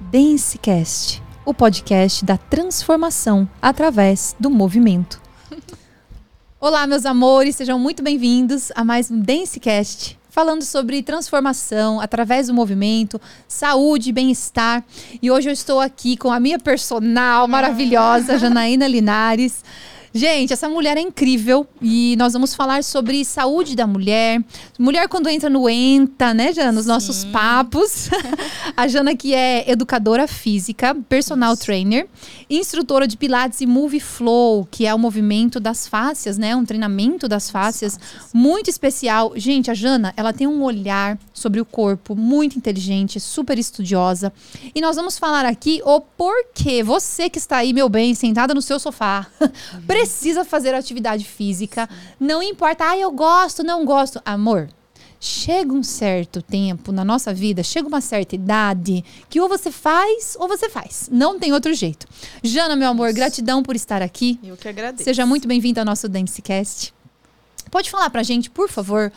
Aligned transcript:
Dancecast, 0.00 1.20
o 1.44 1.52
podcast 1.52 2.24
da 2.24 2.38
transformação 2.38 3.48
através 3.60 4.34
do 4.38 4.48
movimento. 4.48 5.20
Olá, 6.60 6.86
meus 6.86 7.04
amores, 7.04 7.56
sejam 7.56 7.78
muito 7.78 8.02
bem-vindos 8.02 8.70
a 8.76 8.84
mais 8.84 9.10
um 9.10 9.20
Dancecast, 9.20 10.16
falando 10.30 10.62
sobre 10.62 11.02
transformação 11.02 12.00
através 12.00 12.46
do 12.46 12.54
movimento, 12.54 13.20
saúde, 13.48 14.12
bem-estar. 14.12 14.84
E 15.20 15.30
hoje 15.30 15.50
eu 15.50 15.52
estou 15.52 15.80
aqui 15.80 16.16
com 16.16 16.32
a 16.32 16.38
minha 16.38 16.60
personal 16.60 17.48
maravilhosa, 17.48 18.38
Janaína 18.40 18.86
Linares. 18.86 19.64
Gente, 20.12 20.52
essa 20.52 20.68
mulher 20.68 20.96
é 20.96 21.00
incrível 21.00 21.66
e 21.82 22.16
nós 22.16 22.32
vamos 22.32 22.54
falar 22.54 22.82
sobre 22.82 23.24
saúde 23.24 23.76
da 23.76 23.86
mulher. 23.86 24.42
Mulher 24.78 25.08
quando 25.08 25.28
entra 25.28 25.50
no 25.50 25.68
ENTA, 25.68 26.32
né, 26.32 26.52
Jana? 26.52 26.72
Nos 26.72 26.84
Sim. 26.84 26.88
nossos 26.88 27.24
papos. 27.24 28.08
a 28.76 28.88
Jana 28.88 29.14
que 29.14 29.34
é 29.34 29.70
educadora 29.70 30.26
física, 30.26 30.94
personal 31.08 31.54
Isso. 31.54 31.62
trainer, 31.62 32.08
instrutora 32.48 33.06
de 33.06 33.16
pilates 33.16 33.60
e 33.60 33.66
Move 33.66 34.00
Flow, 34.00 34.66
que 34.70 34.86
é 34.86 34.94
o 34.94 34.98
movimento 34.98 35.60
das 35.60 35.86
fáscias, 35.86 36.38
né? 36.38 36.56
Um 36.56 36.64
treinamento 36.64 37.28
das 37.28 37.50
fáscias 37.50 37.98
muito 38.32 38.70
especial. 38.70 39.32
Gente, 39.36 39.70
a 39.70 39.74
Jana, 39.74 40.14
ela 40.16 40.32
tem 40.32 40.46
um 40.46 40.62
olhar 40.62 41.18
sobre 41.32 41.60
o 41.60 41.64
corpo 41.64 42.16
muito 42.16 42.56
inteligente, 42.56 43.20
super 43.20 43.58
estudiosa. 43.58 44.32
E 44.74 44.80
nós 44.80 44.96
vamos 44.96 45.18
falar 45.18 45.44
aqui 45.44 45.80
o 45.84 46.00
porquê 46.00 46.82
você 46.82 47.28
que 47.28 47.38
está 47.38 47.58
aí, 47.58 47.72
meu 47.72 47.88
bem, 47.88 48.14
sentada 48.14 48.54
no 48.54 48.62
seu 48.62 48.78
sofá, 48.78 49.26
precisa 49.98 50.44
fazer 50.44 50.74
atividade 50.74 51.24
física. 51.24 51.88
Não 52.20 52.40
importa, 52.42 52.88
ah, 52.90 52.96
eu 52.96 53.10
gosto, 53.10 53.64
não 53.64 53.84
gosto. 53.84 54.20
Amor, 54.24 54.68
chega 55.18 55.72
um 55.72 55.82
certo 55.82 56.40
tempo 56.40 56.92
na 56.92 57.04
nossa 57.04 57.34
vida, 57.34 57.64
chega 57.64 57.88
uma 57.88 58.00
certa 58.00 58.36
idade, 58.36 59.04
que 59.28 59.40
ou 59.40 59.48
você 59.48 59.72
faz 59.72 60.36
ou 60.38 60.46
você 60.46 60.68
faz. 60.68 61.08
Não 61.10 61.38
tem 61.38 61.52
outro 61.52 61.74
jeito. 61.74 62.06
Jana, 62.44 62.76
meu 62.76 62.88
amor, 62.88 63.08
Isso. 63.08 63.16
gratidão 63.16 63.62
por 63.62 63.74
estar 63.74 64.00
aqui. 64.00 64.38
Eu 64.42 64.56
que 64.56 64.68
agradeço. 64.68 65.02
Seja 65.02 65.26
muito 65.26 65.48
bem-vinda 65.48 65.80
ao 65.80 65.84
nosso 65.84 66.08
Dancecast. 66.08 66.94
Pode 67.70 67.90
falar 67.90 68.08
pra 68.08 68.22
gente, 68.22 68.48
por 68.48 68.68
favor, 68.68 69.12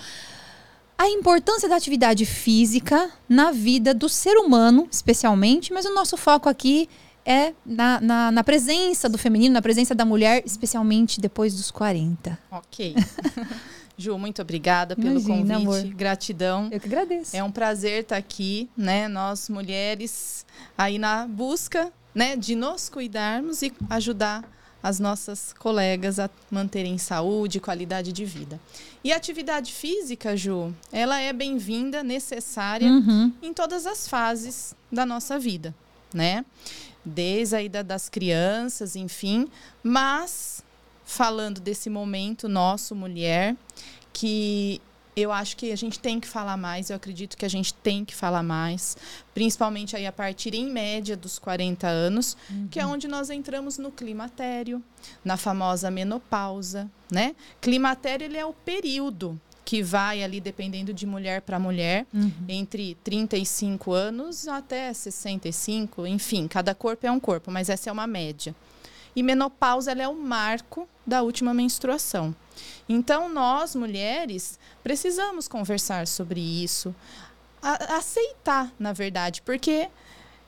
a 0.98 1.08
importância 1.08 1.70
da 1.70 1.76
atividade 1.76 2.26
física 2.26 3.10
na 3.30 3.52
vida 3.52 3.94
do 3.94 4.10
ser 4.10 4.36
humano, 4.38 4.88
especialmente, 4.92 5.72
mas 5.72 5.86
o 5.86 5.94
nosso 5.94 6.18
foco 6.18 6.50
aqui 6.50 6.90
é 7.26 7.54
na, 7.66 8.02
na, 8.02 8.32
na, 8.32 8.44
presença 8.44 9.08
do 9.08 9.18
feminino, 9.18 9.54
na 9.54 9.62
presença 9.62 9.94
da 9.94 10.06
mulher, 10.06 10.44
especialmente 10.46 11.20
depois 11.20 11.56
dos 11.56 11.72
40. 11.72 12.38
Ok. 12.52 12.96
Ju, 13.98 14.18
muito 14.18 14.42
obrigada 14.42 14.96
pelo 14.96 15.20
Imagina, 15.20 15.56
convite. 15.60 15.86
Amor. 15.86 15.96
Gratidão. 15.96 16.70
Eu 16.72 16.80
que 16.80 16.88
agradeço. 16.88 17.36
É 17.36 17.44
um 17.44 17.52
prazer 17.52 18.02
estar 18.02 18.18
aqui, 18.18 18.70
né? 18.76 19.08
Nós 19.08 19.48
mulheres 19.48 20.46
aí 20.76 20.98
na 20.98 21.28
busca, 21.28 21.92
né, 22.14 22.36
de 22.36 22.56
nos 22.56 22.90
cuidarmos 22.90 23.62
e 23.62 23.72
ajudar 23.90 24.44
as 24.84 25.00
nossas 25.00 25.54
colegas 25.54 26.20
a 26.20 26.30
manterem 26.50 26.98
saúde 26.98 27.60
e 27.60 27.62
qualidade 27.62 28.12
de 28.12 28.26
vida. 28.26 28.60
E 29.04 29.14
a 29.14 29.16
atividade 29.16 29.72
física, 29.72 30.36
Ju, 30.36 30.74
ela 30.92 31.20
é 31.20 31.32
bem-vinda, 31.32 32.04
necessária 32.04 32.88
uhum. 32.88 33.32
em 33.42 33.54
todas 33.54 33.86
as 33.86 34.08
fases 34.08 34.76
da 34.92 35.06
nossa 35.06 35.38
vida, 35.38 35.74
né? 36.14 36.44
Desde 37.04 37.56
a 37.56 37.62
ida 37.62 37.84
das 37.84 38.10
crianças, 38.10 38.96
enfim, 38.96 39.48
mas 39.84 40.64
falando 41.04 41.60
desse 41.60 41.90
momento 41.90 42.48
nosso, 42.48 42.96
mulher, 42.96 43.56
que 44.14 44.82
eu 45.16 45.32
acho 45.32 45.58
que 45.58 45.72
a 45.72 45.76
gente 45.76 46.00
tem 46.00 46.20
que 46.20 46.28
falar 46.28 46.56
mais, 46.56 46.90
eu 46.90 46.96
acredito 46.96 47.36
que 47.36 47.46
a 47.46 47.50
gente 47.50 47.74
tem 47.74 48.06
que 48.06 48.16
falar 48.16 48.44
mais, 48.44 48.96
principalmente 49.34 49.96
aí 49.96 50.06
a 50.06 50.12
partir 50.12 50.54
em 50.54 50.72
média 50.72 51.18
dos 51.18 51.38
40 51.38 51.88
anos, 51.88 52.38
uhum. 52.50 52.68
que 52.70 52.80
é 52.80 52.86
onde 52.86 53.08
nós 53.08 53.30
entramos 53.30 53.78
no 53.78 53.92
climatério, 53.92 54.82
na 55.24 55.36
famosa 55.36 55.92
menopausa, 55.92 56.90
né? 57.12 57.36
Climatério 57.60 58.26
ele 58.26 58.38
é 58.38 58.46
o 58.46 58.54
período 58.54 59.40
que 59.64 59.84
vai 59.84 60.24
ali, 60.24 60.40
dependendo 60.40 60.94
de 60.94 61.06
mulher 61.06 61.42
para 61.42 61.60
mulher, 61.60 62.06
uhum. 62.14 62.32
entre 62.48 62.96
35 63.04 63.94
anos 63.94 64.48
até 64.48 64.92
65, 64.92 66.08
enfim, 66.08 66.48
cada 66.48 66.74
corpo 66.74 67.06
é 67.06 67.12
um 67.12 67.20
corpo, 67.20 67.52
mas 67.52 67.70
essa 67.70 67.90
é 67.90 67.94
uma 67.94 68.08
média. 68.08 68.56
E 69.16 69.22
menopausa 69.22 69.92
ela 69.92 70.04
é 70.04 70.08
o 70.08 70.16
marco 70.16 70.88
da 71.06 71.22
última 71.22 71.54
menstruação. 71.54 72.36
Então, 72.88 73.30
nós, 73.30 73.76
mulheres, 73.76 74.60
precisamos 74.84 75.48
conversar 75.48 76.08
sobre 76.08 76.40
isso, 76.40 76.94
aceitar, 77.62 78.72
na 78.80 78.94
verdade, 78.94 79.42
porque 79.42 79.90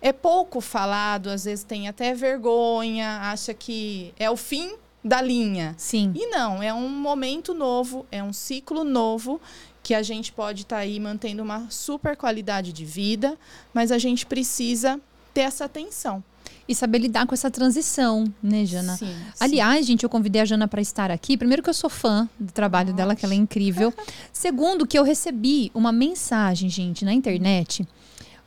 é 0.02 0.12
pouco 0.12 0.60
falado, 0.60 1.30
às 1.30 1.46
vezes 1.46 1.64
tem 1.64 1.88
até 1.88 2.14
vergonha, 2.14 3.20
acha 3.22 3.54
que 3.54 4.14
é 4.18 4.30
o 4.30 4.36
fim 4.36 4.76
da 5.04 5.22
linha. 5.22 5.76
Sim. 5.78 6.14
E 6.16 6.28
não, 6.28 6.64
é 6.64 6.74
um 6.74 6.90
momento 6.90 7.54
novo, 7.54 8.06
é 8.12 8.24
um 8.24 8.32
ciclo 8.32 8.84
novo 8.84 9.42
que 9.82 9.94
a 9.94 10.02
gente 10.02 10.32
pode 10.32 10.62
estar 10.62 10.78
tá 10.78 10.82
aí 10.82 11.00
mantendo 11.00 11.44
uma 11.44 11.68
super 11.70 12.16
qualidade 12.16 12.72
de 12.72 12.86
vida, 12.86 13.38
mas 13.74 13.92
a 13.92 13.98
gente 13.98 14.26
precisa 14.26 15.00
ter 15.34 15.42
essa 15.42 15.66
atenção. 15.66 16.24
E 16.66 16.74
saber 16.74 17.00
lidar 17.00 17.28
com 17.28 17.34
essa 17.34 17.52
transição, 17.52 18.24
né, 18.42 18.66
Jana? 18.66 18.96
Sim, 18.96 19.14
Aliás, 19.38 19.80
sim. 19.80 19.92
gente, 19.92 20.04
eu 20.04 20.10
convidei 20.10 20.42
a 20.42 20.46
Jana 20.46 20.66
para 20.66 20.80
estar 20.80 21.12
aqui. 21.12 21.36
Primeiro 21.36 21.62
que 21.62 21.70
eu 21.70 21.74
sou 21.74 21.90
fã 21.90 22.30
do 22.40 22.54
trabalho 22.54 22.92
Nossa. 22.92 22.98
dela, 22.98 23.16
que 23.18 23.26
ela 23.26 23.34
é 23.34 23.38
incrível. 23.38 23.94
Segundo 24.32 24.88
que 24.88 24.98
eu 24.98 25.04
recebi 25.04 25.70
uma 25.74 25.92
mensagem, 25.92 26.70
gente, 26.70 27.04
na 27.04 27.14
internet. 27.14 27.86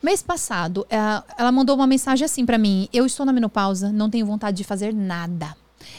Mês 0.01 0.23
passado, 0.23 0.85
eh, 0.89 0.97
ela 1.37 1.51
mandou 1.51 1.75
uma 1.75 1.85
mensagem 1.85 2.25
assim 2.25 2.43
para 2.43 2.57
mim: 2.57 2.89
Eu 2.91 3.05
estou 3.05 3.23
na 3.23 3.33
menopausa, 3.33 3.91
não 3.91 4.09
tenho 4.09 4.25
vontade 4.25 4.57
de 4.57 4.63
fazer 4.63 4.93
nada. 4.93 5.55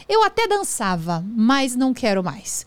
Eu 0.08 0.24
até 0.24 0.48
dançava, 0.48 1.24
mas 1.28 1.76
não 1.76 1.92
quero 1.92 2.24
mais. 2.24 2.64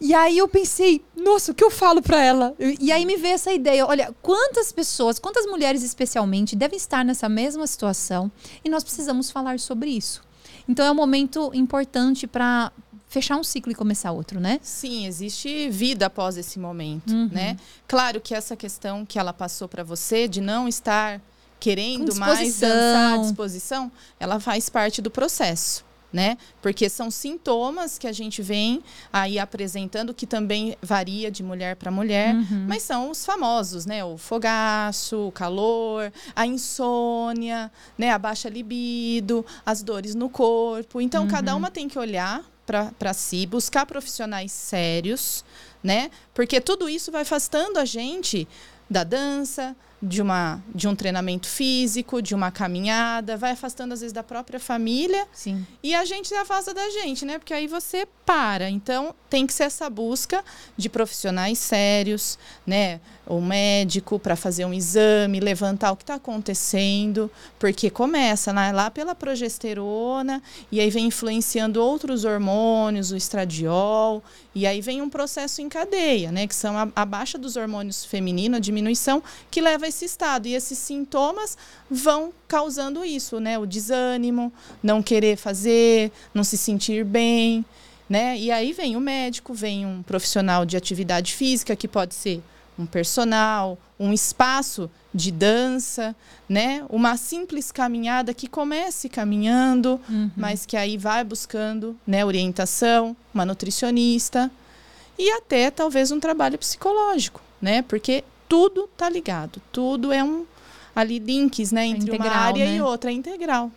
E 0.00 0.14
aí 0.14 0.38
eu 0.38 0.46
pensei, 0.46 1.04
nossa, 1.16 1.50
o 1.50 1.54
que 1.54 1.64
eu 1.64 1.70
falo 1.70 2.00
para 2.00 2.22
ela? 2.22 2.54
E 2.58 2.92
aí 2.92 3.04
me 3.04 3.16
veio 3.16 3.34
essa 3.34 3.52
ideia, 3.52 3.84
olha, 3.84 4.14
quantas 4.22 4.70
pessoas, 4.70 5.18
quantas 5.18 5.44
mulheres 5.46 5.82
especialmente 5.82 6.54
devem 6.54 6.76
estar 6.76 7.04
nessa 7.04 7.28
mesma 7.28 7.66
situação 7.66 8.30
e 8.64 8.68
nós 8.68 8.84
precisamos 8.84 9.30
falar 9.30 9.58
sobre 9.58 9.90
isso. 9.90 10.22
Então 10.68 10.86
é 10.86 10.90
um 10.90 10.94
momento 10.94 11.50
importante 11.52 12.26
para 12.28 12.70
fechar 13.08 13.36
um 13.36 13.42
ciclo 13.42 13.72
e 13.72 13.74
começar 13.74 14.12
outro, 14.12 14.38
né? 14.38 14.60
Sim, 14.62 15.06
existe 15.06 15.68
vida 15.70 16.06
após 16.06 16.36
esse 16.36 16.60
momento, 16.60 17.12
uhum. 17.12 17.30
né? 17.32 17.56
Claro 17.88 18.20
que 18.20 18.34
essa 18.34 18.54
questão 18.54 19.04
que 19.04 19.18
ela 19.18 19.32
passou 19.32 19.66
para 19.66 19.82
você 19.82 20.28
de 20.28 20.40
não 20.40 20.68
estar 20.68 21.20
querendo 21.58 22.14
mais 22.14 22.60
dançar 22.60 23.14
à 23.14 23.16
disposição, 23.16 23.90
ela 24.20 24.38
faz 24.38 24.68
parte 24.68 25.02
do 25.02 25.10
processo 25.10 25.87
né? 26.12 26.38
Porque 26.62 26.88
são 26.88 27.10
sintomas 27.10 27.98
que 27.98 28.06
a 28.06 28.12
gente 28.12 28.40
vem 28.42 28.82
aí 29.12 29.38
apresentando, 29.38 30.14
que 30.14 30.26
também 30.26 30.76
varia 30.82 31.30
de 31.30 31.42
mulher 31.42 31.76
para 31.76 31.90
mulher, 31.90 32.34
uhum. 32.34 32.66
mas 32.66 32.82
são 32.82 33.10
os 33.10 33.24
famosos, 33.24 33.84
né? 33.84 34.04
O 34.04 34.16
fogaço, 34.16 35.28
o 35.28 35.32
calor, 35.32 36.12
a 36.34 36.46
insônia, 36.46 37.70
né? 37.96 38.10
A 38.10 38.18
baixa 38.18 38.48
libido, 38.48 39.44
as 39.64 39.82
dores 39.82 40.14
no 40.14 40.28
corpo. 40.28 41.00
Então, 41.00 41.24
uhum. 41.24 41.28
cada 41.28 41.54
uma 41.54 41.70
tem 41.70 41.88
que 41.88 41.98
olhar 41.98 42.44
para 42.66 43.14
si, 43.14 43.46
buscar 43.46 43.86
profissionais 43.86 44.52
sérios, 44.52 45.44
né? 45.82 46.10
Porque 46.34 46.60
tudo 46.60 46.88
isso 46.88 47.10
vai 47.10 47.22
afastando 47.22 47.78
a 47.78 47.84
gente 47.84 48.46
da 48.90 49.04
dança, 49.04 49.76
de, 50.00 50.22
uma, 50.22 50.62
de 50.74 50.86
um 50.86 50.94
treinamento 50.94 51.48
físico, 51.48 52.22
de 52.22 52.34
uma 52.34 52.50
caminhada, 52.50 53.36
vai 53.36 53.52
afastando 53.52 53.94
às 53.94 54.00
vezes 54.00 54.12
da 54.12 54.22
própria 54.22 54.60
família. 54.60 55.26
Sim. 55.32 55.66
E 55.82 55.94
a 55.94 56.04
gente 56.04 56.28
se 56.28 56.34
afasta 56.34 56.72
da 56.72 56.88
gente, 56.90 57.24
né? 57.24 57.38
Porque 57.38 57.52
aí 57.52 57.66
você 57.66 58.06
para. 58.24 58.68
Então, 58.68 59.14
tem 59.28 59.46
que 59.46 59.52
ser 59.52 59.64
essa 59.64 59.88
busca 59.90 60.44
de 60.76 60.88
profissionais 60.88 61.58
sérios, 61.58 62.38
né? 62.66 63.00
O 63.26 63.40
médico 63.40 64.18
para 64.18 64.36
fazer 64.36 64.64
um 64.64 64.72
exame, 64.72 65.40
levantar 65.40 65.92
o 65.92 65.96
que 65.96 66.02
está 66.02 66.14
acontecendo, 66.14 67.30
porque 67.58 67.90
começa 67.90 68.52
né? 68.52 68.72
lá 68.72 68.90
pela 68.90 69.14
progesterona 69.14 70.42
e 70.72 70.80
aí 70.80 70.88
vem 70.88 71.06
influenciando 71.06 71.82
outros 71.82 72.24
hormônios, 72.24 73.10
o 73.10 73.16
estradiol, 73.16 74.22
e 74.54 74.66
aí 74.66 74.80
vem 74.80 75.02
um 75.02 75.10
processo 75.10 75.60
em 75.60 75.68
cadeia, 75.68 76.32
né? 76.32 76.46
Que 76.46 76.54
são 76.54 76.76
a, 76.76 76.88
a 76.96 77.04
baixa 77.04 77.36
dos 77.36 77.56
hormônios 77.56 78.04
femininos, 78.04 78.56
a 78.56 78.60
diminuição, 78.60 79.22
que 79.50 79.60
leva 79.60 79.84
a 79.84 79.87
esse 79.88 80.04
estado. 80.04 80.46
E 80.46 80.54
esses 80.54 80.78
sintomas 80.78 81.56
vão 81.90 82.32
causando 82.46 83.04
isso, 83.04 83.40
né? 83.40 83.58
O 83.58 83.66
desânimo, 83.66 84.52
não 84.82 85.02
querer 85.02 85.36
fazer, 85.36 86.12
não 86.32 86.44
se 86.44 86.56
sentir 86.56 87.04
bem 87.04 87.64
né? 88.08 88.38
E 88.38 88.50
aí 88.50 88.72
vem 88.72 88.96
o 88.96 89.00
médico, 89.00 89.52
vem 89.52 89.84
um 89.84 90.02
profissional 90.02 90.64
de 90.64 90.76
atividade 90.76 91.34
física, 91.34 91.76
que 91.76 91.86
pode 91.86 92.14
ser 92.14 92.42
um 92.78 92.86
personal, 92.86 93.76
um 93.98 94.12
espaço 94.12 94.90
de 95.12 95.30
dança, 95.30 96.14
né? 96.48 96.84
Uma 96.88 97.16
simples 97.16 97.70
caminhada 97.70 98.32
que 98.32 98.46
comece 98.46 99.08
caminhando, 99.08 100.00
uhum. 100.08 100.30
mas 100.36 100.64
que 100.64 100.76
aí 100.76 100.96
vai 100.96 101.24
buscando, 101.24 101.96
né, 102.06 102.24
orientação, 102.24 103.16
uma 103.34 103.44
nutricionista 103.44 104.50
e 105.18 105.30
até 105.32 105.70
talvez 105.70 106.12
um 106.12 106.20
trabalho 106.20 106.56
psicológico, 106.56 107.42
né? 107.60 107.82
Porque 107.82 108.24
tudo 108.48 108.88
tá 108.96 109.08
ligado, 109.08 109.60
tudo 109.70 110.12
é 110.12 110.22
um 110.22 110.46
ali 110.94 111.18
links, 111.18 111.70
né, 111.70 111.86
entre 111.86 112.08
integral, 112.08 112.32
uma 112.32 112.36
área 112.36 112.64
né? 112.64 112.76
e 112.76 112.80
outra, 112.80 113.10
é 113.10 113.14
integral. 113.14 113.70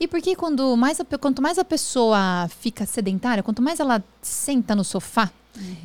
E 0.00 0.06
porque 0.06 0.36
quando 0.36 0.76
mais 0.76 1.00
a, 1.00 1.04
quanto 1.18 1.42
mais 1.42 1.58
a 1.58 1.64
pessoa 1.64 2.48
fica 2.60 2.86
sedentária, 2.86 3.42
quanto 3.42 3.62
mais 3.62 3.80
ela 3.80 4.02
senta 4.22 4.74
no 4.76 4.84
sofá 4.84 5.30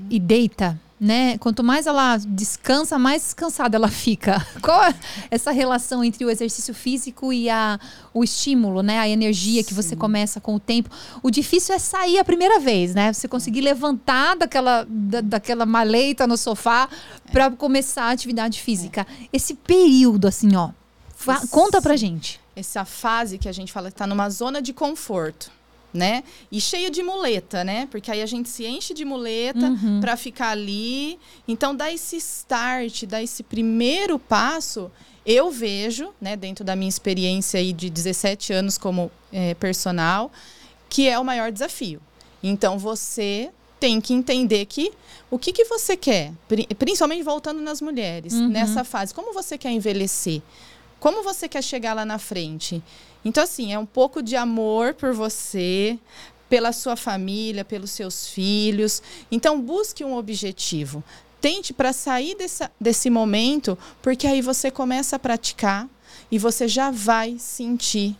e 0.09 0.19
deita, 0.19 0.79
né? 0.99 1.37
Quanto 1.37 1.63
mais 1.63 1.85
ela 1.85 2.17
descansa, 2.17 2.97
mais 2.97 3.23
descansada 3.23 3.75
ela 3.75 3.89
fica. 3.89 4.45
Qual 4.61 4.83
é 4.85 4.95
essa 5.29 5.51
relação 5.51 6.03
entre 6.03 6.23
o 6.23 6.29
exercício 6.29 6.73
físico 6.73 7.33
e 7.33 7.49
a, 7.49 7.79
o 8.13 8.23
estímulo, 8.23 8.81
né? 8.81 8.99
A 8.99 9.09
energia 9.09 9.63
que 9.63 9.73
você 9.73 9.95
começa 9.95 10.39
com 10.39 10.55
o 10.55 10.59
tempo. 10.59 10.89
O 11.21 11.29
difícil 11.29 11.75
é 11.75 11.79
sair 11.79 12.19
a 12.19 12.23
primeira 12.23 12.59
vez, 12.59 12.93
né? 12.95 13.11
Você 13.11 13.27
conseguir 13.27 13.61
levantar 13.61 14.35
daquela, 14.37 14.85
da- 14.89 15.21
daquela 15.21 15.65
maleta 15.65 16.25
no 16.25 16.37
sofá 16.37 16.87
para 17.31 17.51
começar 17.51 18.03
a 18.05 18.11
atividade 18.11 18.61
física. 18.61 19.05
Esse 19.33 19.55
período, 19.55 20.27
assim, 20.27 20.55
ó. 20.55 20.69
fa- 21.15 21.45
Conta 21.47 21.81
pra 21.81 21.95
gente. 21.97 22.39
essa 22.55 22.85
fase 22.85 23.37
que 23.37 23.49
a 23.49 23.51
gente 23.51 23.73
fala 23.73 23.89
que 23.89 23.95
está 23.95 24.05
numa 24.07 24.29
zona 24.29 24.61
de 24.61 24.71
conforto, 24.71 25.51
né? 25.93 26.23
E 26.51 26.59
cheio 26.59 26.89
de 26.89 27.03
muleta, 27.03 27.63
né? 27.63 27.87
Porque 27.91 28.09
aí 28.11 28.21
a 28.21 28.25
gente 28.25 28.49
se 28.49 28.65
enche 28.65 28.93
de 28.93 29.05
muleta 29.05 29.67
Uhum. 29.67 29.99
para 30.01 30.17
ficar 30.17 30.49
ali. 30.49 31.19
Então 31.47 31.75
dá 31.75 31.91
esse 31.91 32.17
start, 32.17 33.03
dá 33.05 33.21
esse 33.21 33.43
primeiro 33.43 34.17
passo. 34.17 34.91
Eu 35.25 35.49
vejo, 35.51 36.11
né, 36.19 36.35
dentro 36.35 36.65
da 36.65 36.75
minha 36.75 36.89
experiência 36.89 37.59
aí 37.59 37.71
de 37.71 37.89
17 37.89 38.51
anos 38.51 38.77
como 38.77 39.09
eh, 39.31 39.53
personal, 39.53 40.31
que 40.89 41.07
é 41.07 41.17
o 41.17 41.23
maior 41.23 41.51
desafio. 41.51 42.01
Então 42.41 42.77
você 42.77 43.49
tem 43.79 44.01
que 44.01 44.13
entender 44.13 44.65
que 44.65 44.91
o 45.31 45.37
que, 45.39 45.51
que 45.53 45.65
você 45.65 45.95
quer, 45.97 46.31
pri- 46.47 46.67
principalmente 46.77 47.23
voltando 47.23 47.61
nas 47.61 47.81
mulheres, 47.81 48.33
Uhum. 48.33 48.49
nessa 48.49 48.83
fase, 48.83 49.13
como 49.13 49.33
você 49.33 49.57
quer 49.57 49.71
envelhecer? 49.71 50.41
Como 50.99 51.23
você 51.23 51.47
quer 51.49 51.61
chegar 51.63 51.93
lá 51.93 52.05
na 52.05 52.17
frente? 52.17 52.81
Então, 53.25 53.43
assim, 53.43 53.73
é 53.73 53.79
um 53.79 53.85
pouco 53.85 54.21
de 54.21 54.35
amor 54.35 54.93
por 54.93 55.13
você, 55.13 55.97
pela 56.49 56.71
sua 56.71 56.95
família, 56.95 57.65
pelos 57.65 57.91
seus 57.91 58.27
filhos. 58.27 59.01
Então, 59.31 59.59
busque 59.61 60.03
um 60.03 60.15
objetivo. 60.15 61.03
Tente 61.41 61.73
para 61.73 61.91
sair 61.91 62.35
dessa, 62.35 62.71
desse 62.79 63.09
momento, 63.09 63.77
porque 64.01 64.27
aí 64.27 64.41
você 64.41 64.69
começa 64.69 65.15
a 65.15 65.19
praticar 65.19 65.89
e 66.31 66.37
você 66.37 66.67
já 66.67 66.91
vai 66.91 67.37
sentir 67.39 68.15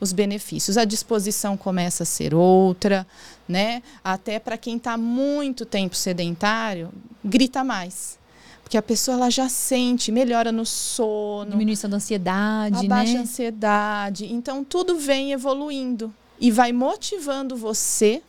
os 0.00 0.12
benefícios. 0.12 0.76
A 0.76 0.84
disposição 0.84 1.56
começa 1.56 2.02
a 2.02 2.06
ser 2.06 2.34
outra, 2.34 3.06
né? 3.48 3.82
Até 4.02 4.38
para 4.38 4.56
quem 4.56 4.76
está 4.76 4.96
muito 4.96 5.64
tempo 5.64 5.94
sedentário, 5.94 6.90
grita 7.24 7.62
mais. 7.62 8.18
Porque 8.64 8.78
a 8.78 8.82
pessoa 8.82 9.16
ela 9.16 9.30
já 9.30 9.48
sente, 9.48 10.10
melhora 10.10 10.50
no 10.50 10.64
sono, 10.64 11.52
Diminuição 11.52 11.88
da 11.88 11.98
ansiedade, 11.98 12.86
abaixa 12.86 13.12
a 13.12 13.14
né? 13.16 13.20
ansiedade. 13.20 14.32
Então 14.32 14.64
tudo 14.64 14.98
vem 14.98 15.32
evoluindo 15.32 16.12
e 16.40 16.50
vai 16.50 16.72
motivando 16.72 17.56
você 17.56 18.22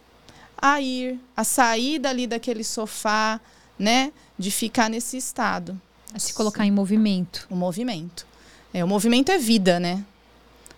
a 0.57 0.79
ir, 0.81 1.19
a 1.35 1.43
sair 1.43 1.99
dali 1.99 2.27
daquele 2.27 2.63
sofá, 2.63 3.39
né? 3.79 4.11
De 4.37 4.51
ficar 4.51 4.89
nesse 4.89 5.17
estado. 5.17 5.79
A 6.13 6.19
se 6.19 6.33
colocar 6.33 6.65
em 6.65 6.71
movimento. 6.71 7.47
O 7.49 7.55
movimento. 7.55 8.27
É, 8.73 8.83
o 8.83 8.88
movimento 8.88 9.31
é 9.31 9.38
vida, 9.38 9.79
né? 9.79 10.03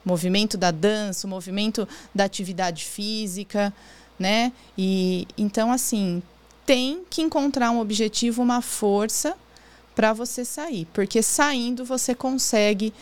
O 0.06 0.10
movimento 0.10 0.56
da 0.56 0.70
dança, 0.70 1.26
o 1.26 1.30
movimento 1.30 1.88
da 2.14 2.26
atividade 2.26 2.86
física, 2.86 3.74
né? 4.20 4.54
E 4.78 5.28
então 5.36 5.72
assim, 5.72 6.22
tem 6.66 7.02
que 7.10 7.24
encontrar 7.24 7.72
um 7.72 7.80
objetivo, 7.80 8.42
uma 8.42 8.62
força 8.62 9.36
para 9.98 10.14
você 10.14 10.46
sair, 10.46 10.88
porque 10.94 11.24
saindo 11.24 11.84
você 11.84 12.14
consegue 12.14 12.94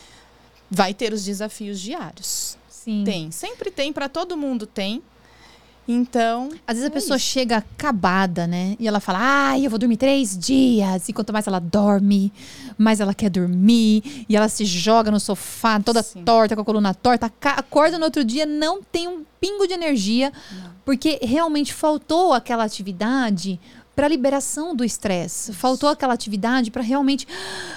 vai 0.71 0.93
ter 0.93 1.11
os 1.11 1.25
desafios 1.25 1.79
diários. 1.79 2.57
Sim. 2.69 3.03
Tem, 3.05 3.29
sempre 3.31 3.69
tem, 3.69 3.91
para 3.91 4.07
todo 4.07 4.37
mundo 4.37 4.65
tem. 4.65 5.03
Então, 5.87 6.49
Às 6.65 6.77
vezes 6.77 6.83
a 6.85 6.87
É 6.87 6.89
pessoa 6.89 7.17
isso. 7.17 7.25
chega 7.27 7.57
acabada, 7.57 8.47
né? 8.47 8.75
E 8.79 8.87
ela 8.87 8.99
fala, 8.99 9.19
ai, 9.21 9.65
eu 9.65 9.69
vou 9.69 9.77
dormir 9.77 9.97
três 9.97 10.35
dias. 10.37 11.07
E 11.09 11.13
quanto 11.13 11.31
mais 11.33 11.45
ela 11.45 11.59
dorme, 11.59 12.33
mais 12.77 12.99
ela 12.99 13.13
quer 13.13 13.29
dormir. 13.29 14.25
E 14.27 14.35
ela 14.35 14.47
se 14.49 14.65
joga 14.65 15.11
no 15.11 15.19
sofá, 15.19 15.79
toda 15.79 16.01
Sim. 16.01 16.23
torta, 16.23 16.55
com 16.55 16.61
a 16.61 16.65
coluna 16.65 16.93
torta. 16.93 17.31
Acorda 17.41 17.99
no 17.99 18.05
outro 18.05 18.23
dia, 18.23 18.45
não 18.47 18.81
tem 18.81 19.07
um 19.07 19.23
pingo 19.39 19.67
de 19.67 19.73
energia. 19.73 20.31
Porque 20.83 21.19
realmente 21.21 21.71
faltou 21.73 22.33
aquela 22.33 22.63
atividade 22.63 23.59
para 23.95 24.07
liberação 24.07 24.75
do 24.75 24.83
estresse. 24.83 25.53
Faltou 25.53 25.89
aquela 25.89 26.13
atividade 26.13 26.69
para 26.69 26.81
realmente 26.81 27.27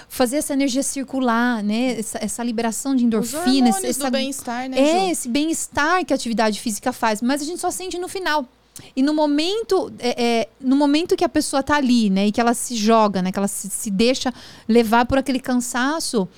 fazer 0.09 0.39
essa 0.39 0.53
energia 0.53 0.83
circular, 0.83 1.63
né? 1.63 1.99
Essa, 1.99 2.19
essa 2.21 2.43
liberação 2.43 2.95
de 2.97 3.05
hormônios 3.05 3.85
essa 3.85 4.07
do 4.07 4.11
bem-estar, 4.11 4.69
né, 4.69 4.79
é 4.79 5.07
Ju? 5.07 5.11
esse 5.13 5.29
bem-estar 5.29 6.05
que 6.05 6.13
a 6.13 6.17
atividade 6.17 6.61
física 6.61 6.93
faz, 6.93 7.23
mas 7.23 7.41
a 7.41 7.45
gente 7.45 7.61
só 7.61 7.71
sente 7.71 7.99
no 7.99 8.09
final. 8.09 8.47
E 8.95 9.03
no 9.03 9.13
momento, 9.13 9.93
é, 9.99 10.25
é, 10.25 10.49
no 10.61 10.77
momento 10.77 11.17
que 11.17 11.25
a 11.25 11.29
pessoa 11.29 11.63
tá 11.63 11.77
ali, 11.77 12.11
né, 12.11 12.27
e 12.27 12.33
que 12.33 12.41
ela 12.41 12.55
se 12.55 12.77
joga, 12.77 13.23
né, 13.23 13.33
que 13.33 13.39
ela 13.39 13.49
se, 13.49 13.69
se 13.69 13.91
deixa 13.91 14.33
levar 14.69 15.07
por 15.07 15.19
aquele 15.19 15.41
cansaço, 15.41 16.29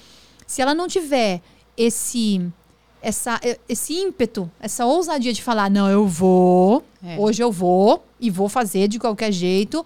se 0.46 0.60
ela 0.60 0.74
não 0.74 0.88
tiver 0.88 1.40
esse, 1.76 2.50
essa, 3.02 3.40
esse 3.68 3.94
ímpeto, 3.94 4.50
essa 4.60 4.84
ousadia 4.86 5.32
de 5.32 5.42
falar, 5.42 5.70
não, 5.70 5.88
eu 5.88 6.06
vou, 6.06 6.84
É. 7.02 7.18
hoje 7.18 7.42
eu 7.42 7.50
vou 7.50 8.04
e 8.20 8.30
vou 8.30 8.48
fazer 8.48 8.88
de 8.88 8.98
qualquer 8.98 9.32
jeito, 9.32 9.84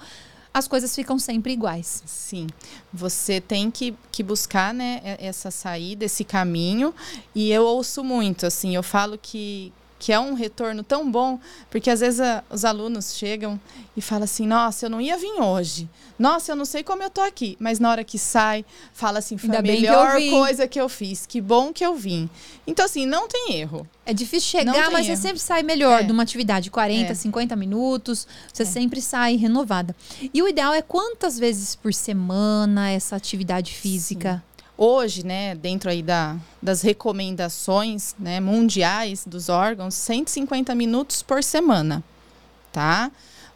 as 0.53 0.69
coisas 0.69 0.95
ficam 0.95 1.19
sempre 1.19 1.53
iguais. 1.53 2.03
Sim, 2.07 2.47
você 2.93 3.41
tem 3.41 3.71
que, 3.71 3.95
que 4.13 4.23
buscar 4.23 4.73
né, 4.73 5.01
essa 5.19 5.51
saída, 5.51 6.05
esse 6.05 6.23
caminho. 6.23 6.95
E 7.35 7.51
eu 7.51 7.65
ouço 7.65 8.05
muito, 8.05 8.47
assim, 8.47 8.75
eu 8.77 8.83
falo 8.83 9.19
que, 9.21 9.73
que 10.05 10.13
é 10.13 10.21
um 10.21 10.35
retorno 10.35 10.83
tão 10.83 11.11
bom, 11.11 11.41
porque 11.71 11.89
às 11.89 12.01
vezes 12.01 12.21
a- 12.21 12.45
os 12.51 12.63
alunos 12.63 13.15
chegam 13.17 13.59
e 13.97 14.03
falam 14.03 14.25
assim: 14.25 14.47
nossa, 14.47 14.85
eu 14.85 14.91
não 14.91 15.01
ia 15.01 15.17
vir 15.17 15.41
hoje. 15.41 15.89
Nossa, 16.19 16.53
eu 16.53 16.57
não 16.57 16.67
sei 16.67 16.83
como 16.85 17.03
eu 17.03 17.09
tô 17.09 17.23
aqui. 17.23 17.57
Mas 17.59 17.79
na 17.81 17.91
hora 17.91 18.05
que 18.05 18.19
sai, 18.19 18.67
fala 18.93 19.19
assim: 19.21 19.39
foi 19.39 19.57
a 19.57 19.63
que 19.63 19.69
melhor 19.73 20.19
vim." 20.19 20.31
coisa 20.31 20.69
que 20.69 20.79
eu 20.79 20.91
fiz. 20.91 21.25
Que 21.25 21.41
bom 21.41 21.73
que 21.73 21.83
eu 21.85 21.95
vim. 21.95 22.29
Então, 22.67 22.85
assim, 22.85 23.07
não 23.07 23.27
tem 23.27 23.55
erro. 23.55 23.89
É 24.05 24.13
difícil 24.13 24.51
chegar, 24.51 24.91
mas 24.91 25.07
você 25.07 25.13
erro. 25.13 25.23
sempre 25.23 25.39
sai 25.39 25.63
melhor 25.63 26.01
É. 26.01 26.03
de 26.05 26.13
uma 26.13 26.23
atividade, 26.23 26.71
40, 26.71 27.13
É. 27.13 27.15
50 27.15 27.57
minutos, 27.57 28.27
você 28.53 28.65
É. 28.65 28.67
sempre 28.67 29.01
sai 29.01 29.37
renovada. 29.37 29.97
E 30.35 30.43
o 30.43 30.47
ideal 30.47 30.75
é 30.75 30.83
quantas 30.83 31.39
vezes 31.39 31.75
por 31.75 31.95
semana 31.95 32.91
essa 32.91 33.17
atividade 33.17 33.73
física? 33.73 34.45
Hoje, 34.77 35.25
né, 35.25 35.55
dentro 35.55 35.91
aí 35.91 36.03
da, 36.03 36.37
das 36.61 36.83
recomendações 36.83 38.15
né, 38.19 38.41
mundiais 38.41 39.25
dos 39.27 39.49
órgãos, 39.49 39.95
150 39.95 40.75
minutos 40.75 41.23
por 41.23 41.43
semana, 41.43 42.03
tá? 42.73 43.11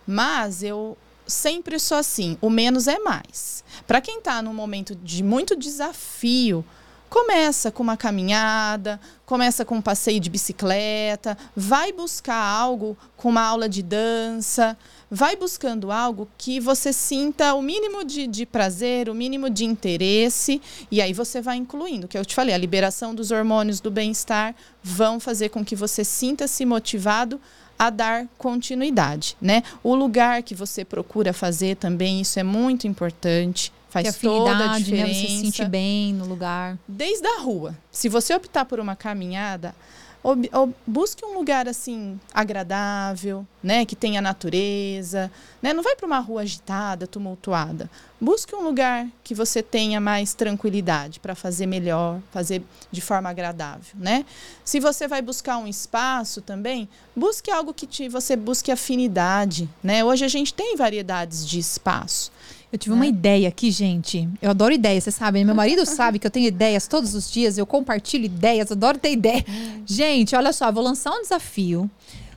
Mas 0.07 0.63
eu 0.63 0.97
sempre 1.27 1.79
sou 1.79 1.99
assim, 1.99 2.39
o 2.41 2.49
menos 2.49 2.89
é 2.89 2.99
mais. 2.99 3.63
Para 3.87 4.01
quem 4.01 4.19
está 4.19 4.41
num 4.41 4.55
momento 4.55 4.95
de 4.95 5.23
muito 5.23 5.55
desafio, 5.55 6.65
começa 7.09 7.71
com 7.71 7.83
uma 7.83 7.97
caminhada, 7.97 9.01
começa 9.27 9.65
com 9.65 9.77
um 9.77 9.83
passeio 9.83 10.21
de 10.21 10.31
bicicleta, 10.31 11.37
vai 11.57 11.93
buscar 11.93 12.37
algo 12.37 12.97
com 13.17 13.29
uma 13.29 13.43
aula 13.43 13.69
de 13.69 13.83
dança, 13.83 14.77
vai 15.11 15.37
buscando 15.37 15.91
algo 15.91 16.29
que 16.37 16.61
você 16.61 16.93
sinta 16.93 17.55
o 17.55 17.63
mínimo 17.63 18.05
de, 18.05 18.27
de 18.27 18.45
prazer, 18.45 19.09
o 19.09 19.15
mínimo 19.15 19.49
de 19.49 19.65
interesse, 19.65 20.61
e 20.91 21.01
aí 21.01 21.13
você 21.13 21.41
vai 21.41 21.57
incluindo, 21.57 22.09
que 22.09 22.19
eu 22.19 22.25
te 22.25 22.35
falei, 22.35 22.55
a 22.55 22.59
liberação 22.59 23.15
dos 23.15 23.31
hormônios 23.31 23.81
do 23.81 23.91
bem-estar 23.91 24.55
vão 24.83 25.19
fazer 25.19 25.49
com 25.49 25.65
que 25.65 25.75
você 25.75 26.05
sinta-se 26.05 26.65
motivado 26.65 27.41
a 27.79 27.91
dar 27.91 28.27
continuidade, 28.37 29.37
né? 29.41 29.63
O 29.85 29.95
lugar 29.95 30.43
que 30.43 30.55
você 30.55 30.85
procura 30.85 31.33
fazer 31.33 31.77
também, 31.77 32.21
isso 32.21 32.39
é 32.41 32.43
muito 32.43 32.89
importante, 32.89 33.73
faz 33.89 34.17
toda 34.17 34.51
a 34.51 34.55
afinidade, 34.55 34.73
né? 34.73 34.79
diferença 34.79 35.21
Você 35.21 35.27
se 35.29 35.41
sentir 35.41 35.69
bem 35.69 36.13
no 36.13 36.27
lugar. 36.27 36.77
desde 36.87 37.27
a 37.27 37.41
rua. 37.41 37.79
Se 37.91 38.09
você 38.09 38.35
optar 38.35 38.65
por 38.65 38.81
uma 38.81 38.97
caminhada, 38.97 39.75
ob- 40.23 40.49
ob- 40.53 40.75
busque 40.87 41.25
um 41.25 41.35
lugar 41.35 41.69
assim 41.69 42.19
agradável, 42.33 43.47
né, 43.63 43.85
que 43.85 43.97
tenha 43.97 44.21
natureza, 44.21 45.31
né? 45.63 45.73
Não 45.73 45.83
vai 45.83 45.97
para 45.97 46.07
uma 46.07 46.19
rua 46.19 46.43
agitada, 46.43 47.07
tumultuada. 47.07 47.91
Busque 48.21 48.55
um 48.55 48.63
lugar 48.63 49.07
que 49.23 49.35
você 49.35 49.63
tenha 49.63 50.01
mais 50.01 50.35
tranquilidade 50.35 51.21
para 51.21 51.35
fazer 51.35 51.67
melhor, 51.67 52.21
fazer 52.33 52.63
de 52.91 53.01
forma 53.01 53.29
agradável, 53.31 53.95
né? 53.95 54.25
Se 54.65 54.81
você 54.81 55.07
vai 55.09 55.23
buscar 55.23 55.59
um 55.59 55.67
espaço 55.67 56.41
também, 56.43 56.89
busque 57.15 57.51
algo 57.51 57.73
que 57.73 57.87
te, 57.87 58.09
você 58.09 58.37
busque 58.37 58.71
afinidade, 58.71 59.69
né? 59.83 60.05
Hoje 60.05 60.25
a 60.25 60.29
gente 60.29 60.53
tem 60.55 60.77
variedades 60.77 61.47
de 61.47 61.59
espaço. 61.59 62.31
Eu 62.73 62.79
tive 62.79 62.95
uma 62.95 63.05
Né? 63.05 63.09
ideia 63.09 63.49
aqui, 63.49 63.71
gente. 63.71 64.29
Eu 64.43 64.51
adoro 64.51 64.75
ideias, 64.75 65.05
vocês 65.05 65.15
sabem. 65.17 65.45
Meu 65.45 65.55
marido 65.55 65.85
sabe 65.87 66.19
que 66.19 66.27
eu 66.27 66.31
tenho 66.31 66.47
ideias 66.49 66.87
todos 66.87 67.15
os 67.15 67.31
dias. 67.31 67.57
Eu 67.57 67.67
compartilho 67.67 68.25
ideias, 68.27 68.71
adoro 68.71 68.99
ter 68.99 69.13
ideia. 69.13 69.45
Gente, 69.87 70.37
olha 70.37 70.53
só, 70.53 70.71
vou 70.71 70.83
lançar 70.85 71.13
um 71.13 71.23
desafio 71.23 71.91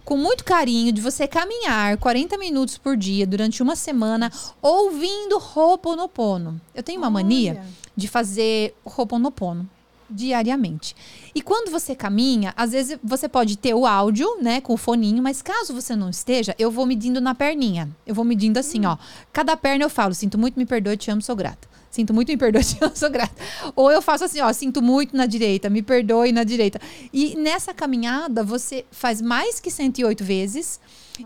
com 0.05 0.17
muito 0.17 0.43
carinho 0.43 0.91
de 0.91 1.01
você 1.01 1.27
caminhar 1.27 1.97
40 1.97 2.37
minutos 2.37 2.77
por 2.77 2.95
dia 2.97 3.27
durante 3.27 3.61
uma 3.61 3.75
semana 3.75 4.31
ouvindo 4.61 5.37
Ho'oponopono. 5.55 6.59
Eu 6.73 6.81
tenho 6.81 6.99
uma 6.99 7.09
mania 7.09 7.51
Olha. 7.51 7.65
de 7.95 8.07
fazer 8.07 8.73
Ho'oponopono. 8.85 9.69
diariamente. 10.09 10.95
E 11.33 11.41
quando 11.41 11.71
você 11.71 11.95
caminha, 11.95 12.53
às 12.55 12.71
vezes 12.71 12.97
você 13.03 13.27
pode 13.27 13.57
ter 13.57 13.73
o 13.73 13.85
áudio, 13.85 14.37
né, 14.41 14.61
com 14.61 14.73
o 14.73 14.77
foninho, 14.77 15.21
mas 15.21 15.41
caso 15.41 15.73
você 15.73 15.95
não 15.95 16.09
esteja, 16.09 16.55
eu 16.59 16.69
vou 16.69 16.85
medindo 16.85 17.21
na 17.21 17.33
perninha. 17.33 17.89
Eu 18.05 18.13
vou 18.13 18.25
medindo 18.25 18.59
assim, 18.59 18.85
hum. 18.85 18.89
ó. 18.89 18.97
Cada 19.31 19.55
perna 19.55 19.85
eu 19.85 19.89
falo, 19.89 20.13
sinto 20.13 20.37
muito, 20.37 20.57
me 20.57 20.65
perdoe, 20.65 20.97
te 20.97 21.09
amo, 21.11 21.21
sou 21.21 21.35
grata. 21.35 21.69
Sinto 21.89 22.13
muito, 22.13 22.29
me 22.29 22.37
perdoe, 22.37 22.63
te 22.63 22.77
amo, 22.81 22.95
sou 22.95 23.09
grata. 23.09 23.35
Ou 23.75 23.91
eu 23.91 24.01
faço 24.01 24.23
assim, 24.23 24.41
ó, 24.41 24.51
sinto 24.53 24.81
muito 24.81 25.15
na 25.15 25.25
direita, 25.25 25.69
me 25.69 25.81
perdoe 25.81 26.31
na 26.31 26.43
direita. 26.43 26.79
E 27.13 27.35
nessa 27.35 27.73
caminhada, 27.73 28.43
você 28.43 28.85
faz 28.91 29.21
mais 29.21 29.59
que 29.59 29.69
108 29.69 30.23
vezes 30.23 30.79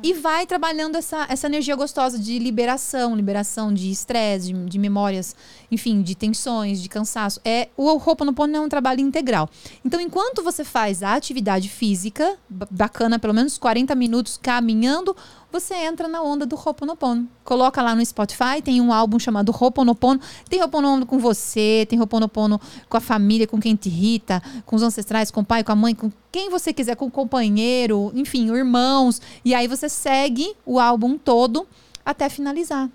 e 0.03 0.13
vai 0.13 0.45
trabalhando 0.45 0.95
essa, 0.95 1.25
essa 1.29 1.47
energia 1.47 1.75
gostosa 1.75 2.17
de 2.17 2.37
liberação, 2.39 3.15
liberação 3.15 3.73
de 3.73 3.89
estresse, 3.91 4.51
de, 4.51 4.65
de, 4.65 4.79
memórias, 4.79 5.35
enfim, 5.71 6.01
de 6.01 6.15
tensões, 6.15 6.81
de 6.81 6.89
cansaço. 6.89 7.39
É 7.43 7.69
o 7.75 7.85
Ho'oponopono 7.87 8.55
é 8.55 8.59
um 8.59 8.69
trabalho 8.69 9.01
integral. 9.01 9.49
Então, 9.83 9.99
enquanto 9.99 10.43
você 10.43 10.63
faz 10.63 11.03
a 11.03 11.13
atividade 11.13 11.69
física, 11.69 12.37
bacana, 12.49 13.19
pelo 13.19 13.33
menos 13.33 13.57
40 13.57 13.95
minutos 13.95 14.37
caminhando, 14.41 15.15
você 15.59 15.74
entra 15.74 16.07
na 16.07 16.21
onda 16.21 16.45
do 16.45 16.55
Ho'oponopono. 16.55 17.27
Coloca 17.43 17.81
lá 17.81 17.95
no 17.95 18.05
Spotify, 18.05 18.62
tem 18.62 18.81
um 18.81 18.91
álbum 18.91 19.17
chamado 19.17 19.51
Ho'oponopono. 19.51 20.19
Tem 20.50 20.62
Ho'oponopono 20.62 21.05
com 21.05 21.17
você, 21.17 21.85
tem 21.89 21.97
Ho'oponopono 21.97 22.59
com 22.89 22.97
a 22.97 23.00
família, 23.00 23.47
com 23.47 23.59
quem 23.59 23.75
te 23.75 23.88
irrita, 23.88 24.43
com 24.65 24.75
os 24.75 24.83
ancestrais, 24.83 25.31
com 25.31 25.41
o 25.41 25.45
pai, 25.45 25.63
com 25.63 25.71
a 25.71 25.75
mãe, 25.75 25.95
com 25.95 26.12
quem 26.31 26.50
você 26.50 26.74
quiser, 26.74 26.95
com 26.95 27.05
o 27.05 27.12
companheiro, 27.12 28.12
enfim, 28.13 28.53
irmãos. 28.53 29.21
E 29.45 29.55
aí 29.55 29.67
você 29.67 29.88
segue 29.88 30.53
o 30.65 30.77
álbum 30.77 31.17
todo 31.17 31.65
até 32.05 32.27
finalizar. 32.27 32.89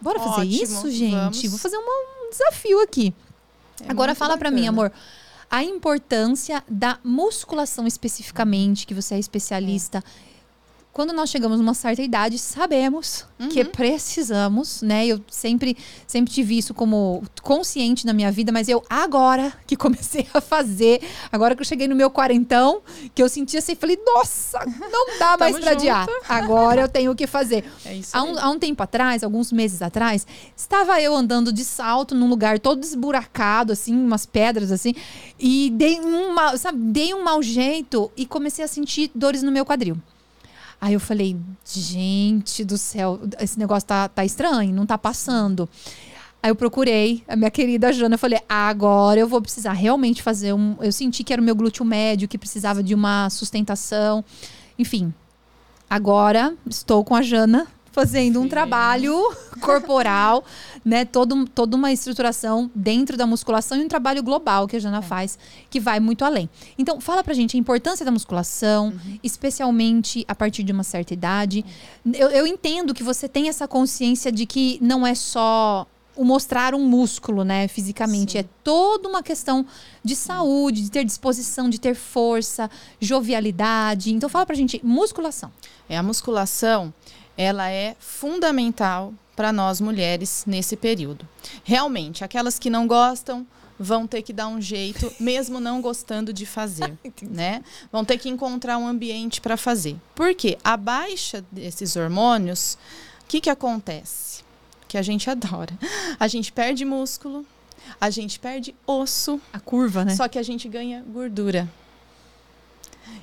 Bora 0.00 0.18
fazer 0.18 0.40
Ótimo, 0.42 0.62
isso, 0.62 0.90
gente? 0.90 1.12
Vamos. 1.12 1.42
Vou 1.50 1.58
fazer 1.58 1.76
um 1.76 2.30
desafio 2.30 2.80
aqui. 2.80 3.12
É 3.82 3.90
Agora 3.90 4.14
fala 4.14 4.38
para 4.38 4.50
mim, 4.50 4.66
amor 4.66 4.90
a 5.48 5.62
importância 5.62 6.62
da 6.68 6.98
musculação 7.04 7.86
especificamente, 7.86 8.86
que 8.86 8.92
você 8.92 9.14
é 9.14 9.18
especialista. 9.18 9.98
É 9.98 10.02
quando 10.96 11.12
nós 11.12 11.28
chegamos 11.28 11.58
numa 11.58 11.74
certa 11.74 12.00
idade, 12.00 12.38
sabemos 12.38 13.26
uhum. 13.38 13.50
que 13.50 13.62
precisamos, 13.66 14.80
né? 14.80 15.06
Eu 15.06 15.20
sempre, 15.30 15.76
sempre 16.06 16.32
tive 16.32 16.56
isso 16.56 16.72
como 16.72 17.22
consciente 17.42 18.06
na 18.06 18.14
minha 18.14 18.32
vida, 18.32 18.50
mas 18.50 18.66
eu 18.66 18.82
agora 18.88 19.52
que 19.66 19.76
comecei 19.76 20.26
a 20.32 20.40
fazer, 20.40 21.02
agora 21.30 21.54
que 21.54 21.60
eu 21.60 21.66
cheguei 21.66 21.86
no 21.86 21.94
meu 21.94 22.08
quarentão, 22.08 22.80
que 23.14 23.22
eu 23.22 23.28
senti 23.28 23.58
assim, 23.58 23.74
falei, 23.74 23.98
nossa, 24.06 24.58
não 24.90 25.18
dá 25.18 25.36
mais 25.38 25.58
pra 25.58 25.72
adiar. 25.72 26.06
Agora 26.26 26.80
eu 26.80 26.88
tenho 26.88 27.12
o 27.12 27.14
que 27.14 27.26
fazer. 27.26 27.70
É 27.84 28.00
há, 28.14 28.22
um, 28.22 28.38
há 28.38 28.48
um 28.48 28.58
tempo 28.58 28.82
atrás, 28.82 29.22
alguns 29.22 29.52
meses 29.52 29.82
atrás, 29.82 30.26
estava 30.56 30.98
eu 30.98 31.14
andando 31.14 31.52
de 31.52 31.62
salto 31.62 32.14
num 32.14 32.26
lugar 32.26 32.58
todo 32.58 32.82
esburacado, 32.82 33.70
assim, 33.70 33.94
umas 33.94 34.24
pedras 34.24 34.72
assim, 34.72 34.94
e 35.38 35.68
dei 35.74 36.00
um, 36.00 36.34
sabe, 36.56 36.78
dei 36.78 37.12
um 37.12 37.22
mau 37.22 37.42
jeito 37.42 38.10
e 38.16 38.24
comecei 38.24 38.64
a 38.64 38.68
sentir 38.68 39.10
dores 39.14 39.42
no 39.42 39.52
meu 39.52 39.66
quadril. 39.66 39.98
Aí 40.80 40.94
eu 40.94 41.00
falei, 41.00 41.36
gente 41.64 42.64
do 42.64 42.76
céu, 42.76 43.20
esse 43.40 43.58
negócio 43.58 43.88
tá, 43.88 44.08
tá 44.08 44.24
estranho, 44.24 44.74
não 44.74 44.86
tá 44.86 44.98
passando. 44.98 45.68
Aí 46.42 46.50
eu 46.50 46.56
procurei 46.56 47.24
a 47.26 47.34
minha 47.34 47.50
querida 47.50 47.92
Jana, 47.92 48.14
eu 48.14 48.18
falei, 48.18 48.38
agora 48.48 49.18
eu 49.18 49.26
vou 49.26 49.40
precisar 49.40 49.72
realmente 49.72 50.22
fazer 50.22 50.52
um. 50.52 50.76
Eu 50.80 50.92
senti 50.92 51.24
que 51.24 51.32
era 51.32 51.42
o 51.42 51.44
meu 51.44 51.56
glúteo 51.56 51.84
médio, 51.84 52.28
que 52.28 52.38
precisava 52.38 52.82
de 52.82 52.94
uma 52.94 53.28
sustentação. 53.30 54.24
Enfim, 54.78 55.12
agora 55.88 56.54
estou 56.68 57.02
com 57.02 57.14
a 57.14 57.22
Jana 57.22 57.66
fazendo 57.96 58.42
um 58.42 58.46
trabalho 58.46 59.16
corporal, 59.58 60.44
né? 60.84 61.06
Todo, 61.06 61.46
toda 61.46 61.74
uma 61.74 61.90
estruturação 61.90 62.70
dentro 62.74 63.16
da 63.16 63.26
musculação 63.26 63.78
e 63.78 63.84
um 63.86 63.88
trabalho 63.88 64.22
global 64.22 64.68
que 64.68 64.76
a 64.76 64.78
Jana 64.78 64.98
é. 64.98 65.02
faz, 65.02 65.38
que 65.70 65.80
vai 65.80 65.98
muito 65.98 66.22
além. 66.22 66.46
Então, 66.76 67.00
fala 67.00 67.24
pra 67.24 67.32
gente 67.32 67.56
a 67.56 67.58
importância 67.58 68.04
da 68.04 68.12
musculação, 68.12 68.88
uhum. 68.88 69.18
especialmente 69.22 70.26
a 70.28 70.34
partir 70.34 70.62
de 70.62 70.72
uma 70.72 70.82
certa 70.82 71.14
idade. 71.14 71.64
Eu, 72.12 72.28
eu 72.28 72.46
entendo 72.46 72.92
que 72.92 73.02
você 73.02 73.26
tem 73.26 73.48
essa 73.48 73.66
consciência 73.66 74.30
de 74.30 74.44
que 74.44 74.78
não 74.82 75.06
é 75.06 75.14
só 75.14 75.86
o 76.14 76.22
mostrar 76.22 76.74
um 76.74 76.86
músculo, 76.86 77.44
né, 77.44 77.66
fisicamente. 77.66 78.32
Sim. 78.32 78.38
É 78.38 78.44
toda 78.62 79.08
uma 79.08 79.22
questão 79.22 79.64
de 80.04 80.14
saúde, 80.14 80.82
de 80.82 80.90
ter 80.90 81.02
disposição, 81.02 81.70
de 81.70 81.80
ter 81.80 81.94
força, 81.94 82.70
jovialidade. 83.00 84.12
Então, 84.12 84.28
fala 84.28 84.44
pra 84.44 84.54
gente, 84.54 84.78
musculação. 84.84 85.50
É, 85.88 85.96
a 85.96 86.02
musculação, 86.02 86.92
ela 87.36 87.70
é 87.70 87.96
fundamental 87.98 89.12
para 89.34 89.52
nós 89.52 89.80
mulheres 89.80 90.44
nesse 90.46 90.76
período. 90.76 91.28
Realmente, 91.62 92.24
aquelas 92.24 92.58
que 92.58 92.70
não 92.70 92.86
gostam 92.86 93.46
vão 93.78 94.06
ter 94.06 94.22
que 94.22 94.32
dar 94.32 94.48
um 94.48 94.60
jeito, 94.60 95.12
mesmo 95.20 95.60
não 95.60 95.82
gostando 95.82 96.32
de 96.32 96.46
fazer, 96.46 96.96
né? 97.22 97.62
Vão 97.92 98.04
ter 98.04 98.18
que 98.18 98.28
encontrar 98.28 98.78
um 98.78 98.88
ambiente 98.88 99.40
para 99.40 99.56
fazer. 99.56 99.96
Porque 100.14 100.56
a 100.64 100.76
baixa 100.76 101.44
desses 101.52 101.96
hormônios, 101.96 102.78
o 103.22 103.26
que 103.28 103.40
que 103.40 103.50
acontece? 103.50 104.42
Que 104.88 104.96
a 104.96 105.02
gente 105.02 105.28
adora. 105.28 105.76
A 106.18 106.26
gente 106.28 106.50
perde 106.50 106.84
músculo, 106.84 107.44
a 108.00 108.08
gente 108.08 108.38
perde 108.38 108.74
osso, 108.86 109.40
a 109.52 109.60
curva, 109.60 110.04
né? 110.04 110.16
Só 110.16 110.26
que 110.28 110.38
a 110.38 110.42
gente 110.42 110.68
ganha 110.68 111.04
gordura. 111.06 111.68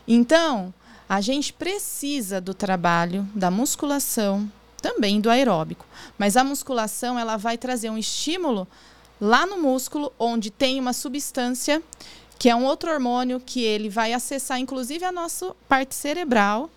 Então, 0.07 0.73
a 1.13 1.21
gente 1.21 1.53
precisa 1.53 2.41
do 2.41 2.55
trabalho 2.55 3.29
da 3.35 3.51
musculação, 3.51 4.51
também 4.81 5.21
do 5.21 5.29
aeróbico, 5.29 5.85
mas 6.17 6.35
a 6.35 6.43
musculação 6.43 7.19
ela 7.19 7.37
vai 7.37 7.55
trazer 7.55 7.91
um 7.91 7.99
estímulo 7.99 8.67
lá 9.21 9.45
no 9.45 9.61
músculo 9.61 10.11
onde 10.17 10.49
tem 10.49 10.79
uma 10.79 10.91
substância 10.91 11.83
que 12.39 12.49
é 12.49 12.55
um 12.55 12.65
outro 12.65 12.91
hormônio 12.91 13.39
que 13.39 13.61
ele 13.61 13.89
vai 13.89 14.11
acessar 14.11 14.59
inclusive 14.59 15.05
a 15.05 15.11
nossa 15.11 15.55
parte 15.69 15.93
cerebral 15.93 16.67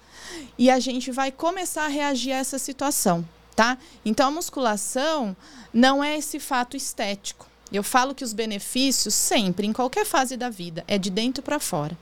e 0.58 0.68
a 0.68 0.78
gente 0.78 1.10
vai 1.10 1.32
começar 1.32 1.86
a 1.86 1.88
reagir 1.88 2.32
a 2.32 2.36
essa 2.36 2.58
situação, 2.58 3.26
tá? 3.54 3.78
Então 4.04 4.28
a 4.28 4.30
musculação 4.30 5.34
não 5.72 6.04
é 6.04 6.14
esse 6.14 6.38
fato 6.38 6.76
estético. 6.76 7.46
Eu 7.72 7.82
falo 7.82 8.14
que 8.14 8.24
os 8.24 8.32
benefícios 8.32 9.14
sempre, 9.14 9.66
em 9.66 9.72
qualquer 9.72 10.06
fase 10.06 10.36
da 10.36 10.48
vida, 10.48 10.84
é 10.86 10.96
de 10.96 11.10
dentro 11.10 11.42
para 11.42 11.58
fora. 11.58 11.96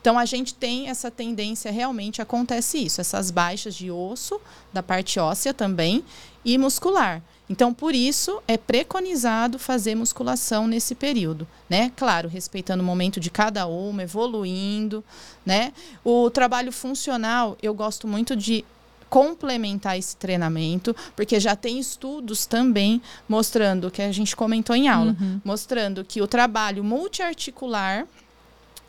Então 0.00 0.18
a 0.18 0.24
gente 0.24 0.54
tem 0.54 0.88
essa 0.88 1.10
tendência, 1.10 1.70
realmente 1.70 2.22
acontece 2.22 2.78
isso, 2.78 3.00
essas 3.00 3.30
baixas 3.30 3.74
de 3.74 3.90
osso, 3.90 4.40
da 4.72 4.82
parte 4.82 5.20
óssea 5.20 5.52
também, 5.52 6.02
e 6.44 6.56
muscular. 6.56 7.22
Então, 7.50 7.74
por 7.74 7.96
isso, 7.96 8.40
é 8.46 8.56
preconizado 8.56 9.58
fazer 9.58 9.96
musculação 9.96 10.68
nesse 10.68 10.94
período, 10.94 11.46
né? 11.68 11.90
Claro, 11.96 12.28
respeitando 12.28 12.80
o 12.80 12.86
momento 12.86 13.18
de 13.18 13.28
cada 13.28 13.66
uma, 13.66 14.04
evoluindo, 14.04 15.04
né? 15.44 15.72
O 16.04 16.30
trabalho 16.30 16.70
funcional, 16.70 17.58
eu 17.60 17.74
gosto 17.74 18.06
muito 18.06 18.36
de 18.36 18.64
complementar 19.10 19.98
esse 19.98 20.16
treinamento, 20.16 20.94
porque 21.16 21.40
já 21.40 21.56
tem 21.56 21.78
estudos 21.80 22.46
também 22.46 23.02
mostrando, 23.28 23.90
que 23.90 24.00
a 24.00 24.12
gente 24.12 24.36
comentou 24.36 24.74
em 24.74 24.88
aula, 24.88 25.16
uhum. 25.20 25.40
mostrando 25.44 26.04
que 26.04 26.22
o 26.22 26.28
trabalho 26.28 26.84
multiarticular 26.84 28.06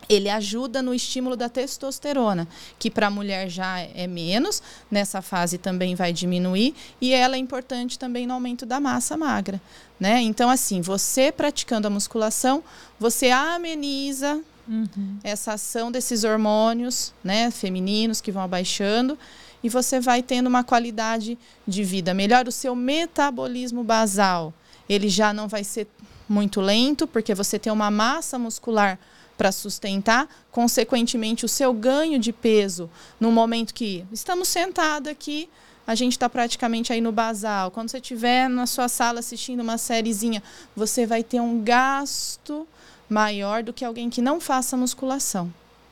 ele 0.07 0.29
ajuda 0.29 0.81
no 0.81 0.93
estímulo 0.93 1.35
da 1.35 1.47
testosterona, 1.47 2.47
que 2.77 2.91
para 2.91 3.07
a 3.07 3.11
mulher 3.11 3.49
já 3.49 3.79
é 3.79 4.07
menos, 4.07 4.61
nessa 4.89 5.21
fase 5.21 5.57
também 5.57 5.95
vai 5.95 6.11
diminuir, 6.11 6.75
e 6.99 7.13
ela 7.13 7.35
é 7.35 7.39
importante 7.39 7.97
também 7.97 8.27
no 8.27 8.33
aumento 8.33 8.65
da 8.65 8.79
massa 8.79 9.15
magra. 9.15 9.61
Né? 9.99 10.21
Então, 10.21 10.49
assim, 10.49 10.81
você 10.81 11.31
praticando 11.31 11.87
a 11.87 11.89
musculação, 11.89 12.63
você 12.99 13.29
ameniza 13.29 14.41
uhum. 14.67 15.17
essa 15.23 15.53
ação 15.53 15.91
desses 15.91 16.23
hormônios 16.23 17.13
né, 17.23 17.49
femininos 17.49 18.19
que 18.19 18.31
vão 18.31 18.41
abaixando 18.41 19.17
e 19.63 19.69
você 19.69 19.99
vai 19.99 20.21
tendo 20.23 20.47
uma 20.47 20.63
qualidade 20.63 21.37
de 21.67 21.83
vida 21.83 22.13
melhor. 22.13 22.47
O 22.47 22.51
seu 22.51 22.75
metabolismo 22.75 23.83
basal, 23.83 24.53
ele 24.89 25.09
já 25.09 25.33
não 25.33 25.47
vai 25.47 25.63
ser 25.63 25.87
muito 26.27 26.61
lento, 26.61 27.05
porque 27.05 27.35
você 27.35 27.59
tem 27.59 27.71
uma 27.71 27.91
massa 27.91 28.39
muscular 28.39 28.97
para 29.37 29.51
sustentar, 29.51 30.27
consequentemente, 30.51 31.45
o 31.45 31.49
seu 31.49 31.73
ganho 31.73 32.19
de 32.19 32.31
peso 32.31 32.89
no 33.19 33.31
momento 33.31 33.73
que 33.73 34.05
estamos 34.11 34.47
sentados 34.47 35.11
aqui, 35.11 35.49
a 35.85 35.95
gente 35.95 36.13
está 36.13 36.29
praticamente 36.29 36.93
aí 36.93 37.01
no 37.01 37.11
basal. 37.11 37.71
Quando 37.71 37.89
você 37.89 37.97
estiver 37.97 38.47
na 38.47 38.67
sua 38.67 38.87
sala 38.87 39.19
assistindo 39.19 39.61
uma 39.61 39.77
sériezinha, 39.77 40.43
você 40.75 41.07
vai 41.07 41.23
ter 41.23 41.41
um 41.41 41.61
gasto 41.61 42.67
maior 43.09 43.63
do 43.63 43.73
que 43.73 43.83
alguém 43.83 44.09
que 44.09 44.21
não 44.21 44.39
faça 44.39 44.77
musculação 44.77 45.51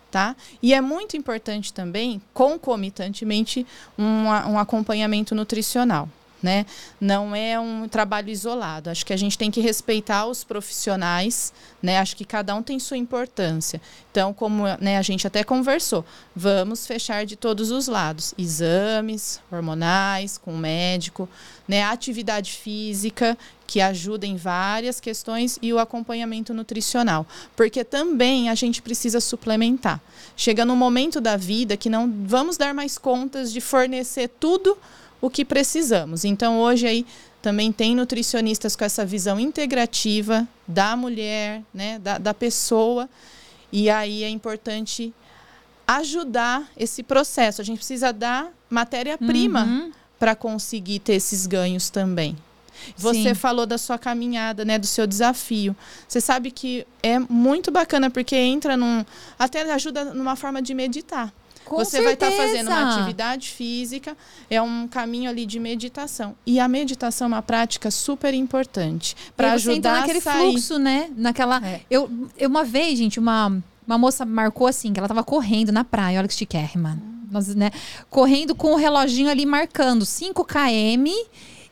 tá? 0.09 0.35
E 0.61 0.73
é 0.73 0.81
muito 0.81 1.15
importante 1.15 1.73
também, 1.73 2.21
concomitantemente, 2.33 3.65
um, 3.97 4.25
um 4.25 4.59
acompanhamento 4.59 5.35
nutricional. 5.35 6.09
Né? 6.41 6.65
Não 6.99 7.35
é 7.35 7.59
um 7.59 7.87
trabalho 7.87 8.29
isolado. 8.29 8.89
Acho 8.89 9.05
que 9.05 9.13
a 9.13 9.17
gente 9.17 9.37
tem 9.37 9.51
que 9.51 9.61
respeitar 9.61 10.25
os 10.25 10.43
profissionais, 10.43 11.53
né? 11.81 11.97
Acho 11.97 12.15
que 12.15 12.25
cada 12.25 12.55
um 12.55 12.63
tem 12.63 12.79
sua 12.79 12.97
importância. 12.97 13.81
Então, 14.11 14.33
como 14.33 14.63
né, 14.79 14.97
a 14.97 15.01
gente 15.01 15.27
até 15.27 15.43
conversou, 15.43 16.05
vamos 16.35 16.87
fechar 16.87 17.25
de 17.25 17.35
todos 17.35 17.71
os 17.71 17.87
lados: 17.87 18.33
exames 18.37 19.39
hormonais 19.51 20.37
com 20.37 20.53
o 20.53 20.57
médico, 20.57 21.27
né? 21.67 21.83
Atividade 21.83 22.53
física 22.53 23.37
que 23.67 23.79
ajuda 23.79 24.25
em 24.25 24.35
várias 24.35 24.99
questões 24.99 25.59
e 25.61 25.71
o 25.71 25.77
acompanhamento 25.77 26.55
nutricional, 26.55 27.23
porque 27.55 27.83
também 27.83 28.49
a 28.49 28.55
gente 28.55 28.81
precisa 28.81 29.19
suplementar. 29.19 30.01
Chega 30.35 30.65
num 30.65 30.75
momento 30.75 31.21
da 31.21 31.37
vida 31.37 31.77
que 31.77 31.87
não 31.87 32.11
vamos 32.25 32.57
dar 32.57 32.73
mais 32.73 32.97
contas 32.97 33.53
de 33.53 33.61
fornecer 33.61 34.27
tudo 34.39 34.75
o 35.21 35.29
que 35.29 35.43
precisamos. 35.43 36.25
Então, 36.25 36.59
hoje 36.59 36.87
aí 36.87 37.05
também 37.41 37.71
tem 37.71 37.95
nutricionistas 37.95 38.75
com 38.75 38.83
essa 38.83 39.05
visão 39.05 39.39
integrativa 39.39 40.47
da 40.67 40.95
mulher, 40.95 41.61
né, 41.73 41.99
da, 41.99 42.17
da 42.17 42.33
pessoa, 42.33 43.09
e 43.71 43.89
aí 43.89 44.23
é 44.23 44.29
importante 44.29 45.13
ajudar 45.87 46.69
esse 46.77 47.01
processo. 47.01 47.61
A 47.61 47.65
gente 47.65 47.77
precisa 47.77 48.11
dar 48.11 48.51
matéria-prima 48.69 49.63
uhum. 49.63 49.91
para 50.19 50.35
conseguir 50.35 50.99
ter 50.99 51.13
esses 51.13 51.47
ganhos 51.47 51.89
também. 51.89 52.37
Você 52.95 53.29
Sim. 53.29 53.33
falou 53.33 53.65
da 53.65 53.77
sua 53.77 53.97
caminhada, 53.97 54.63
né, 54.63 54.77
do 54.77 54.87
seu 54.87 55.05
desafio. 55.05 55.75
Você 56.07 56.21
sabe 56.21 56.51
que 56.51 56.85
é 57.03 57.19
muito 57.19 57.71
bacana 57.71 58.09
porque 58.09 58.35
entra 58.35 58.77
num 58.77 59.05
até 59.37 59.61
ajuda 59.71 60.13
numa 60.13 60.35
forma 60.35 60.61
de 60.61 60.73
meditar. 60.73 61.33
Com 61.69 61.77
você 61.77 61.91
certeza. 61.91 62.03
vai 62.03 62.13
estar 62.15 62.31
tá 62.31 62.35
fazendo 62.35 62.67
uma 62.67 62.95
atividade 62.95 63.49
física, 63.51 64.17
é 64.49 64.59
um 64.61 64.87
caminho 64.87 65.29
ali 65.29 65.45
de 65.45 65.59
meditação. 65.59 66.35
E 66.45 66.59
a 66.59 66.67
meditação 66.67 67.25
é 67.25 67.27
uma 67.27 67.41
prática 67.41 67.91
super 67.91 68.33
importante 68.33 69.15
para 69.37 69.53
ajudar 69.53 70.01
naquele 70.01 70.17
a 70.17 70.21
sair. 70.21 70.51
fluxo, 70.51 70.79
né? 70.79 71.09
Naquela 71.15 71.65
é. 71.65 71.81
eu, 71.89 72.09
eu 72.37 72.49
uma 72.49 72.63
vez, 72.63 72.97
gente, 72.97 73.19
uma 73.19 73.61
uma 73.85 73.97
moça 73.97 74.23
marcou 74.23 74.67
assim, 74.67 74.93
que 74.93 74.99
ela 74.99 75.07
tava 75.07 75.23
correndo 75.23 75.71
na 75.71 75.83
praia, 75.83 76.19
olha 76.19 76.27
que 76.27 76.33
chiquérrima. 76.33 77.01
Nós, 77.31 77.53
né, 77.55 77.71
correndo 78.09 78.55
com 78.55 78.73
o 78.73 78.75
reloginho 78.75 79.29
ali 79.29 79.45
marcando 79.45 80.05
5 80.05 80.45
km 80.45 81.11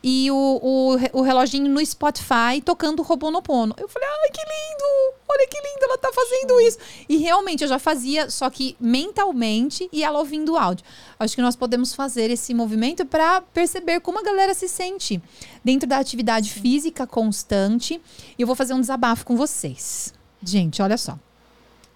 e 0.02 0.30
o, 0.30 0.34
o, 0.62 1.18
o 1.18 1.22
reloginho 1.22 1.68
no 1.68 1.84
Spotify 1.84 2.60
tocando 2.64 3.00
o 3.00 3.02
Robonopono. 3.02 3.74
Eu 3.78 3.88
falei, 3.88 4.08
ai, 4.08 4.30
que 4.30 4.40
lindo! 4.40 5.18
Olha 5.30 5.46
que 5.46 5.56
lindo, 5.56 5.84
ela 5.84 5.98
tá 5.98 6.10
fazendo 6.12 6.60
isso. 6.60 6.78
E 7.08 7.16
realmente 7.18 7.62
eu 7.62 7.68
já 7.68 7.78
fazia, 7.78 8.30
só 8.30 8.48
que 8.48 8.76
mentalmente 8.80 9.88
e 9.92 10.02
ela 10.02 10.18
ouvindo 10.18 10.52
o 10.52 10.56
áudio. 10.56 10.84
Acho 11.18 11.34
que 11.34 11.42
nós 11.42 11.56
podemos 11.56 11.94
fazer 11.94 12.30
esse 12.30 12.54
movimento 12.54 13.04
para 13.04 13.40
perceber 13.40 14.00
como 14.00 14.18
a 14.18 14.22
galera 14.22 14.54
se 14.54 14.68
sente 14.68 15.20
dentro 15.64 15.88
da 15.88 15.98
atividade 15.98 16.50
física 16.50 17.06
constante. 17.06 18.00
E 18.38 18.42
eu 18.42 18.46
vou 18.46 18.56
fazer 18.56 18.74
um 18.74 18.80
desabafo 18.80 19.26
com 19.26 19.36
vocês. 19.36 20.14
Gente, 20.42 20.80
olha 20.80 20.96
só. 20.96 21.18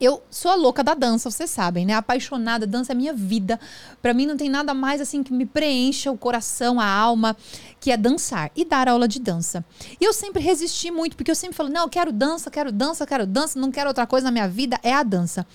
Eu 0.02 0.20
sou 0.28 0.50
a 0.50 0.56
louca 0.56 0.82
da 0.82 0.94
dança, 0.94 1.30
vocês 1.30 1.48
sabem, 1.48 1.86
né? 1.86 1.94
Apaixonada, 1.94 2.66
dança 2.66 2.90
é 2.90 2.94
minha 2.94 3.12
vida. 3.12 3.60
Para 4.02 4.12
mim 4.12 4.26
não 4.26 4.36
tem 4.36 4.48
nada 4.48 4.74
mais 4.74 5.00
assim 5.00 5.22
que 5.22 5.32
me 5.32 5.46
preencha 5.46 6.10
o 6.10 6.18
coração, 6.18 6.80
a 6.80 6.84
alma, 6.84 7.36
que 7.78 7.92
é 7.92 7.96
dançar 7.96 8.50
e 8.56 8.64
dar 8.64 8.88
aula 8.88 9.06
de 9.06 9.20
dança. 9.20 9.64
E 10.00 10.04
eu 10.04 10.12
sempre 10.12 10.42
resisti 10.42 10.90
muito, 10.90 11.16
porque 11.16 11.30
eu 11.30 11.36
sempre 11.36 11.56
falo: 11.56 11.68
"Não, 11.68 11.82
eu 11.82 11.88
quero 11.88 12.10
dança, 12.10 12.50
quero 12.50 12.72
dança, 12.72 13.06
quero 13.06 13.24
dança, 13.24 13.60
não 13.60 13.70
quero 13.70 13.86
outra 13.86 14.04
coisa 14.04 14.24
na 14.24 14.32
minha 14.32 14.48
vida, 14.48 14.76
é 14.82 14.92
a 14.92 15.04
dança". 15.04 15.46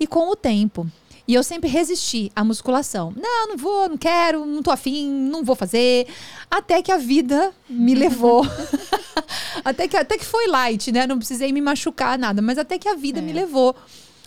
E 0.00 0.04
com 0.04 0.28
o 0.28 0.34
tempo, 0.34 0.84
e 1.26 1.34
eu 1.34 1.44
sempre 1.44 1.70
resisti 1.70 2.32
à 2.34 2.42
musculação. 2.42 3.12
Não, 3.16 3.50
não 3.50 3.56
vou, 3.56 3.88
não 3.88 3.96
quero, 3.96 4.44
não 4.44 4.64
tô 4.64 4.72
afim, 4.72 5.08
não 5.08 5.44
vou 5.44 5.54
fazer. 5.54 6.08
Até 6.50 6.82
que 6.82 6.90
a 6.90 6.96
vida 6.96 7.52
me 7.68 7.94
levou. 7.94 8.44
até, 9.64 9.88
que, 9.88 9.96
até 9.96 10.18
que 10.18 10.24
foi 10.24 10.46
light, 10.46 10.90
né? 10.92 11.06
Não 11.06 11.18
precisei 11.18 11.52
me 11.52 11.60
machucar, 11.60 12.18
nada. 12.18 12.40
Mas 12.42 12.58
até 12.58 12.78
que 12.78 12.88
a 12.88 12.94
vida 12.94 13.18
é. 13.18 13.22
me 13.22 13.32
levou 13.32 13.74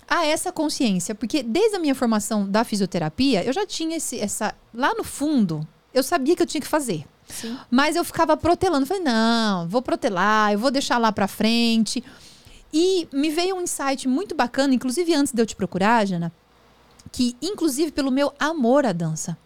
a 0.08 0.26
essa 0.26 0.52
consciência. 0.52 1.14
Porque 1.14 1.42
desde 1.42 1.76
a 1.76 1.78
minha 1.78 1.94
formação 1.94 2.48
da 2.48 2.64
fisioterapia, 2.64 3.44
eu 3.44 3.52
já 3.52 3.66
tinha 3.66 3.96
esse, 3.96 4.18
essa. 4.18 4.54
Lá 4.72 4.94
no 4.94 5.04
fundo, 5.04 5.66
eu 5.92 6.02
sabia 6.02 6.36
que 6.36 6.42
eu 6.42 6.46
tinha 6.46 6.60
que 6.60 6.66
fazer. 6.66 7.04
Sim. 7.28 7.56
Mas 7.70 7.96
eu 7.96 8.04
ficava 8.04 8.36
protelando. 8.36 8.86
Falei, 8.86 9.02
não, 9.02 9.68
vou 9.68 9.82
protelar, 9.82 10.52
eu 10.52 10.58
vou 10.58 10.70
deixar 10.70 10.98
lá 10.98 11.10
pra 11.10 11.26
frente. 11.26 12.02
E 12.72 13.08
me 13.12 13.30
veio 13.30 13.56
um 13.56 13.62
insight 13.62 14.06
muito 14.06 14.34
bacana, 14.34 14.74
inclusive 14.74 15.14
antes 15.14 15.32
de 15.32 15.40
eu 15.40 15.46
te 15.46 15.56
procurar, 15.56 16.06
Jana 16.06 16.32
que 17.16 17.36
inclusive 17.40 17.92
pelo 17.92 18.10
meu 18.10 18.32
amor 18.38 18.84
à 18.84 18.92
dança, 18.92 19.36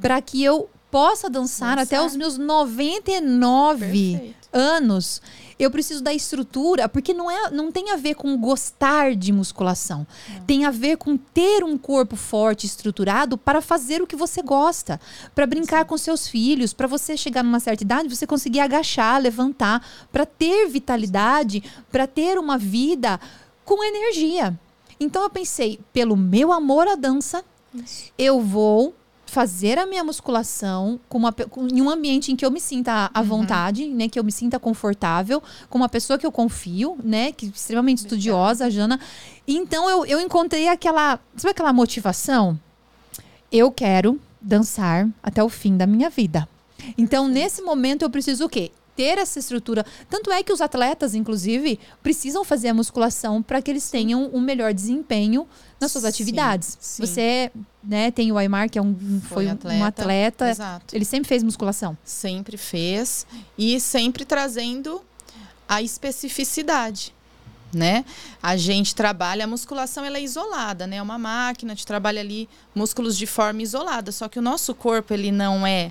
para 0.00 0.20
que 0.20 0.42
eu 0.42 0.68
possa 0.90 1.30
dançar, 1.30 1.76
dançar, 1.76 1.98
até 1.98 2.04
os 2.04 2.14
meus 2.14 2.36
99 2.38 3.78
Perfeito. 3.78 4.43
Anos, 4.54 5.20
eu 5.58 5.70
preciso 5.70 6.02
da 6.02 6.14
estrutura, 6.14 6.88
porque 6.88 7.12
não, 7.12 7.30
é, 7.30 7.50
não 7.50 7.70
tem 7.70 7.90
a 7.90 7.96
ver 7.96 8.14
com 8.14 8.36
gostar 8.38 9.14
de 9.14 9.32
musculação. 9.32 10.06
Não. 10.28 10.40
Tem 10.42 10.64
a 10.64 10.70
ver 10.70 10.96
com 10.96 11.16
ter 11.16 11.62
um 11.64 11.76
corpo 11.76 12.16
forte, 12.16 12.66
estruturado 12.66 13.36
para 13.36 13.60
fazer 13.60 14.00
o 14.00 14.06
que 14.06 14.16
você 14.16 14.40
gosta, 14.40 15.00
para 15.34 15.46
brincar 15.46 15.82
Sim. 15.82 15.88
com 15.88 15.98
seus 15.98 16.28
filhos, 16.28 16.72
para 16.72 16.86
você 16.86 17.16
chegar 17.16 17.42
numa 17.42 17.60
certa 17.60 17.82
idade, 17.82 18.14
você 18.14 18.26
conseguir 18.26 18.60
agachar, 18.60 19.20
levantar, 19.20 19.84
para 20.10 20.24
ter 20.24 20.68
vitalidade, 20.68 21.62
para 21.90 22.06
ter 22.06 22.38
uma 22.38 22.56
vida 22.56 23.20
com 23.64 23.82
energia. 23.82 24.58
Então 24.98 25.22
eu 25.22 25.30
pensei, 25.30 25.80
pelo 25.92 26.16
meu 26.16 26.52
amor 26.52 26.86
à 26.86 26.94
dança, 26.94 27.44
Isso. 27.74 28.12
eu 28.16 28.40
vou 28.40 28.94
fazer 29.26 29.78
a 29.78 29.86
minha 29.86 30.04
musculação 30.04 31.00
com 31.08 31.18
uma, 31.18 31.32
com, 31.32 31.66
em 31.66 31.80
um 31.80 31.90
ambiente 31.90 32.30
em 32.30 32.36
que 32.36 32.44
eu 32.44 32.50
me 32.50 32.60
sinta 32.60 33.10
à 33.12 33.20
uhum. 33.20 33.26
vontade, 33.26 33.86
né? 33.88 34.08
Que 34.08 34.18
eu 34.18 34.24
me 34.24 34.32
sinta 34.32 34.58
confortável, 34.58 35.42
com 35.68 35.78
uma 35.78 35.88
pessoa 35.88 36.18
que 36.18 36.26
eu 36.26 36.32
confio, 36.32 36.96
né? 37.02 37.32
Que 37.32 37.46
extremamente 37.46 37.98
estudiosa, 37.98 38.66
a 38.66 38.70
Jana. 38.70 39.00
Então 39.46 39.88
eu, 39.88 40.06
eu 40.06 40.20
encontrei 40.20 40.68
aquela, 40.68 41.18
sabe 41.36 41.50
aquela 41.50 41.72
motivação? 41.72 42.58
Eu 43.50 43.70
quero 43.70 44.20
dançar 44.40 45.08
até 45.22 45.42
o 45.42 45.48
fim 45.48 45.76
da 45.76 45.86
minha 45.86 46.10
vida. 46.10 46.48
Então, 46.98 47.28
nesse 47.28 47.62
momento, 47.62 48.02
eu 48.02 48.10
preciso 48.10 48.44
o 48.44 48.48
quê? 48.48 48.70
Ter 48.96 49.18
essa 49.18 49.38
estrutura. 49.38 49.84
Tanto 50.08 50.30
é 50.30 50.42
que 50.42 50.52
os 50.52 50.60
atletas, 50.60 51.14
inclusive, 51.14 51.78
precisam 52.02 52.44
fazer 52.44 52.68
a 52.68 52.74
musculação 52.74 53.42
para 53.42 53.60
que 53.60 53.70
eles 53.70 53.90
tenham 53.90 54.30
um 54.32 54.40
melhor 54.40 54.72
desempenho 54.72 55.46
nas 55.80 55.92
suas 55.92 56.02
sim, 56.04 56.08
atividades. 56.10 56.76
Sim. 56.80 57.06
Você 57.06 57.52
né, 57.82 58.10
tem 58.10 58.32
o 58.32 58.38
Aymar, 58.38 58.70
que 58.70 58.78
é 58.78 58.82
um, 58.82 58.94
foi, 59.20 59.44
foi 59.44 59.48
atleta, 59.48 59.76
um 59.76 59.84
atleta. 59.84 60.50
Exato. 60.50 60.94
Ele 60.94 61.04
sempre 61.04 61.28
fez 61.28 61.42
musculação. 61.42 61.96
Sempre 62.04 62.56
fez. 62.56 63.26
E 63.58 63.78
sempre 63.80 64.24
trazendo 64.24 65.02
a 65.68 65.82
especificidade. 65.82 67.14
Né? 67.72 68.04
A 68.40 68.56
gente 68.56 68.94
trabalha 68.94 69.44
a 69.44 69.48
musculação, 69.48 70.04
ela 70.04 70.18
é 70.18 70.22
isolada, 70.22 70.86
né? 70.86 70.98
É 70.98 71.02
uma 71.02 71.18
máquina, 71.18 71.72
a 71.72 71.74
gente 71.74 71.84
trabalha 71.84 72.20
ali 72.20 72.48
músculos 72.72 73.18
de 73.18 73.26
forma 73.26 73.62
isolada, 73.62 74.12
só 74.12 74.28
que 74.28 74.38
o 74.38 74.42
nosso 74.42 74.72
corpo 74.76 75.12
ele 75.12 75.32
não 75.32 75.66
é 75.66 75.90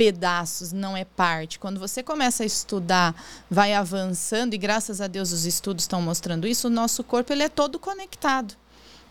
pedaços, 0.00 0.72
não 0.72 0.96
é 0.96 1.04
parte. 1.04 1.58
Quando 1.58 1.78
você 1.78 2.02
começa 2.02 2.42
a 2.42 2.46
estudar, 2.46 3.14
vai 3.50 3.74
avançando 3.74 4.54
e 4.54 4.56
graças 4.56 4.98
a 4.98 5.06
Deus 5.06 5.30
os 5.30 5.44
estudos 5.44 5.84
estão 5.84 6.00
mostrando 6.00 6.46
isso, 6.46 6.68
o 6.68 6.70
nosso 6.70 7.04
corpo 7.04 7.34
ele 7.34 7.42
é 7.42 7.50
todo 7.50 7.78
conectado. 7.78 8.54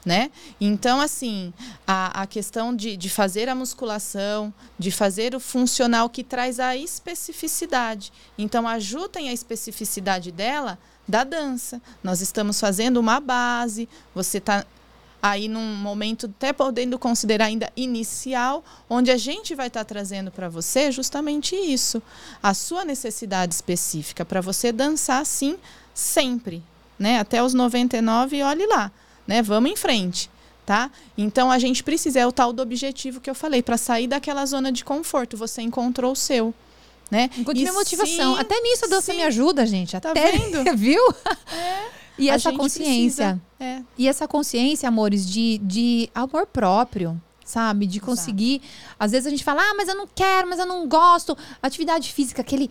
Né? 0.04 0.32
Então, 0.60 1.00
assim, 1.00 1.54
a, 1.86 2.24
a 2.24 2.26
questão 2.26 2.76
de, 2.76 2.98
de 2.98 3.08
fazer 3.08 3.48
a 3.50 3.54
musculação, 3.54 4.52
de 4.80 4.90
fazer 4.90 5.36
o 5.36 5.40
funcional 5.40 6.10
que 6.10 6.24
traz 6.24 6.60
a 6.60 6.76
especificidade. 6.76 8.12
Então, 8.36 8.68
ajudem 8.68 9.30
a 9.30 9.34
especificidade 9.34 10.32
dela 10.32 10.80
da 11.08 11.24
dança. 11.24 11.80
Nós 12.04 12.20
estamos 12.20 12.60
fazendo 12.60 12.98
uma 12.98 13.20
base, 13.20 13.88
você 14.16 14.40
está 14.40 14.66
aí 15.22 15.48
num 15.48 15.76
momento 15.76 16.26
até 16.26 16.54
podendo 16.54 16.98
considerar 16.98 17.46
ainda 17.46 17.72
inicial, 17.76 18.64
onde 18.90 19.12
a 19.12 19.18
gente 19.18 19.54
vai 19.54 19.68
estar 19.68 19.82
tá 19.82 19.86
trazendo 19.86 20.32
para 20.32 20.50
você 20.50 20.92
justamente 20.92 21.56
isso, 21.56 22.02
a 22.42 22.54
sua 22.54 22.86
necessidade 22.86 23.54
específica 23.54 24.24
para 24.24 24.42
você 24.42 24.72
dançar 24.72 25.26
sim 25.26 25.58
sempre, 25.94 26.64
né? 26.98 27.20
Até 27.20 27.44
os 27.44 27.54
99 27.54 28.38
e 28.38 28.44
olhe 28.44 28.66
lá, 28.66 28.92
né? 29.28 29.42
Vamos 29.42 29.72
em 29.72 29.76
frente. 29.76 30.30
Tá? 30.66 30.92
Então 31.18 31.50
a 31.50 31.58
gente 31.58 31.84
precisa 31.84 32.20
é 32.20 32.28
o 32.28 32.32
tal 32.32 32.54
do 32.54 32.62
objetivo 32.62 33.20
que 33.20 33.28
eu 33.28 33.34
falei 33.34 33.60
para 33.64 33.76
sair 33.76 34.06
daquela 34.06 34.46
zona 34.46 34.72
de 34.72 34.86
conforto. 34.86 35.36
Você 35.36 35.64
encontrou 35.64 36.12
o 36.12 36.16
seu, 36.16 36.54
né? 37.10 37.28
Encontrei 37.36 37.68
a 37.68 37.74
motivação. 37.74 38.36
Sim, 38.36 38.40
Até 38.40 38.60
nisso 38.62 38.86
a 38.86 38.88
dança 38.88 39.12
sim. 39.12 39.18
me 39.18 39.24
ajuda, 39.24 39.66
gente. 39.66 40.00
Tá 40.00 40.12
Até, 40.12 40.32
vendo? 40.32 40.64
Viu? 40.78 41.02
É. 41.52 41.99
E 42.20 42.30
a 42.30 42.36
essa 42.36 42.52
consciência. 42.54 43.42
É. 43.60 43.82
E 43.98 44.08
essa 44.08 44.28
consciência, 44.28 44.88
amores, 44.88 45.30
de, 45.30 45.58
de 45.60 46.10
amor 46.14 46.46
próprio 46.48 47.20
sabe? 47.46 47.88
De 47.88 48.00
conseguir. 48.00 48.58
Exato. 48.58 48.96
Às 49.00 49.12
vezes 49.12 49.26
a 49.26 49.30
gente 49.32 49.44
fala, 49.44 49.64
ah, 49.64 49.74
mas 49.76 49.90
eu 49.90 49.96
não 49.96 50.08
quero, 50.14 50.48
mas 50.48 50.60
eu 50.60 50.68
não 50.68 50.88
gosto. 50.88 51.36
Atividade 51.64 52.14
física, 52.14 52.42
aquele 52.42 52.70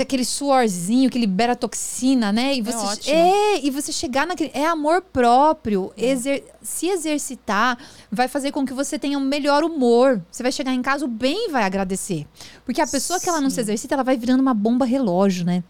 aquele 0.00 0.24
suorzinho 0.24 1.10
que 1.10 1.18
libera 1.18 1.54
toxina, 1.54 2.32
né? 2.32 2.54
E 2.54 2.60
É 2.60 2.62
você, 2.62 2.78
ótimo. 2.86 3.14
é, 3.14 3.60
e 3.62 3.70
você 3.70 3.92
chegar 3.92 4.26
naquele. 4.26 4.50
É 4.54 4.64
amor 4.64 5.02
próprio. 5.02 5.92
Exer- 5.96 6.42
se 6.62 6.88
exercitar 6.88 7.76
vai 8.10 8.26
fazer 8.28 8.50
com 8.52 8.64
que 8.64 8.72
você 8.72 8.98
tenha 8.98 9.18
um 9.18 9.20
melhor 9.20 9.62
humor. 9.62 10.22
Você 10.30 10.42
vai 10.42 10.50
chegar 10.50 10.72
em 10.72 10.80
casa, 10.80 11.04
o 11.04 11.08
bem 11.08 11.50
vai 11.50 11.64
agradecer. 11.64 12.26
Porque 12.64 12.80
a 12.80 12.86
pessoa 12.86 13.20
que 13.20 13.28
ela 13.28 13.42
não 13.42 13.50
se 13.50 13.56
Sim. 13.56 13.60
exercita, 13.62 13.94
ela 13.94 14.02
vai 14.04 14.16
virando 14.16 14.40
uma 14.40 14.54
bomba 14.54 14.86
relógio, 14.86 15.44
né? 15.44 15.62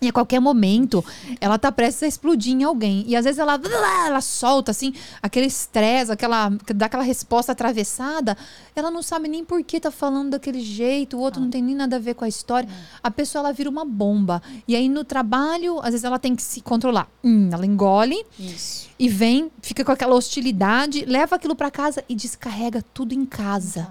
E 0.00 0.08
a 0.08 0.12
qualquer 0.12 0.40
momento, 0.40 1.04
ela 1.40 1.58
tá 1.58 1.72
prestes 1.72 2.04
a 2.04 2.06
explodir 2.06 2.52
em 2.52 2.62
alguém. 2.62 3.04
E 3.06 3.16
às 3.16 3.24
vezes 3.24 3.38
ela, 3.38 3.60
ela 4.06 4.20
solta, 4.20 4.70
assim, 4.70 4.94
aquele 5.20 5.46
estresse, 5.46 6.12
aquela, 6.12 6.50
dá 6.74 6.86
aquela 6.86 7.02
resposta 7.02 7.50
atravessada. 7.52 8.36
Ela 8.76 8.90
não 8.90 9.02
sabe 9.02 9.28
nem 9.28 9.44
por 9.44 9.62
que 9.64 9.80
tá 9.80 9.90
falando 9.90 10.30
daquele 10.30 10.60
jeito, 10.60 11.16
o 11.16 11.20
outro 11.20 11.40
não 11.40 11.50
tem 11.50 11.62
nem 11.62 11.74
nada 11.74 11.96
a 11.96 11.98
ver 11.98 12.14
com 12.14 12.24
a 12.24 12.28
história. 12.28 12.68
A 13.02 13.10
pessoa, 13.10 13.40
ela 13.40 13.52
vira 13.52 13.68
uma 13.68 13.84
bomba. 13.84 14.40
E 14.68 14.76
aí 14.76 14.88
no 14.88 15.02
trabalho, 15.02 15.78
às 15.80 15.90
vezes 15.90 16.04
ela 16.04 16.18
tem 16.18 16.36
que 16.36 16.42
se 16.42 16.60
controlar. 16.60 17.08
Hum, 17.24 17.50
ela 17.52 17.66
engole 17.66 18.24
Isso. 18.38 18.88
e 18.98 19.08
vem, 19.08 19.50
fica 19.60 19.84
com 19.84 19.90
aquela 19.90 20.14
hostilidade, 20.14 21.04
leva 21.04 21.36
aquilo 21.36 21.56
pra 21.56 21.70
casa 21.70 22.04
e 22.08 22.14
descarrega 22.14 22.84
tudo 22.94 23.12
em 23.12 23.26
casa. 23.26 23.88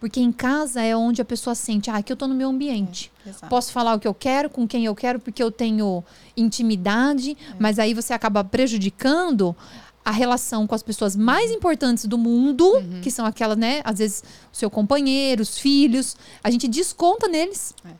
Porque 0.00 0.20
em 0.20 0.30
casa 0.30 0.80
é 0.80 0.96
onde 0.96 1.20
a 1.20 1.24
pessoa 1.24 1.54
sente, 1.54 1.90
ah, 1.90 1.96
aqui 1.96 2.12
eu 2.12 2.16
tô 2.16 2.28
no 2.28 2.34
meu 2.34 2.50
ambiente. 2.50 3.10
Exato. 3.26 3.48
Posso 3.48 3.72
falar 3.72 3.94
o 3.94 3.98
que 3.98 4.06
eu 4.06 4.14
quero, 4.14 4.48
com 4.48 4.66
quem 4.66 4.84
eu 4.84 4.94
quero, 4.94 5.18
porque 5.18 5.42
eu 5.42 5.50
tenho 5.50 6.04
intimidade, 6.36 7.36
mas 7.58 7.78
aí 7.80 7.94
você 7.94 8.12
acaba 8.12 8.44
prejudicando 8.44 9.56
a 10.04 10.10
relação 10.10 10.66
com 10.66 10.74
as 10.74 10.82
pessoas 10.82 11.14
mais 11.14 11.50
importantes 11.50 12.06
do 12.06 12.16
mundo, 12.16 12.82
que 13.02 13.10
são 13.10 13.26
aquelas, 13.26 13.58
né? 13.58 13.82
Às 13.84 13.98
vezes, 13.98 14.24
o 14.50 14.56
seu 14.56 14.70
companheiro, 14.70 15.42
os 15.42 15.58
filhos. 15.58 16.16
A 16.42 16.50
gente 16.50 16.66
desconta 16.66 17.28
neles. 17.28 17.74
É. 17.84 17.90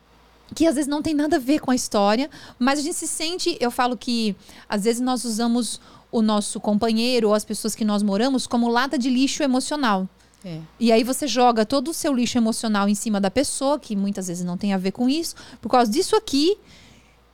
Que 0.55 0.67
às 0.67 0.77
vezes 0.77 0.89
não 0.89 1.03
tem 1.03 1.13
nada 1.13 1.37
a 1.37 1.39
ver 1.39 1.59
com 1.59 1.71
a 1.71 1.75
história, 1.75 2.31
mas 2.59 2.79
a 2.79 2.83
gente 2.83 2.95
se 2.95 3.07
sente. 3.07 3.59
Eu 3.61 3.71
falo 3.71 3.95
que 3.95 4.35
às 4.67 4.85
vezes 4.85 5.03
nós 5.03 5.25
usamos 5.25 5.81
o 6.11 6.23
nosso 6.23 6.59
companheiro 6.59 7.29
ou 7.29 7.35
as 7.35 7.45
pessoas 7.45 7.75
que 7.75 7.85
nós 7.85 8.03
moramos 8.03 8.47
como 8.47 8.69
lata 8.69 8.99
de 8.99 9.11
lixo 9.11 9.43
emocional. 9.43 10.09
É. 10.49 10.61
E 10.81 10.91
aí 10.91 11.05
você 11.05 11.27
joga 11.27 11.67
todo 11.67 11.89
o 11.89 11.95
seu 11.95 12.15
lixo 12.15 12.39
emocional 12.39 12.89
em 12.89 12.95
cima 12.95 13.21
da 13.21 13.31
pessoa, 13.31 13.79
que 13.79 13.95
muitas 13.95 14.29
vezes 14.29 14.45
não 14.45 14.57
tem 14.57 14.73
a 14.73 14.79
ver 14.79 14.93
com 14.93 15.09
isso, 15.09 15.35
por 15.61 15.69
causa 15.69 15.91
disso 15.91 16.17
aqui. 16.17 16.57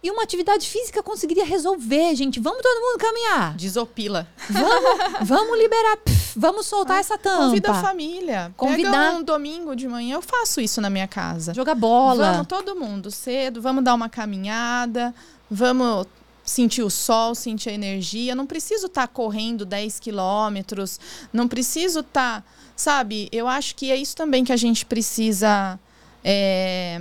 E 0.02 0.10
uma 0.10 0.22
atividade 0.22 0.68
física 0.68 1.02
conseguiria 1.02 1.46
resolver, 1.46 2.14
gente. 2.14 2.38
Vamos 2.38 2.60
todo 2.60 2.78
mundo 2.78 2.98
caminhar. 2.98 3.56
Desopila. 3.56 4.28
Vamos, 4.50 5.00
vamos 5.26 5.58
liberar. 5.58 5.96
pff, 5.96 6.38
vamos 6.38 6.66
soltar 6.66 7.00
essa 7.00 7.16
tampa. 7.16 7.46
Convida 7.46 7.70
a 7.70 7.80
família. 7.80 8.52
Convidar. 8.54 8.90
Pega 8.90 9.16
um 9.16 9.22
domingo 9.22 9.74
de 9.74 9.88
manhã, 9.88 10.16
eu 10.16 10.22
faço 10.22 10.60
isso 10.60 10.78
na 10.82 10.90
minha 10.90 11.08
casa. 11.08 11.54
Jogar 11.54 11.74
bola. 11.74 12.32
Vamos 12.32 12.46
todo 12.46 12.76
mundo 12.76 13.10
cedo, 13.10 13.62
vamos 13.62 13.82
dar 13.82 13.94
uma 13.94 14.10
caminhada, 14.10 15.14
vamos 15.50 16.06
sentir 16.44 16.82
o 16.82 16.90
sol, 16.90 17.34
sentir 17.34 17.70
a 17.70 17.72
energia. 17.72 18.34
Não 18.34 18.46
preciso 18.46 18.86
estar 18.86 19.08
correndo 19.08 19.64
10 19.64 19.98
quilômetros, 19.98 21.00
não 21.32 21.48
preciso 21.48 22.00
estar, 22.00 22.44
sabe? 22.76 23.28
Eu 23.32 23.46
acho 23.48 23.74
que 23.74 23.90
é 23.90 23.96
isso 23.96 24.16
também 24.16 24.44
que 24.44 24.52
a 24.52 24.56
gente 24.56 24.84
precisa 24.84 25.78
é, 26.22 27.00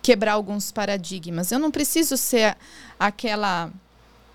quebrar 0.00 0.32
alguns 0.32 0.72
paradigmas. 0.72 1.52
Eu 1.52 1.58
não 1.58 1.70
preciso 1.70 2.16
ser 2.16 2.56
aquela 2.98 3.70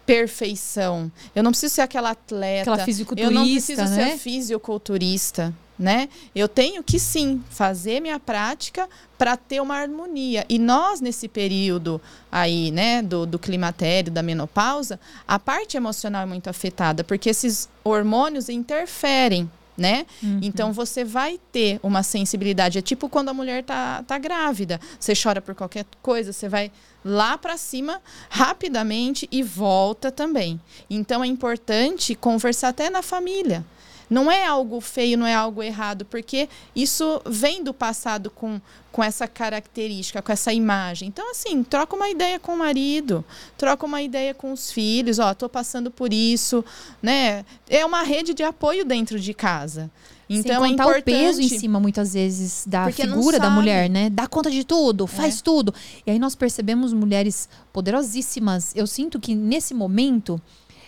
perfeição. 0.05 1.11
Eu 1.35 1.43
não 1.43 1.51
preciso 1.51 1.75
ser 1.75 1.81
aquela 1.81 2.11
atleta. 2.11 2.71
Aquela 2.71 2.85
fisiculturista, 2.85 3.31
Eu 3.31 3.35
não 3.35 3.43
preciso 3.43 3.81
né? 3.83 4.11
ser 4.11 4.17
fisioculturista, 4.17 5.53
né? 5.77 6.07
Eu 6.33 6.47
tenho 6.47 6.81
que 6.81 6.97
sim 6.97 7.43
fazer 7.49 7.99
minha 7.99 8.17
prática 8.17 8.87
para 9.17 9.35
ter 9.35 9.61
uma 9.61 9.75
harmonia. 9.75 10.45
E 10.47 10.57
nós 10.57 11.01
nesse 11.01 11.27
período 11.27 12.01
aí, 12.31 12.71
né, 12.71 13.01
do, 13.01 13.25
do 13.25 13.37
climatério, 13.37 14.11
da 14.11 14.23
menopausa, 14.23 14.97
a 15.27 15.37
parte 15.37 15.75
emocional 15.75 16.23
é 16.23 16.25
muito 16.25 16.49
afetada, 16.49 17.03
porque 17.03 17.29
esses 17.29 17.67
hormônios 17.83 18.47
interferem. 18.47 19.51
Né? 19.77 20.07
Uhum. 20.23 20.39
Então 20.41 20.73
você 20.73 21.03
vai 21.03 21.39
ter 21.51 21.79
uma 21.83 22.01
sensibilidade. 22.01 22.79
É 22.79 22.81
tipo 22.81 23.07
quando 23.07 23.29
a 23.29 23.33
mulher 23.33 23.63
tá, 23.63 24.03
tá 24.07 24.17
grávida. 24.17 24.79
Você 24.99 25.13
chora 25.13 25.39
por 25.39 25.53
qualquer 25.53 25.85
coisa, 26.01 26.33
você 26.33 26.49
vai 26.49 26.71
lá 27.05 27.37
para 27.37 27.57
cima 27.57 28.01
rapidamente 28.29 29.27
e 29.31 29.43
volta 29.43 30.11
também. 30.11 30.59
Então 30.89 31.23
é 31.23 31.27
importante 31.27 32.15
conversar 32.15 32.69
até 32.69 32.89
na 32.89 33.03
família. 33.03 33.63
Não 34.09 34.31
é 34.31 34.45
algo 34.45 34.79
feio, 34.79 35.17
não 35.17 35.27
é 35.27 35.33
algo 35.33 35.61
errado, 35.61 36.05
porque 36.05 36.47
isso 36.75 37.21
vem 37.25 37.63
do 37.63 37.73
passado 37.73 38.29
com, 38.29 38.61
com 38.91 39.03
essa 39.03 39.27
característica, 39.27 40.21
com 40.21 40.31
essa 40.31 40.53
imagem. 40.53 41.09
Então, 41.09 41.29
assim, 41.31 41.63
troca 41.63 41.95
uma 41.95 42.09
ideia 42.09 42.39
com 42.39 42.53
o 42.53 42.57
marido, 42.57 43.23
troca 43.57 43.85
uma 43.85 44.01
ideia 44.01 44.33
com 44.33 44.51
os 44.53 44.71
filhos, 44.71 45.19
ó, 45.19 45.33
tô 45.33 45.49
passando 45.49 45.91
por 45.91 46.13
isso, 46.13 46.63
né? 47.01 47.45
É 47.69 47.85
uma 47.85 48.03
rede 48.03 48.33
de 48.33 48.43
apoio 48.43 48.85
dentro 48.85 49.19
de 49.19 49.33
casa. 49.33 49.91
Então 50.29 50.61
Sem 50.61 50.71
é 50.71 50.73
importante. 50.73 50.99
o 50.99 51.03
peso 51.03 51.41
em 51.41 51.47
cima, 51.47 51.79
muitas 51.79 52.13
vezes, 52.13 52.63
da 52.67 52.83
Porque 52.83 53.03
figura 53.03 53.39
da. 53.39 53.47
É. 53.47 53.49
mulher, 53.49 53.89
né? 53.89 54.09
Dá 54.09 54.27
conta 54.27 54.51
de 54.51 54.63
tudo, 54.63 55.07
faz 55.07 55.41
tudo. 55.41 55.73
E 56.05 56.11
aí 56.11 56.19
nós 56.19 56.35
percebemos 56.35 56.91
mulheres 56.91 57.47
poderosíssimas. 57.71 58.75
Eu 58.75 58.85
sinto 58.85 59.19
que 59.19 59.33
nesse 59.33 59.73
momento, 59.73 60.41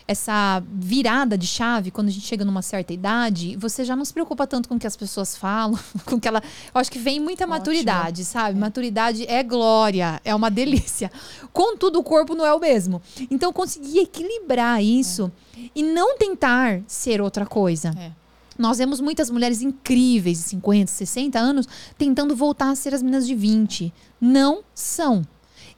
essa 0.09 0.63
virada 0.67 1.37
de 1.37 1.45
chave, 1.45 1.91
quando 1.91 2.07
a 2.07 2.11
gente 2.11 2.25
chega 2.25 2.43
numa 2.43 2.63
certa 2.63 2.91
idade, 2.91 3.55
você 3.57 3.85
já 3.85 3.95
não 3.95 4.03
se 4.03 4.11
preocupa 4.11 4.47
tanto 4.47 4.67
com 4.67 4.73
o 4.73 4.79
que 4.79 4.87
as 4.87 4.97
pessoas 4.97 5.37
falam, 5.37 5.77
com 6.03 6.19
que 6.19 6.27
ela. 6.27 6.41
Eu 6.73 6.81
acho 6.81 6.91
que 6.91 6.97
vem 6.97 7.19
muita 7.19 7.43
Ótimo. 7.43 7.59
maturidade, 7.59 8.25
sabe? 8.25 8.57
Maturidade 8.57 9.23
é 9.27 9.43
glória, 9.43 10.19
é 10.25 10.33
uma 10.33 10.49
delícia. 10.49 11.11
Contudo, 11.53 11.99
o 11.99 12.03
corpo 12.03 12.33
não 12.33 12.43
é 12.43 12.51
o 12.51 12.59
mesmo. 12.59 12.99
Então, 13.29 13.53
conseguir 13.53 13.99
equilibrar 13.99 14.83
isso 14.83 15.31
e 15.75 15.83
não 15.83 16.17
tentar 16.17 16.81
ser 16.87 17.21
outra 17.21 17.45
coisa. 17.45 17.93
É. 17.95 18.11
Nós 18.57 18.79
vemos 18.79 18.99
muitas 18.99 19.29
mulheres 19.29 19.61
incríveis 19.61 20.39
de 20.39 20.43
50, 20.45 20.91
60 20.91 21.37
anos 21.37 21.67
tentando 21.99 22.35
voltar 22.35 22.71
a 22.71 22.75
ser 22.75 22.95
as 22.95 23.03
meninas 23.03 23.27
de 23.27 23.35
20. 23.35 23.93
Não 24.19 24.63
são. 24.73 25.21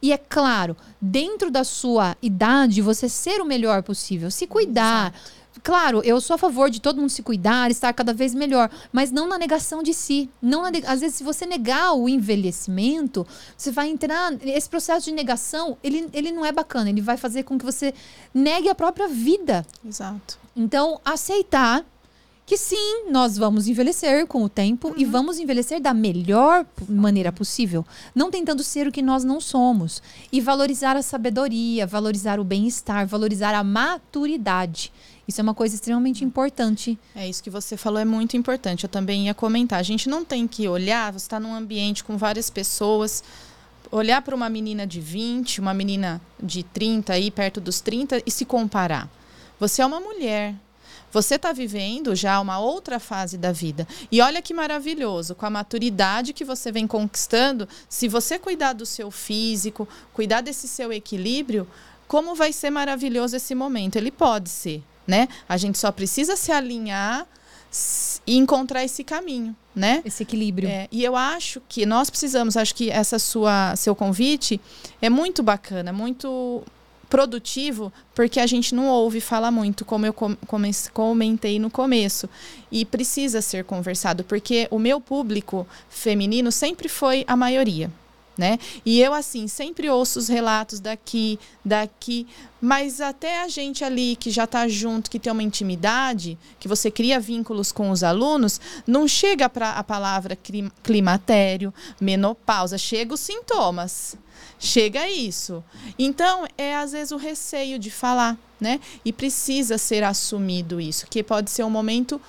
E 0.02 0.12
é 0.12 0.18
claro, 0.18 0.76
dentro 1.00 1.48
da 1.50 1.62
sua 1.62 2.16
idade, 2.20 2.82
você 2.82 3.08
ser 3.08 3.40
o 3.40 3.44
melhor 3.44 3.82
possível, 3.84 4.30
se 4.32 4.48
cuidar. 4.48 5.14
Claro, 5.62 6.00
eu 6.02 6.20
sou 6.20 6.34
a 6.34 6.38
favor 6.38 6.68
de 6.68 6.80
todo 6.80 6.96
mundo 7.00 7.10
se 7.10 7.22
cuidar, 7.22 7.70
estar 7.70 7.92
cada 7.92 8.12
vez 8.12 8.34
melhor, 8.34 8.68
mas 8.90 9.12
não 9.12 9.28
na 9.28 9.38
negação 9.38 9.80
de 9.82 9.94
si. 9.94 10.28
Não 10.40 10.62
na 10.62 10.70
neg- 10.72 10.84
às 10.88 11.00
vezes, 11.00 11.16
se 11.16 11.22
você 11.22 11.46
negar 11.46 11.92
o 11.92 12.08
envelhecimento, 12.08 13.24
você 13.56 13.70
vai 13.70 13.88
entrar. 13.88 14.32
Esse 14.44 14.68
processo 14.68 15.04
de 15.04 15.12
negação, 15.12 15.76
ele, 15.84 16.08
ele 16.12 16.32
não 16.32 16.44
é 16.44 16.50
bacana. 16.50 16.90
Ele 16.90 17.00
vai 17.00 17.16
fazer 17.16 17.44
com 17.44 17.56
que 17.58 17.64
você 17.64 17.94
negue 18.34 18.68
a 18.68 18.74
própria 18.74 19.06
vida. 19.06 19.64
Exato. 19.86 20.38
Então, 20.56 21.00
aceitar 21.04 21.84
que 22.52 22.58
sim, 22.58 23.06
nós 23.10 23.38
vamos 23.38 23.66
envelhecer 23.66 24.26
com 24.26 24.42
o 24.42 24.48
tempo 24.48 24.92
e 24.98 25.06
vamos 25.06 25.38
envelhecer 25.38 25.80
da 25.80 25.94
melhor 25.94 26.66
maneira 26.86 27.32
possível, 27.32 27.82
não 28.14 28.30
tentando 28.30 28.62
ser 28.62 28.86
o 28.86 28.92
que 28.92 29.00
nós 29.00 29.24
não 29.24 29.40
somos 29.40 30.02
e 30.30 30.38
valorizar 30.38 30.94
a 30.94 31.00
sabedoria, 31.00 31.86
valorizar 31.86 32.38
o 32.38 32.44
bem-estar, 32.44 33.06
valorizar 33.06 33.54
a 33.54 33.64
maturidade. 33.64 34.92
Isso 35.26 35.40
é 35.40 35.42
uma 35.42 35.54
coisa 35.54 35.74
extremamente 35.74 36.26
importante. 36.26 36.98
É 37.14 37.26
isso 37.26 37.42
que 37.42 37.48
você 37.48 37.74
falou, 37.74 37.98
é 37.98 38.04
muito 38.04 38.36
importante. 38.36 38.84
Eu 38.84 38.90
também 38.90 39.28
ia 39.28 39.34
comentar. 39.34 39.80
A 39.80 39.82
gente 39.82 40.06
não 40.06 40.22
tem 40.22 40.46
que 40.46 40.68
olhar, 40.68 41.10
você 41.10 41.24
está 41.24 41.40
num 41.40 41.54
ambiente 41.54 42.04
com 42.04 42.18
várias 42.18 42.50
pessoas, 42.50 43.24
olhar 43.90 44.20
para 44.20 44.36
uma 44.36 44.50
menina 44.50 44.86
de 44.86 45.00
20, 45.00 45.58
uma 45.58 45.72
menina 45.72 46.20
de 46.38 46.62
30, 46.64 47.14
aí 47.14 47.30
perto 47.30 47.62
dos 47.62 47.80
30, 47.80 48.22
e 48.26 48.30
se 48.30 48.44
comparar. 48.44 49.08
Você 49.58 49.80
é 49.80 49.86
uma 49.86 50.00
mulher. 50.00 50.54
Você 51.12 51.34
está 51.34 51.52
vivendo 51.52 52.14
já 52.14 52.40
uma 52.40 52.58
outra 52.58 52.98
fase 52.98 53.36
da 53.36 53.52
vida. 53.52 53.86
E 54.10 54.20
olha 54.22 54.40
que 54.40 54.54
maravilhoso, 54.54 55.34
com 55.34 55.44
a 55.44 55.50
maturidade 55.50 56.32
que 56.32 56.44
você 56.44 56.72
vem 56.72 56.86
conquistando, 56.86 57.68
se 57.88 58.08
você 58.08 58.38
cuidar 58.38 58.72
do 58.72 58.86
seu 58.86 59.10
físico, 59.10 59.86
cuidar 60.14 60.40
desse 60.40 60.66
seu 60.66 60.90
equilíbrio, 60.90 61.68
como 62.08 62.34
vai 62.34 62.52
ser 62.52 62.70
maravilhoso 62.70 63.36
esse 63.36 63.54
momento? 63.54 63.96
Ele 63.96 64.10
pode 64.10 64.48
ser, 64.48 64.82
né? 65.06 65.28
A 65.48 65.56
gente 65.56 65.78
só 65.78 65.92
precisa 65.92 66.34
se 66.34 66.50
alinhar 66.50 67.26
e 68.26 68.36
encontrar 68.36 68.84
esse 68.84 69.02
caminho, 69.02 69.56
né? 69.74 70.02
Esse 70.04 70.22
equilíbrio. 70.22 70.68
É, 70.68 70.88
e 70.90 71.02
eu 71.02 71.16
acho 71.16 71.62
que 71.68 71.86
nós 71.86 72.10
precisamos, 72.10 72.56
acho 72.56 72.74
que 72.74 72.90
essa 72.90 73.18
sua 73.18 73.74
seu 73.76 73.94
convite 73.94 74.60
é 75.00 75.08
muito 75.08 75.42
bacana, 75.42 75.92
muito 75.92 76.62
produtivo, 77.12 77.92
porque 78.14 78.40
a 78.40 78.46
gente 78.46 78.74
não 78.74 78.86
ouve 78.88 79.20
falar 79.20 79.50
muito, 79.50 79.84
como 79.84 80.06
eu 80.06 80.14
com- 80.14 80.34
come- 80.46 80.70
comentei 80.94 81.58
no 81.58 81.70
começo. 81.70 82.26
E 82.70 82.86
precisa 82.86 83.42
ser 83.42 83.64
conversado, 83.64 84.24
porque 84.24 84.66
o 84.70 84.78
meu 84.78 84.98
público 84.98 85.66
feminino 85.90 86.50
sempre 86.50 86.88
foi 86.88 87.22
a 87.26 87.36
maioria. 87.36 87.90
né? 88.38 88.58
E 88.84 88.98
eu 88.98 89.12
assim 89.12 89.46
sempre 89.46 89.90
ouço 89.90 90.18
os 90.18 90.26
relatos 90.26 90.80
daqui, 90.80 91.38
daqui, 91.62 92.26
mas 92.62 92.98
até 92.98 93.42
a 93.42 93.48
gente 93.48 93.84
ali 93.84 94.16
que 94.16 94.30
já 94.30 94.44
está 94.44 94.66
junto, 94.66 95.10
que 95.10 95.18
tem 95.18 95.30
uma 95.30 95.42
intimidade, 95.42 96.38
que 96.58 96.66
você 96.66 96.90
cria 96.90 97.20
vínculos 97.20 97.70
com 97.70 97.90
os 97.90 98.02
alunos, 98.02 98.58
não 98.86 99.06
chega 99.06 99.50
para 99.50 99.72
a 99.72 99.84
palavra 99.84 100.34
climatério, 100.82 101.74
menopausa, 102.00 102.78
chega 102.78 103.12
os 103.12 103.20
sintomas. 103.20 104.16
Chega 104.64 105.10
isso. 105.10 105.62
Então, 105.98 106.46
é 106.56 106.76
às 106.76 106.92
vezes 106.92 107.10
o 107.10 107.16
receio 107.16 107.80
de 107.80 107.90
falar, 107.90 108.38
né? 108.60 108.78
E 109.04 109.12
precisa 109.12 109.76
ser 109.76 110.04
assumido 110.04 110.80
isso, 110.80 111.04
que 111.10 111.20
pode 111.20 111.50
ser 111.50 111.64
um 111.64 111.70
momento 111.70 112.20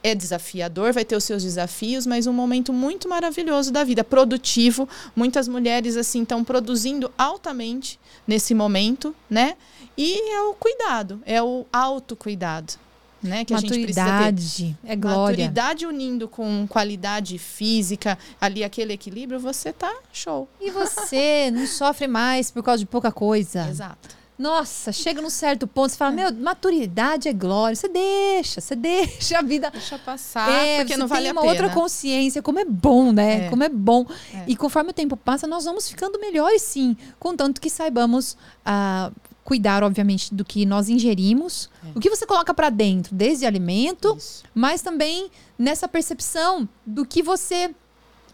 é 0.00 0.14
desafiador, 0.14 0.92
vai 0.92 1.04
ter 1.04 1.16
os 1.16 1.24
seus 1.24 1.42
desafios, 1.42 2.06
mas 2.06 2.28
um 2.28 2.32
momento 2.32 2.72
muito 2.72 3.08
maravilhoso 3.08 3.72
da 3.72 3.82
vida, 3.82 4.04
produtivo. 4.04 4.88
Muitas 5.14 5.48
mulheres 5.48 5.96
assim 5.96 6.22
estão 6.22 6.44
produzindo 6.44 7.12
altamente 7.18 7.98
nesse 8.28 8.54
momento, 8.54 9.12
né? 9.28 9.56
E 9.98 10.34
é 10.34 10.42
o 10.42 10.54
cuidado, 10.54 11.20
é 11.26 11.42
o 11.42 11.66
autocuidado. 11.72 12.74
Né, 13.22 13.44
que 13.44 13.52
Maturidade, 13.52 14.76
é 14.84 14.96
glória. 14.96 15.44
Maturidade 15.46 15.86
unindo 15.86 16.26
com 16.26 16.66
qualidade 16.68 17.38
física, 17.38 18.18
ali 18.40 18.64
aquele 18.64 18.92
equilíbrio, 18.92 19.38
você 19.38 19.72
tá 19.72 19.94
show. 20.12 20.48
E 20.60 20.72
você 20.72 21.48
não 21.54 21.66
sofre 21.66 22.08
mais 22.08 22.50
por 22.50 22.64
causa 22.64 22.80
de 22.80 22.86
pouca 22.86 23.12
coisa. 23.12 23.68
Exato. 23.68 24.22
Nossa, 24.42 24.90
chega 24.90 25.22
num 25.22 25.30
certo 25.30 25.68
ponto, 25.68 25.92
você 25.92 25.96
fala, 25.96 26.10
meu, 26.10 26.34
maturidade 26.34 27.28
é 27.28 27.32
glória. 27.32 27.76
Você 27.76 27.86
deixa, 27.86 28.60
você 28.60 28.74
deixa 28.74 29.38
a 29.38 29.42
vida. 29.42 29.70
Deixa 29.70 29.96
passar, 30.00 30.50
é, 30.50 30.78
porque 30.78 30.96
não 30.96 31.06
vale 31.06 31.28
a 31.28 31.30
pena. 31.30 31.40
uma 31.40 31.48
outra 31.48 31.70
consciência, 31.70 32.42
como 32.42 32.58
é 32.58 32.64
bom, 32.64 33.12
né? 33.12 33.46
É. 33.46 33.48
Como 33.50 33.62
é 33.62 33.68
bom. 33.68 34.04
É. 34.34 34.44
E 34.48 34.56
conforme 34.56 34.90
o 34.90 34.92
tempo 34.92 35.16
passa, 35.16 35.46
nós 35.46 35.64
vamos 35.64 35.88
ficando 35.88 36.18
melhores, 36.18 36.60
sim. 36.62 36.96
Contanto 37.20 37.60
que 37.60 37.70
saibamos 37.70 38.32
uh, 38.66 39.14
cuidar, 39.44 39.82
obviamente, 39.82 40.34
do 40.34 40.44
que 40.44 40.64
nós 40.64 40.88
ingerimos. 40.88 41.68
É. 41.84 41.96
O 41.96 42.00
que 42.00 42.10
você 42.10 42.26
coloca 42.26 42.54
para 42.54 42.70
dentro, 42.70 43.14
desde 43.14 43.46
alimento, 43.46 44.14
Isso. 44.16 44.44
mas 44.54 44.82
também 44.82 45.30
nessa 45.58 45.88
percepção 45.88 46.68
do 46.86 47.04
que 47.04 47.22
você 47.22 47.74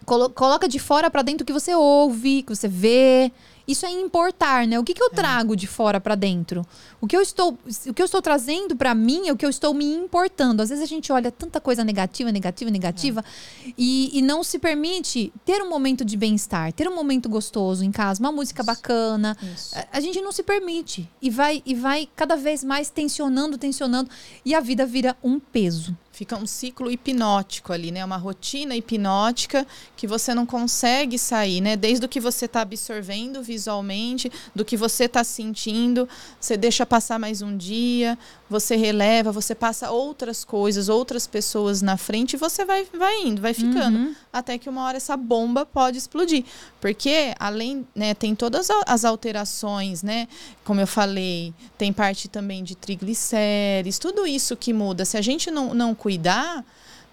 colo 0.05 0.29
coloca 0.29 0.67
de 0.67 0.79
fora 0.79 1.09
para 1.09 1.21
dentro, 1.21 1.43
o 1.43 1.45
que 1.45 1.53
você 1.53 1.75
ouve, 1.75 2.43
que 2.43 2.55
você 2.55 2.67
vê. 2.67 3.31
Isso 3.69 3.85
é 3.85 3.91
importar, 3.91 4.65
né? 4.65 4.79
O 4.79 4.83
que, 4.83 4.95
que 4.95 5.03
eu 5.03 5.09
é. 5.11 5.15
trago 5.15 5.55
de 5.55 5.67
fora 5.67 6.01
para 6.01 6.15
dentro? 6.15 6.65
O 6.99 7.05
que 7.05 7.15
eu 7.15 7.21
estou, 7.21 7.55
o 7.85 7.93
que 7.93 8.01
eu 8.01 8.05
estou 8.05 8.19
trazendo 8.19 8.75
para 8.75 8.95
mim 8.95 9.27
é 9.27 9.31
o 9.31 9.37
que 9.37 9.45
eu 9.45 9.49
estou 9.49 9.75
me 9.75 9.85
importando. 9.85 10.63
Às 10.63 10.69
vezes 10.69 10.83
a 10.83 10.87
gente 10.87 11.11
olha 11.11 11.31
tanta 11.31 11.61
coisa 11.61 11.83
negativa, 11.83 12.31
negativa, 12.31 12.71
negativa 12.71 13.23
é. 13.63 13.71
e, 13.77 14.17
e, 14.17 14.23
não 14.23 14.43
se 14.43 14.57
permite 14.57 15.31
ter 15.45 15.61
um 15.61 15.69
momento 15.69 16.03
de 16.03 16.17
bem-estar, 16.17 16.73
ter 16.73 16.89
um 16.89 16.95
momento 16.95 17.29
gostoso 17.29 17.83
em 17.85 17.91
casa, 17.91 18.19
uma 18.19 18.31
música 18.31 18.63
Isso. 18.63 18.65
bacana. 18.65 19.37
Isso. 19.53 19.77
A, 19.77 19.97
a, 19.97 19.99
gente 19.99 20.19
não 20.19 20.31
se 20.31 20.41
permite 20.41 21.07
e 21.21 21.29
vai 21.29 21.61
e 21.63 21.75
vai 21.75 22.09
cada 22.15 22.35
vez 22.35 22.63
mais 22.63 22.89
tensionando, 22.89 23.55
tensionando 23.55 24.09
e 24.43 24.55
a 24.55 24.59
vida 24.59 24.83
vira 24.83 25.15
um 25.23 25.39
peso 25.39 25.95
fica 26.19 26.35
um 26.35 26.45
ciclo 26.45 26.91
hipnótico 26.91 27.71
ali, 27.71 27.91
né? 27.91 28.03
Uma 28.03 28.17
rotina 28.17 28.75
hipnótica 28.75 29.65
que 29.95 30.05
você 30.05 30.35
não 30.35 30.45
consegue 30.45 31.17
sair, 31.17 31.61
né? 31.61 31.77
Desde 31.77 32.05
o 32.05 32.09
que 32.09 32.19
você 32.19 32.43
está 32.43 32.59
absorvendo 32.59 33.41
visualmente, 33.41 34.29
do 34.53 34.65
que 34.65 34.75
você 34.75 35.05
está 35.05 35.23
sentindo, 35.23 36.09
você 36.37 36.57
deixa 36.57 36.85
passar 36.85 37.17
mais 37.17 37.41
um 37.41 37.55
dia, 37.55 38.17
você 38.49 38.75
releva, 38.75 39.31
você 39.31 39.53
passa 39.53 39.91
outras 39.91 40.43
coisas, 40.43 40.89
outras 40.89 41.27
pessoas 41.27 41.81
na 41.81 41.97
frente 41.97 42.33
e 42.33 42.37
você 42.37 42.65
vai, 42.65 42.85
vai 42.93 43.21
indo, 43.21 43.41
vai 43.41 43.53
ficando. 43.53 43.97
Uhum. 43.97 44.15
Até 44.33 44.57
que 44.57 44.67
uma 44.67 44.83
hora 44.85 44.97
essa 44.97 45.15
bomba 45.15 45.65
pode 45.65 45.97
explodir. 45.97 46.43
Porque, 46.81 47.33
além, 47.39 47.87
né, 47.93 48.13
tem 48.13 48.33
todas 48.33 48.67
as 48.87 49.05
alterações, 49.05 50.01
né? 50.01 50.27
Como 50.63 50.81
eu 50.81 50.87
falei, 50.87 51.53
tem 51.77 51.93
parte 51.93 52.27
também 52.27 52.63
de 52.63 52.75
triglicérides, 52.75 53.99
tudo 53.99 54.25
isso 54.25 54.57
que 54.57 54.73
muda. 54.73 55.05
Se 55.05 55.17
a 55.17 55.21
gente 55.21 55.51
não, 55.51 55.73
não 55.75 55.93
cuidar, 55.93 56.65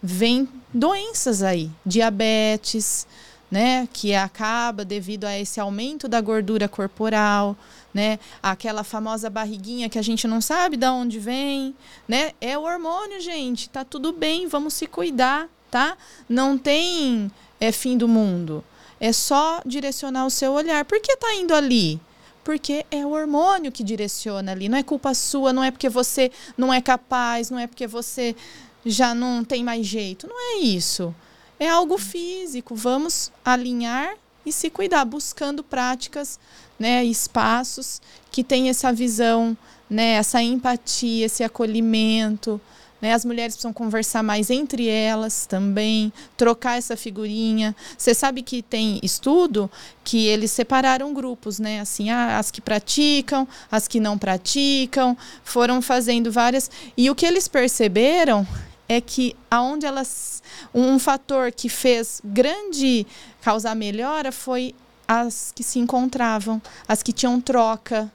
vem 0.02 0.48
doenças 0.72 1.42
aí, 1.42 1.70
diabetes, 1.84 3.06
né? 3.50 3.88
Que 3.92 4.14
acaba 4.14 4.84
devido 4.84 5.24
a 5.24 5.38
esse 5.38 5.60
aumento 5.60 6.08
da 6.08 6.20
gordura 6.20 6.68
corporal 6.68 7.56
né? 7.96 8.18
Aquela 8.42 8.84
famosa 8.84 9.30
barriguinha 9.30 9.88
que 9.88 9.98
a 9.98 10.02
gente 10.02 10.28
não 10.28 10.42
sabe 10.42 10.76
de 10.76 10.86
onde 10.86 11.18
vem, 11.18 11.74
né? 12.06 12.32
É 12.42 12.56
o 12.58 12.62
hormônio, 12.62 13.22
gente. 13.22 13.70
Tá 13.70 13.86
tudo 13.86 14.12
bem, 14.12 14.46
vamos 14.46 14.74
se 14.74 14.86
cuidar, 14.86 15.48
tá? 15.70 15.96
Não 16.28 16.58
tem 16.58 17.30
é 17.58 17.72
fim 17.72 17.96
do 17.96 18.06
mundo. 18.06 18.62
É 19.00 19.14
só 19.14 19.62
direcionar 19.64 20.26
o 20.26 20.30
seu 20.30 20.52
olhar. 20.52 20.84
Por 20.84 21.00
que 21.00 21.16
tá 21.16 21.34
indo 21.36 21.54
ali? 21.54 21.98
Porque 22.44 22.84
é 22.90 23.04
o 23.04 23.12
hormônio 23.12 23.72
que 23.72 23.82
direciona 23.82 24.52
ali. 24.52 24.68
Não 24.68 24.76
é 24.76 24.82
culpa 24.82 25.14
sua, 25.14 25.50
não 25.50 25.64
é 25.64 25.70
porque 25.70 25.88
você 25.88 26.30
não 26.56 26.72
é 26.72 26.82
capaz, 26.82 27.50
não 27.50 27.58
é 27.58 27.66
porque 27.66 27.86
você 27.86 28.36
já 28.84 29.14
não 29.14 29.42
tem 29.42 29.64
mais 29.64 29.86
jeito. 29.86 30.28
Não 30.28 30.36
é 30.38 30.58
isso. 30.58 31.14
É 31.58 31.68
algo 31.68 31.96
físico. 31.98 32.74
Vamos 32.74 33.32
alinhar 33.44 34.14
e 34.44 34.52
se 34.52 34.70
cuidar, 34.70 35.04
buscando 35.04 35.64
práticas 35.64 36.38
né, 36.78 37.04
espaços 37.04 38.00
que 38.30 38.44
têm 38.44 38.68
essa 38.68 38.92
visão, 38.92 39.56
né, 39.88 40.12
essa 40.12 40.42
empatia, 40.42 41.26
esse 41.26 41.42
acolhimento. 41.42 42.60
Né? 43.00 43.12
As 43.12 43.24
mulheres 43.24 43.54
precisam 43.54 43.72
conversar 43.72 44.22
mais 44.22 44.50
entre 44.50 44.88
elas 44.88 45.46
também, 45.46 46.12
trocar 46.36 46.78
essa 46.78 46.96
figurinha. 46.96 47.74
Você 47.96 48.14
sabe 48.14 48.42
que 48.42 48.62
tem 48.62 49.00
estudo 49.02 49.70
que 50.04 50.26
eles 50.26 50.50
separaram 50.50 51.12
grupos, 51.12 51.58
né? 51.58 51.80
Assim, 51.80 52.10
ah, 52.10 52.38
as 52.38 52.50
que 52.50 52.60
praticam, 52.60 53.46
as 53.70 53.86
que 53.86 54.00
não 54.00 54.16
praticam, 54.16 55.16
foram 55.44 55.82
fazendo 55.82 56.32
várias. 56.32 56.70
E 56.96 57.10
o 57.10 57.14
que 57.14 57.26
eles 57.26 57.48
perceberam 57.48 58.46
é 58.88 59.00
que 59.00 59.36
aonde 59.50 59.84
elas 59.84 60.35
um 60.74 60.98
fator 60.98 61.52
que 61.52 61.68
fez 61.68 62.20
grande 62.24 63.06
causar 63.40 63.74
melhora 63.74 64.32
foi 64.32 64.74
as 65.06 65.52
que 65.54 65.62
se 65.62 65.78
encontravam, 65.78 66.60
as 66.86 67.02
que 67.02 67.12
tinham 67.12 67.40
troca. 67.40 68.10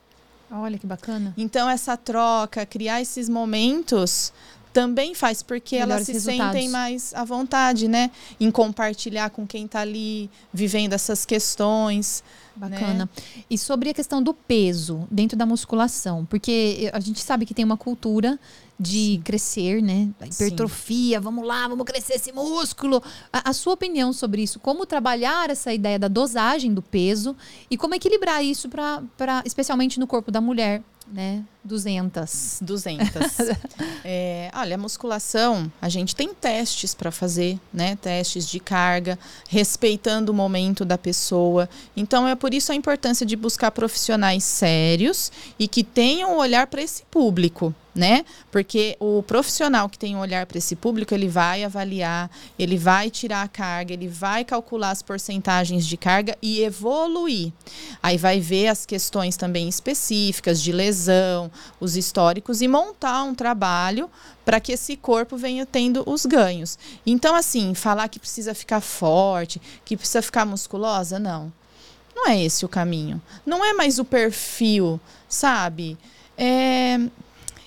Olha 0.51 0.77
que 0.77 0.85
bacana. 0.85 1.33
Então, 1.37 1.69
essa 1.69 1.95
troca, 1.95 2.65
criar 2.65 3.01
esses 3.01 3.29
momentos 3.29 4.33
também 4.73 5.13
faz, 5.13 5.43
porque 5.43 5.75
Melhores 5.75 5.93
elas 5.93 6.05
se 6.05 6.13
resultados. 6.13 6.53
sentem 6.53 6.69
mais 6.69 7.13
à 7.13 7.23
vontade, 7.23 7.87
né? 7.87 8.11
Em 8.39 8.49
compartilhar 8.49 9.29
com 9.29 9.45
quem 9.45 9.65
está 9.65 9.81
ali 9.81 10.29
vivendo 10.53 10.93
essas 10.93 11.25
questões. 11.25 12.23
Bacana. 12.55 13.05
Né? 13.05 13.09
E 13.49 13.57
sobre 13.57 13.89
a 13.89 13.93
questão 13.93 14.21
do 14.21 14.33
peso 14.33 15.07
dentro 15.09 15.37
da 15.37 15.45
musculação, 15.45 16.25
porque 16.25 16.89
a 16.93 16.99
gente 16.99 17.21
sabe 17.21 17.45
que 17.45 17.53
tem 17.53 17.63
uma 17.63 17.77
cultura 17.77 18.39
de 18.81 19.15
Sim. 19.15 19.21
crescer, 19.23 19.81
né? 19.81 20.09
A 20.19 20.25
hipertrofia, 20.25 21.19
Sim. 21.19 21.23
vamos 21.23 21.45
lá, 21.45 21.67
vamos 21.67 21.85
crescer 21.85 22.15
esse 22.15 22.31
músculo. 22.31 23.01
A, 23.31 23.51
a, 23.51 23.53
sua 23.53 23.73
opinião 23.73 24.11
sobre 24.11 24.41
isso? 24.41 24.59
Como 24.59 24.87
trabalhar 24.87 25.51
essa 25.51 25.71
ideia 25.71 25.99
da 25.99 26.07
dosagem 26.07 26.73
do 26.73 26.81
peso 26.81 27.35
e 27.69 27.77
como 27.77 27.93
equilibrar 27.93 28.43
isso 28.43 28.67
para, 28.67 29.43
especialmente 29.45 29.99
no 29.99 30.07
corpo 30.07 30.31
da 30.31 30.41
mulher, 30.41 30.81
né? 31.13 31.43
200. 31.63 32.59
200. 32.61 33.07
é, 34.03 34.49
olha, 34.55 34.75
a 34.75 34.77
musculação, 34.79 35.71
a 35.79 35.89
gente 35.89 36.15
tem 36.15 36.33
testes 36.33 36.95
para 36.95 37.11
fazer, 37.11 37.59
né? 37.71 37.95
Testes 37.97 38.47
de 38.47 38.59
carga, 38.59 39.19
respeitando 39.47 40.31
o 40.31 40.35
momento 40.35 40.83
da 40.83 40.97
pessoa. 40.97 41.69
Então, 41.95 42.27
é 42.27 42.33
por 42.33 42.51
isso 42.51 42.71
a 42.71 42.75
importância 42.75 43.25
de 43.25 43.35
buscar 43.35 43.69
profissionais 43.69 44.43
sérios 44.43 45.31
e 45.59 45.67
que 45.67 45.83
tenham 45.83 46.33
um 46.33 46.37
olhar 46.37 46.65
para 46.65 46.81
esse 46.81 47.03
público 47.11 47.75
né? 47.93 48.25
Porque 48.49 48.95
o 48.99 49.21
profissional 49.23 49.89
que 49.89 49.99
tem 49.99 50.15
um 50.15 50.19
olhar 50.19 50.45
para 50.45 50.57
esse 50.57 50.75
público, 50.75 51.13
ele 51.13 51.27
vai 51.27 51.63
avaliar, 51.63 52.29
ele 52.57 52.77
vai 52.77 53.09
tirar 53.09 53.43
a 53.43 53.47
carga, 53.47 53.93
ele 53.93 54.07
vai 54.07 54.45
calcular 54.45 54.91
as 54.91 55.01
porcentagens 55.01 55.85
de 55.85 55.97
carga 55.97 56.37
e 56.41 56.61
evoluir. 56.61 57.51
Aí 58.01 58.17
vai 58.17 58.39
ver 58.39 58.67
as 58.67 58.85
questões 58.85 59.35
também 59.35 59.67
específicas 59.67 60.61
de 60.61 60.71
lesão, 60.71 61.51
os 61.79 61.97
históricos 61.97 62.61
e 62.61 62.67
montar 62.67 63.23
um 63.23 63.35
trabalho 63.35 64.09
para 64.45 64.59
que 64.59 64.71
esse 64.71 64.95
corpo 64.95 65.37
venha 65.37 65.65
tendo 65.65 66.03
os 66.09 66.25
ganhos. 66.25 66.79
Então, 67.05 67.35
assim, 67.35 67.73
falar 67.73 68.07
que 68.07 68.19
precisa 68.19 68.53
ficar 68.53 68.81
forte, 68.81 69.61
que 69.85 69.97
precisa 69.97 70.21
ficar 70.21 70.45
musculosa, 70.45 71.19
não. 71.19 71.51
Não 72.15 72.27
é 72.27 72.43
esse 72.43 72.65
o 72.65 72.69
caminho. 72.69 73.21
Não 73.45 73.63
é 73.63 73.73
mais 73.73 73.99
o 73.99 74.05
perfil, 74.05 74.99
sabe? 75.27 75.97
É, 76.37 76.99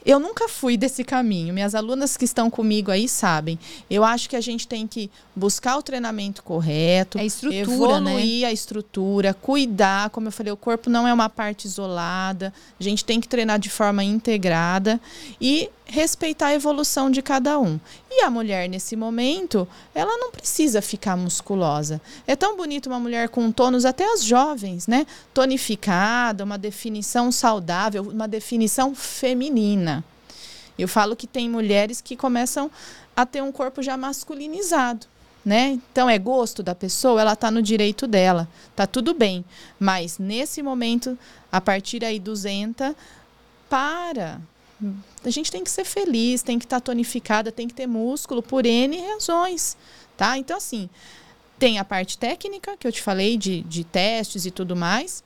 eu 0.05 0.19
nunca 0.21 0.49
fui 0.49 0.77
desse 0.77 1.03
caminho. 1.03 1.55
Minhas 1.55 1.75
alunas 1.75 2.17
que 2.17 2.25
estão 2.25 2.51
comigo 2.51 2.91
aí 2.91 3.09
sabem. 3.09 3.59
Eu 3.89 4.05
acho 4.05 4.29
que 4.29 4.37
a 4.37 4.41
gente 4.41 4.69
tem 4.69 4.87
que 4.87 5.11
buscar 5.35 5.77
o 5.77 5.83
treinamento 5.83 6.43
correto, 6.43 7.19
a 7.19 7.25
estrutura, 7.25 7.61
evoluir 7.61 8.43
né? 8.43 8.47
a 8.47 8.53
estrutura, 8.53 9.35
cuidar. 9.35 10.11
Como 10.11 10.29
eu 10.29 10.33
falei, 10.33 10.53
o 10.53 10.57
corpo 10.57 10.91
não 10.91 11.09
é 11.09 11.13
uma 11.13 11.29
parte 11.29 11.67
isolada. 11.67 12.53
A 12.79 12.83
gente 12.83 13.05
tem 13.05 13.21
que 13.21 13.29
treinar 13.29 13.59
de 13.59 13.71
forma 13.71 14.05
integrada 14.05 15.01
e 15.41 15.71
respeitar 15.87 16.49
a 16.49 16.55
evolução 16.55 17.11
de 17.11 17.21
cada 17.21 17.59
um. 17.59 17.79
E 18.11 18.23
a 18.23 18.31
mulher, 18.31 18.69
nesse 18.69 18.97
momento, 18.97 19.67
ela 19.95 20.17
não 20.17 20.31
precisa 20.31 20.81
ficar 20.81 21.17
musculosa. 21.17 22.01
É 22.27 22.35
tão 22.35 22.57
bonito 22.57 22.87
uma 22.87 22.99
mulher 22.99 23.29
com 23.29 23.51
tônus, 23.53 23.85
até 23.85 24.05
as 24.13 24.23
jovens, 24.25 24.87
né? 24.87 25.07
Tonificada, 25.33 26.45
uma 26.45 26.57
definição 26.57 27.31
saudável, 27.31 28.03
uma 28.03 28.29
definição 28.29 28.95
feminina. 28.95 29.94
Eu 30.79 30.89
falo 30.89 31.17
que 31.17 31.27
tem 31.27 31.49
mulheres 31.49 32.01
que 32.01 32.17
começam 32.17 32.71
a 33.17 33.25
ter 33.25 33.43
um 33.43 33.53
corpo 33.53 33.83
já 33.83 33.97
masculinizado. 33.97 35.07
Né? 35.45 35.79
Então 35.93 36.09
é 36.09 36.19
gosto 36.19 36.63
da 36.63 36.75
pessoa, 36.75 37.21
ela 37.21 37.35
está 37.35 37.51
no 37.51 37.61
direito 37.61 38.07
dela, 38.07 38.49
tá 38.75 38.87
tudo 38.87 39.13
bem. 39.13 39.45
Mas 39.79 40.19
nesse 40.19 40.63
momento, 40.63 41.19
a 41.53 41.61
partir 41.61 42.03
aí 42.03 42.19
dos 42.19 42.47
enta, 42.47 42.97
para, 43.69 44.41
a 45.25 45.31
gente 45.31 45.53
tem 45.53 45.63
que 45.63 45.71
ser 45.71 45.85
feliz, 45.85 46.43
tem 46.43 46.59
que 46.59 46.65
estar 46.65 46.81
tá 46.81 46.87
tonificada, 46.87 47.53
tem 47.53 47.69
que 47.69 47.75
ter 47.75 47.87
músculo 47.87 48.43
por 48.43 48.65
N 48.65 48.99
razões, 49.13 49.77
tá? 50.17 50.39
Então, 50.39 50.57
assim, 50.57 50.89
tem 51.59 51.79
a 51.79 51.85
parte 51.85 52.19
técnica, 52.19 52.77
que 52.77 52.87
eu 52.87 52.93
te 52.93 53.03
falei, 53.03 53.37
de, 53.37 53.63
de 53.63 53.85
testes 53.85 54.47
e 54.47 54.51
tudo 54.51 54.75
mais, 54.75 55.23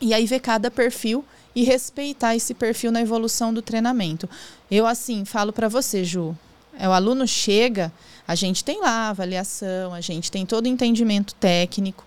e 0.00 0.12
aí 0.12 0.26
ver 0.26 0.40
cada 0.40 0.70
perfil 0.70 1.24
e 1.54 1.62
respeitar 1.62 2.34
esse 2.34 2.54
perfil 2.54 2.90
na 2.90 3.00
evolução 3.00 3.52
do 3.54 3.62
treinamento. 3.62 4.28
Eu, 4.70 4.86
assim, 4.86 5.24
falo 5.24 5.52
para 5.52 5.68
você, 5.68 6.04
Ju, 6.04 6.36
é, 6.78 6.88
o 6.88 6.92
aluno 6.92 7.26
chega, 7.26 7.92
a 8.26 8.34
gente 8.34 8.64
tem 8.64 8.80
lá 8.80 9.10
avaliação, 9.10 9.94
a 9.94 10.00
gente 10.00 10.30
tem 10.30 10.44
todo 10.44 10.64
o 10.64 10.68
entendimento 10.68 11.34
técnico, 11.34 12.04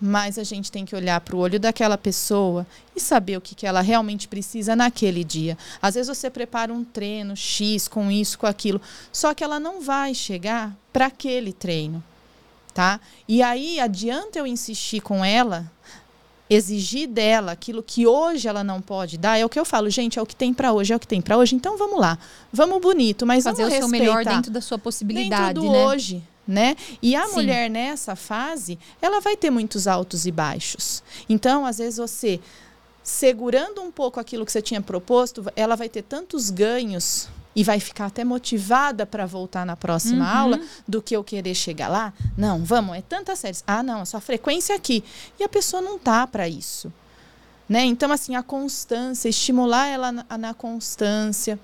mas 0.00 0.38
a 0.38 0.44
gente 0.44 0.72
tem 0.72 0.86
que 0.86 0.96
olhar 0.96 1.20
para 1.20 1.36
o 1.36 1.38
olho 1.38 1.60
daquela 1.60 1.98
pessoa 1.98 2.66
e 2.96 3.00
saber 3.00 3.36
o 3.36 3.40
que, 3.40 3.54
que 3.54 3.66
ela 3.66 3.82
realmente 3.82 4.26
precisa 4.26 4.74
naquele 4.74 5.22
dia. 5.22 5.58
Às 5.82 5.94
vezes 5.94 6.16
você 6.16 6.30
prepara 6.30 6.72
um 6.72 6.82
treino 6.82 7.36
X 7.36 7.86
com 7.86 8.10
isso, 8.10 8.38
com 8.38 8.46
aquilo, 8.46 8.80
só 9.12 9.34
que 9.34 9.44
ela 9.44 9.60
não 9.60 9.82
vai 9.82 10.14
chegar 10.14 10.74
para 10.90 11.06
aquele 11.06 11.52
treino, 11.52 12.02
tá? 12.72 12.98
E 13.28 13.42
aí 13.42 13.78
adianta 13.78 14.38
eu 14.38 14.46
insistir 14.46 15.02
com 15.02 15.22
ela, 15.22 15.70
exigir 16.50 17.08
dela 17.08 17.52
aquilo 17.52 17.80
que 17.80 18.06
hoje 18.08 18.48
ela 18.48 18.64
não 18.64 18.82
pode 18.82 19.16
dar, 19.16 19.38
é 19.38 19.44
o 19.44 19.48
que 19.48 19.58
eu 19.58 19.64
falo, 19.64 19.88
gente, 19.88 20.18
é 20.18 20.22
o 20.22 20.26
que 20.26 20.34
tem 20.34 20.52
para 20.52 20.72
hoje, 20.72 20.92
é 20.92 20.96
o 20.96 21.00
que 21.00 21.06
tem 21.06 21.22
para 21.22 21.38
hoje. 21.38 21.54
Então 21.54 21.78
vamos 21.78 22.00
lá, 22.00 22.18
vamos 22.52 22.80
bonito, 22.80 23.24
mas 23.24 23.44
fazer 23.44 23.62
vamos 23.62 23.76
o 23.76 23.78
seu 23.78 23.88
melhor 23.88 24.24
dentro 24.24 24.50
da 24.50 24.60
sua 24.60 24.78
possibilidade, 24.78 25.54
dentro 25.54 25.62
do 25.62 25.72
né? 25.72 25.86
hoje 25.86 26.22
né? 26.48 26.76
E 27.00 27.14
a 27.14 27.28
Sim. 27.28 27.34
mulher 27.34 27.70
nessa 27.70 28.16
fase, 28.16 28.76
ela 29.00 29.20
vai 29.20 29.36
ter 29.36 29.50
muitos 29.50 29.86
altos 29.86 30.26
e 30.26 30.32
baixos. 30.32 31.00
Então, 31.28 31.64
às 31.64 31.78
vezes 31.78 31.98
você 31.98 32.40
segurando 33.04 33.80
um 33.80 33.90
pouco 33.92 34.18
aquilo 34.18 34.44
que 34.44 34.50
você 34.50 34.60
tinha 34.60 34.80
proposto, 34.80 35.44
ela 35.54 35.76
vai 35.76 35.88
ter 35.88 36.02
tantos 36.02 36.50
ganhos 36.50 37.28
e 37.54 37.64
vai 37.64 37.80
ficar 37.80 38.06
até 38.06 38.24
motivada 38.24 39.04
para 39.04 39.26
voltar 39.26 39.66
na 39.66 39.76
próxima 39.76 40.24
uhum. 40.24 40.38
aula 40.38 40.60
do 40.86 41.02
que 41.02 41.16
eu 41.16 41.24
querer 41.24 41.54
chegar 41.54 41.88
lá. 41.88 42.12
Não, 42.36 42.64
vamos, 42.64 42.96
é 42.96 43.02
tantas 43.02 43.38
séries. 43.40 43.64
Ah, 43.66 43.82
não, 43.82 44.02
a 44.02 44.04
sua 44.04 44.20
frequência 44.20 44.74
aqui. 44.74 45.02
E 45.38 45.42
a 45.42 45.48
pessoa 45.48 45.82
não 45.82 45.98
tá 45.98 46.26
para 46.26 46.48
isso. 46.48 46.92
Né? 47.68 47.84
Então, 47.84 48.10
assim, 48.12 48.34
a 48.34 48.42
constância, 48.42 49.28
estimular 49.28 49.86
ela 49.86 50.12
na, 50.12 50.38
na 50.38 50.54
constância 50.54 51.58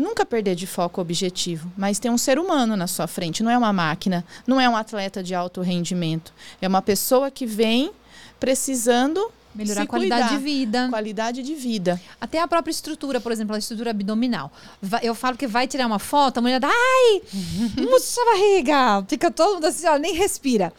nunca 0.00 0.24
perder 0.24 0.54
de 0.54 0.66
foco 0.66 1.00
o 1.00 1.02
objetivo, 1.02 1.70
mas 1.76 1.98
tem 1.98 2.10
um 2.10 2.16
ser 2.16 2.38
humano 2.38 2.74
na 2.74 2.86
sua 2.86 3.06
frente, 3.06 3.42
não 3.42 3.50
é 3.50 3.58
uma 3.58 3.72
máquina, 3.72 4.24
não 4.46 4.58
é 4.58 4.66
um 4.66 4.74
atleta 4.74 5.22
de 5.22 5.34
alto 5.34 5.60
rendimento, 5.60 6.32
é 6.60 6.66
uma 6.66 6.80
pessoa 6.80 7.30
que 7.30 7.44
vem 7.44 7.92
precisando 8.38 9.30
melhorar 9.54 9.82
a 9.82 9.86
qualidade 9.86 10.22
cuidar, 10.22 10.36
de 10.36 10.44
vida. 10.44 10.88
Qualidade 10.90 11.42
de 11.42 11.54
vida. 11.54 12.00
Até 12.20 12.40
a 12.40 12.48
própria 12.48 12.70
estrutura, 12.70 13.20
por 13.20 13.32
exemplo, 13.32 13.54
a 13.54 13.58
estrutura 13.58 13.90
abdominal. 13.90 14.52
Eu 15.02 15.14
falo 15.14 15.36
que 15.36 15.46
vai 15.46 15.66
tirar 15.66 15.86
uma 15.86 15.98
foto, 15.98 16.38
a 16.38 16.40
mulher 16.40 16.60
dá, 16.60 16.68
ai, 16.68 17.22
murcha 17.78 18.20
a 18.20 18.24
barriga, 18.24 19.04
fica 19.08 19.30
todo 19.30 19.54
mundo 19.54 19.66
assim, 19.66 19.86
ó, 19.86 19.96
nem 19.96 20.14
respira. 20.14 20.72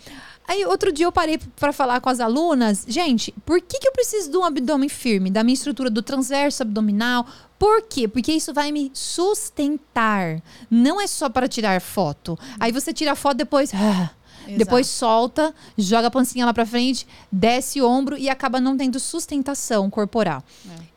Aí 0.47 0.65
outro 0.65 0.91
dia 0.91 1.05
eu 1.05 1.11
parei 1.11 1.39
para 1.59 1.71
falar 1.71 2.01
com 2.01 2.09
as 2.09 2.19
alunas, 2.19 2.85
gente, 2.87 3.33
por 3.45 3.61
que, 3.61 3.79
que 3.79 3.87
eu 3.87 3.93
preciso 3.93 4.29
de 4.29 4.37
um 4.37 4.43
abdômen 4.43 4.89
firme, 4.89 5.29
da 5.29 5.43
minha 5.43 5.53
estrutura 5.53 5.89
do 5.89 6.01
transverso 6.01 6.63
abdominal? 6.63 7.25
Por 7.57 7.83
quê? 7.83 8.07
Porque 8.07 8.31
isso 8.31 8.53
vai 8.53 8.71
me 8.71 8.91
sustentar. 8.93 10.41
Não 10.69 10.99
é 10.99 11.05
só 11.05 11.29
para 11.29 11.47
tirar 11.47 11.79
foto. 11.79 12.37
Aí 12.59 12.71
você 12.71 12.91
tira 12.91 13.11
a 13.11 13.15
foto 13.15 13.37
depois. 13.37 13.71
Ah, 13.81 14.09
depois 14.57 14.87
solta, 14.87 15.53
joga 15.77 16.07
a 16.07 16.11
pancinha 16.11 16.45
lá 16.45 16.53
para 16.53 16.65
frente, 16.65 17.07
desce 17.31 17.81
o 17.81 17.87
ombro 17.87 18.17
e 18.17 18.29
acaba 18.29 18.59
não 18.59 18.75
tendo 18.75 18.99
sustentação 18.99 19.89
corporal. 19.89 20.43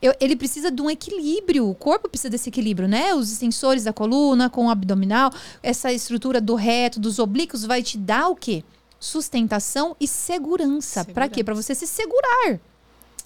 É. 0.01 0.09
Eu, 0.09 0.15
ele 0.19 0.35
precisa 0.35 0.71
de 0.71 0.81
um 0.81 0.89
equilíbrio, 0.89 1.69
o 1.69 1.75
corpo 1.75 2.09
precisa 2.09 2.29
desse 2.29 2.49
equilíbrio, 2.49 2.87
né? 2.87 3.13
Os 3.13 3.31
extensores 3.31 3.83
da 3.83 3.93
coluna 3.93 4.49
com 4.49 4.67
o 4.67 4.69
abdominal, 4.69 5.31
essa 5.61 5.91
estrutura 5.91 6.39
do 6.41 6.55
reto, 6.55 6.99
dos 6.99 7.19
oblíquos 7.19 7.65
vai 7.65 7.81
te 7.81 7.97
dar 7.97 8.29
o 8.29 8.35
quê? 8.35 8.63
Sustentação 8.99 9.95
e 9.99 10.07
segurança. 10.07 11.01
segurança. 11.01 11.13
Para 11.13 11.29
quê? 11.29 11.43
Para 11.43 11.53
você 11.53 11.75
se 11.75 11.87
segurar. 11.87 12.59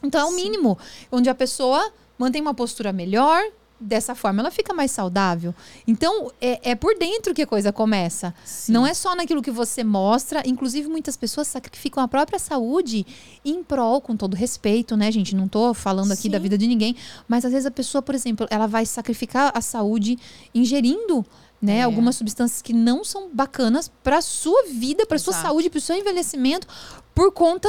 Então 0.04 0.22
é 0.22 0.26
o 0.26 0.36
mínimo, 0.36 0.78
onde 1.12 1.30
a 1.30 1.36
pessoa 1.36 1.92
mantém 2.18 2.42
uma 2.42 2.54
postura 2.54 2.92
melhor, 2.92 3.42
dessa 3.80 4.14
forma 4.14 4.42
ela 4.42 4.52
fica 4.52 4.74
mais 4.74 4.92
saudável. 4.92 5.56
Então, 5.88 6.32
é, 6.42 6.72
é 6.72 6.76
por 6.76 6.98
dentro 6.98 7.34
que 7.34 7.42
a 7.42 7.48
coisa 7.48 7.72
começa. 7.72 8.34
Sim. 8.44 8.74
Não 8.74 8.86
é 8.86 8.94
só 8.94 9.16
naquilo 9.16 9.42
que 9.42 9.52
você 9.52 9.84
mostra. 9.84 10.44
Inclusive, 10.46 10.90
muitas 10.90 11.16
pessoas 11.16 11.48
sacrificam 11.48 12.04
a 12.04 12.08
própria 12.08 12.40
saúde 12.40 13.06
em 13.46 13.64
prol, 13.64 14.02
com 14.02 14.16
todo 14.18 14.36
respeito, 14.36 14.98
né, 14.98 15.12
gente? 15.12 15.36
Não 15.36 15.48
tô 15.48 15.74
falando 15.74 16.12
aqui 16.12 16.24
Sim. 16.24 16.30
da 16.30 16.40
vida 16.40 16.58
de 16.58 16.68
ninguém. 16.68 16.96
Mas 17.28 17.46
às 17.46 17.52
vezes 17.52 17.66
a 17.66 17.72
pessoa, 17.72 18.02
por 18.02 18.14
exemplo, 18.14 18.48
ela 18.50 18.68
vai 18.68 18.86
sacrificar 18.86 19.52
a 19.56 19.62
saúde 19.62 20.18
ingerindo. 20.54 21.26
Né, 21.62 21.80
é. 21.80 21.84
algumas 21.84 22.16
substâncias 22.16 22.62
que 22.62 22.72
não 22.72 23.04
são 23.04 23.30
bacanas 23.34 23.92
para 24.02 24.22
sua 24.22 24.64
vida, 24.72 25.06
para 25.06 25.20
sua 25.20 25.34
saúde, 25.34 25.70
para 25.70 25.78
o 25.78 25.82
seu 25.82 25.94
envelhecimento, 25.98 26.66
por 27.14 27.34
conta 27.34 27.68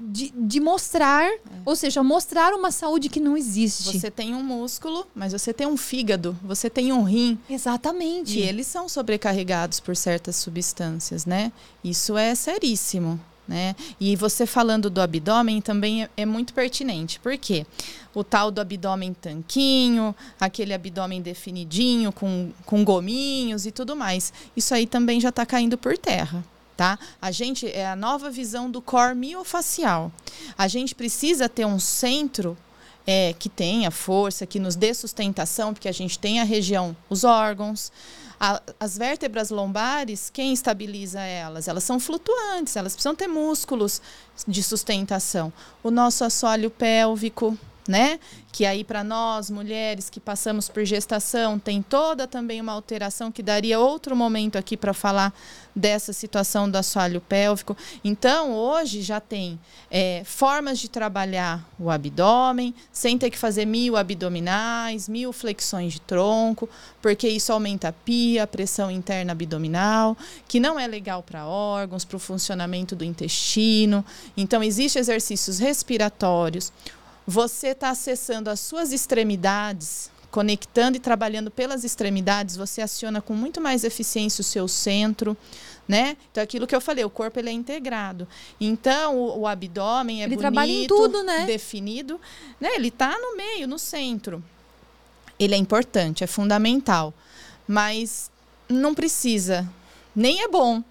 de, 0.00 0.32
de 0.34 0.60
mostrar, 0.60 1.30
é. 1.30 1.38
ou 1.64 1.76
seja, 1.76 2.02
mostrar 2.02 2.54
uma 2.54 2.70
saúde 2.70 3.08
que 3.08 3.20
não 3.20 3.36
existe. 3.36 3.98
Você 3.98 4.10
tem 4.10 4.34
um 4.34 4.42
músculo, 4.42 5.06
mas 5.14 5.32
você 5.32 5.52
tem 5.52 5.66
um 5.66 5.76
fígado, 5.76 6.36
você 6.42 6.70
tem 6.70 6.92
um 6.92 7.02
rim. 7.02 7.38
Exatamente. 7.48 8.38
E 8.38 8.42
eles 8.42 8.66
são 8.66 8.88
sobrecarregados 8.88 9.78
por 9.78 9.94
certas 9.94 10.36
substâncias, 10.36 11.26
né? 11.26 11.52
Isso 11.84 12.16
é 12.16 12.34
seríssimo. 12.34 13.20
Né? 13.46 13.74
E 13.98 14.14
você 14.14 14.46
falando 14.46 14.88
do 14.88 15.00
abdômen 15.00 15.60
também 15.60 16.04
é, 16.04 16.10
é, 16.18 16.24
muito 16.24 16.54
pertinente. 16.54 17.18
Por 17.18 17.36
quê? 17.36 17.66
O 18.14 18.22
tal 18.22 18.48
do 18.48 18.60
abdômen 18.60 19.12
tanquinho, 19.12 20.14
aquele 20.38 20.72
abdômen 20.72 21.20
definidinho, 21.20 22.12
com, 22.12 22.52
com 22.64 22.84
gominhos 22.84 23.66
e 23.66 23.72
tudo 23.72 23.96
mais. 23.96 24.32
Isso 24.56 24.72
aí 24.72 24.86
também 24.86 25.20
já 25.20 25.30
está 25.30 25.44
caindo 25.44 25.76
por 25.76 25.98
terra 25.98 26.44
tá? 26.80 26.98
A 27.20 27.30
gente 27.30 27.70
é 27.70 27.86
a 27.86 27.94
nova 27.94 28.30
visão 28.30 28.70
do 28.70 28.80
core 28.80 29.14
miofacial. 29.14 30.10
A 30.56 30.66
gente 30.66 30.94
precisa 30.94 31.46
ter 31.46 31.66
um 31.66 31.78
centro 31.78 32.56
é, 33.06 33.34
que 33.38 33.50
tenha 33.50 33.90
força, 33.90 34.46
que 34.46 34.58
nos 34.58 34.76
dê 34.76 34.94
sustentação, 34.94 35.74
porque 35.74 35.90
a 35.90 35.92
gente 35.92 36.18
tem 36.18 36.40
a 36.40 36.44
região, 36.44 36.96
os 37.10 37.22
órgãos. 37.22 37.92
A, 38.40 38.62
as 38.80 38.96
vértebras 38.96 39.50
lombares, 39.50 40.30
quem 40.30 40.54
estabiliza 40.54 41.20
elas? 41.20 41.68
Elas 41.68 41.84
são 41.84 42.00
flutuantes, 42.00 42.74
elas 42.76 42.94
precisam 42.94 43.14
ter 43.14 43.26
músculos 43.26 44.00
de 44.48 44.62
sustentação. 44.62 45.52
O 45.82 45.90
nosso 45.90 46.24
assoalho 46.24 46.70
pélvico, 46.70 47.58
né? 47.86 48.18
Que 48.52 48.66
aí 48.66 48.84
para 48.84 49.02
nós 49.02 49.50
mulheres 49.50 50.10
que 50.10 50.20
passamos 50.20 50.68
por 50.68 50.84
gestação 50.84 51.58
tem 51.58 51.82
toda 51.82 52.26
também 52.26 52.60
uma 52.60 52.72
alteração 52.72 53.30
que 53.30 53.42
daria 53.42 53.78
outro 53.78 54.14
momento 54.14 54.56
aqui 54.56 54.76
para 54.76 54.92
falar 54.92 55.32
dessa 55.74 56.12
situação 56.12 56.68
do 56.68 56.76
assoalho 56.76 57.20
pélvico. 57.20 57.76
Então 58.04 58.52
hoje 58.52 59.02
já 59.02 59.20
tem 59.20 59.58
é, 59.90 60.22
formas 60.24 60.78
de 60.78 60.88
trabalhar 60.88 61.64
o 61.78 61.90
abdômen 61.90 62.74
sem 62.92 63.16
ter 63.16 63.30
que 63.30 63.38
fazer 63.38 63.64
mil 63.64 63.96
abdominais, 63.96 65.08
mil 65.08 65.32
flexões 65.32 65.94
de 65.94 66.00
tronco, 66.00 66.68
porque 67.00 67.28
isso 67.28 67.52
aumenta 67.52 67.88
a 67.88 67.92
pia, 67.92 68.42
a 68.42 68.46
pressão 68.46 68.90
interna 68.90 69.32
abdominal, 69.32 70.16
que 70.48 70.60
não 70.60 70.78
é 70.78 70.86
legal 70.86 71.22
para 71.22 71.46
órgãos, 71.46 72.04
para 72.04 72.16
o 72.16 72.20
funcionamento 72.20 72.96
do 72.96 73.04
intestino. 73.04 74.04
Então 74.36 74.62
existem 74.62 75.00
exercícios 75.00 75.58
respiratórios 75.58 76.72
você 77.30 77.68
está 77.68 77.90
acessando 77.90 78.50
as 78.50 78.58
suas 78.58 78.92
extremidades, 78.92 80.10
conectando 80.32 80.96
e 80.96 81.00
trabalhando 81.00 81.48
pelas 81.48 81.84
extremidades, 81.84 82.56
você 82.56 82.82
aciona 82.82 83.22
com 83.22 83.34
muito 83.34 83.60
mais 83.60 83.84
eficiência 83.84 84.42
o 84.42 84.44
seu 84.44 84.66
centro, 84.66 85.36
né? 85.86 86.16
Então 86.30 86.42
aquilo 86.42 86.66
que 86.66 86.74
eu 86.74 86.80
falei, 86.80 87.04
o 87.04 87.10
corpo 87.10 87.38
ele 87.38 87.48
é 87.48 87.52
integrado. 87.52 88.26
Então 88.60 89.16
o, 89.16 89.40
o 89.40 89.46
abdômen 89.46 90.22
é 90.22 90.24
ele 90.24 90.34
bonito, 90.34 90.40
trabalha 90.40 90.72
em 90.72 90.86
tudo, 90.88 91.22
né? 91.22 91.46
definido, 91.46 92.20
né? 92.60 92.74
Ele 92.74 92.88
está 92.88 93.16
no 93.16 93.36
meio, 93.36 93.68
no 93.68 93.78
centro. 93.78 94.42
Ele 95.38 95.54
é 95.54 95.58
importante, 95.58 96.24
é 96.24 96.26
fundamental, 96.26 97.14
mas 97.66 98.28
não 98.68 98.92
precisa, 98.92 99.68
nem 100.14 100.42
é 100.42 100.48
bom. 100.48 100.82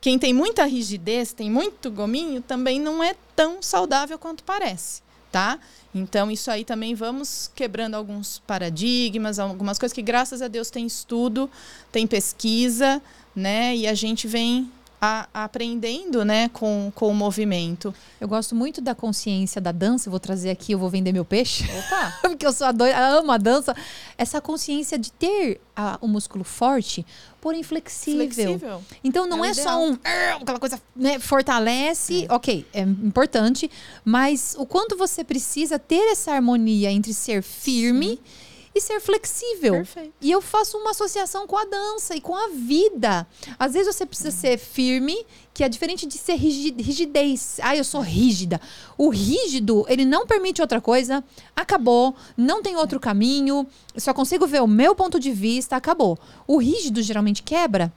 Quem 0.00 0.16
tem 0.16 0.32
muita 0.32 0.64
rigidez, 0.64 1.32
tem 1.32 1.50
muito 1.50 1.90
gominho, 1.90 2.40
também 2.40 2.80
não 2.80 3.02
é 3.02 3.16
tão 3.34 3.60
saudável 3.60 4.16
quanto 4.16 4.44
parece 4.44 5.02
tá? 5.32 5.58
Então, 5.94 6.30
isso 6.30 6.50
aí 6.50 6.64
também 6.64 6.94
vamos 6.94 7.50
quebrando 7.54 7.94
alguns 7.94 8.38
paradigmas, 8.46 9.38
algumas 9.38 9.78
coisas 9.78 9.94
que, 9.94 10.02
graças 10.02 10.42
a 10.42 10.48
Deus, 10.48 10.70
tem 10.70 10.86
estudo, 10.86 11.50
tem 11.90 12.06
pesquisa, 12.06 13.02
né? 13.34 13.74
E 13.74 13.86
a 13.86 13.94
gente 13.94 14.28
vem 14.28 14.70
a, 15.04 15.26
aprendendo 15.34 16.24
né, 16.24 16.48
com, 16.50 16.92
com 16.94 17.08
o 17.08 17.14
movimento. 17.14 17.92
Eu 18.20 18.28
gosto 18.28 18.54
muito 18.54 18.80
da 18.80 18.94
consciência 18.94 19.60
da 19.60 19.72
dança. 19.72 20.08
Vou 20.08 20.20
trazer 20.20 20.50
aqui, 20.50 20.70
eu 20.70 20.78
vou 20.78 20.88
vender 20.88 21.12
meu 21.12 21.24
peixe. 21.24 21.64
Opa! 21.64 22.18
Porque 22.22 22.46
eu 22.46 22.52
sou 22.52 22.68
a 22.68 22.70
doida, 22.70 22.96
amo 23.08 23.32
a 23.32 23.36
dança. 23.36 23.74
Essa 24.16 24.40
consciência 24.40 24.96
de 24.96 25.10
ter 25.10 25.60
a, 25.74 25.98
o 26.00 26.06
músculo 26.06 26.44
forte, 26.44 27.04
porém 27.40 27.64
flexível. 27.64 28.28
Flexível. 28.28 28.82
Então 29.02 29.26
não 29.26 29.44
é, 29.44 29.50
é 29.50 29.54
só 29.54 29.82
um 29.82 29.98
aquela 30.40 30.60
coisa 30.60 30.80
né, 30.94 31.18
fortalece, 31.18 32.26
é. 32.28 32.32
ok, 32.32 32.64
é 32.72 32.82
importante, 32.82 33.68
mas 34.04 34.54
o 34.56 34.64
quanto 34.64 34.96
você 34.96 35.24
precisa 35.24 35.80
ter 35.80 36.12
essa 36.12 36.30
harmonia 36.30 36.92
entre 36.92 37.12
ser 37.12 37.42
firme. 37.42 38.20
Sim 38.24 38.51
e 38.74 38.80
ser 38.80 39.00
flexível. 39.00 39.74
Perfeito. 39.74 40.12
E 40.20 40.30
eu 40.30 40.40
faço 40.40 40.78
uma 40.78 40.90
associação 40.90 41.46
com 41.46 41.56
a 41.56 41.64
dança 41.64 42.16
e 42.16 42.20
com 42.20 42.34
a 42.34 42.48
vida. 42.48 43.26
Às 43.58 43.74
vezes 43.74 43.94
você 43.94 44.06
precisa 44.06 44.30
ser 44.30 44.58
firme, 44.58 45.26
que 45.52 45.62
é 45.62 45.68
diferente 45.68 46.06
de 46.06 46.14
ser 46.14 46.34
rigidez. 46.34 47.58
Ah, 47.62 47.76
eu 47.76 47.84
sou 47.84 48.00
rígida. 48.00 48.60
O 48.96 49.08
rígido, 49.08 49.84
ele 49.88 50.04
não 50.04 50.26
permite 50.26 50.62
outra 50.62 50.80
coisa. 50.80 51.22
Acabou. 51.54 52.14
Não 52.36 52.62
tem 52.62 52.76
outro 52.76 52.98
caminho. 52.98 53.66
só 53.96 54.14
consigo 54.14 54.46
ver 54.46 54.62
o 54.62 54.66
meu 54.66 54.94
ponto 54.94 55.20
de 55.20 55.30
vista. 55.30 55.76
Acabou. 55.76 56.18
O 56.46 56.58
rígido 56.58 57.02
geralmente 57.02 57.42
quebra. 57.42 57.92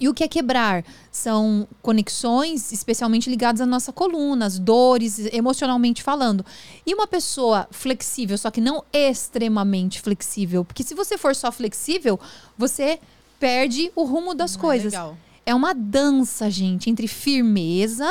E 0.00 0.08
o 0.08 0.14
que 0.14 0.22
é 0.22 0.28
quebrar? 0.28 0.84
São 1.10 1.66
conexões 1.82 2.72
especialmente 2.72 3.28
ligadas 3.28 3.60
à 3.60 3.66
nossa 3.66 3.92
coluna, 3.92 4.46
as 4.46 4.58
dores, 4.58 5.18
emocionalmente 5.32 6.02
falando. 6.02 6.44
E 6.86 6.94
uma 6.94 7.06
pessoa 7.06 7.66
flexível, 7.70 8.38
só 8.38 8.50
que 8.50 8.60
não 8.60 8.84
extremamente 8.92 10.00
flexível. 10.00 10.64
Porque 10.64 10.82
se 10.82 10.94
você 10.94 11.18
for 11.18 11.34
só 11.34 11.50
flexível, 11.50 12.18
você 12.56 13.00
perde 13.40 13.90
o 13.94 14.04
rumo 14.04 14.34
das 14.34 14.54
não 14.54 14.60
é 14.60 14.62
coisas. 14.62 14.94
É, 14.94 15.10
é 15.46 15.54
uma 15.54 15.74
dança, 15.74 16.50
gente, 16.50 16.90
entre 16.90 17.08
firmeza 17.08 18.08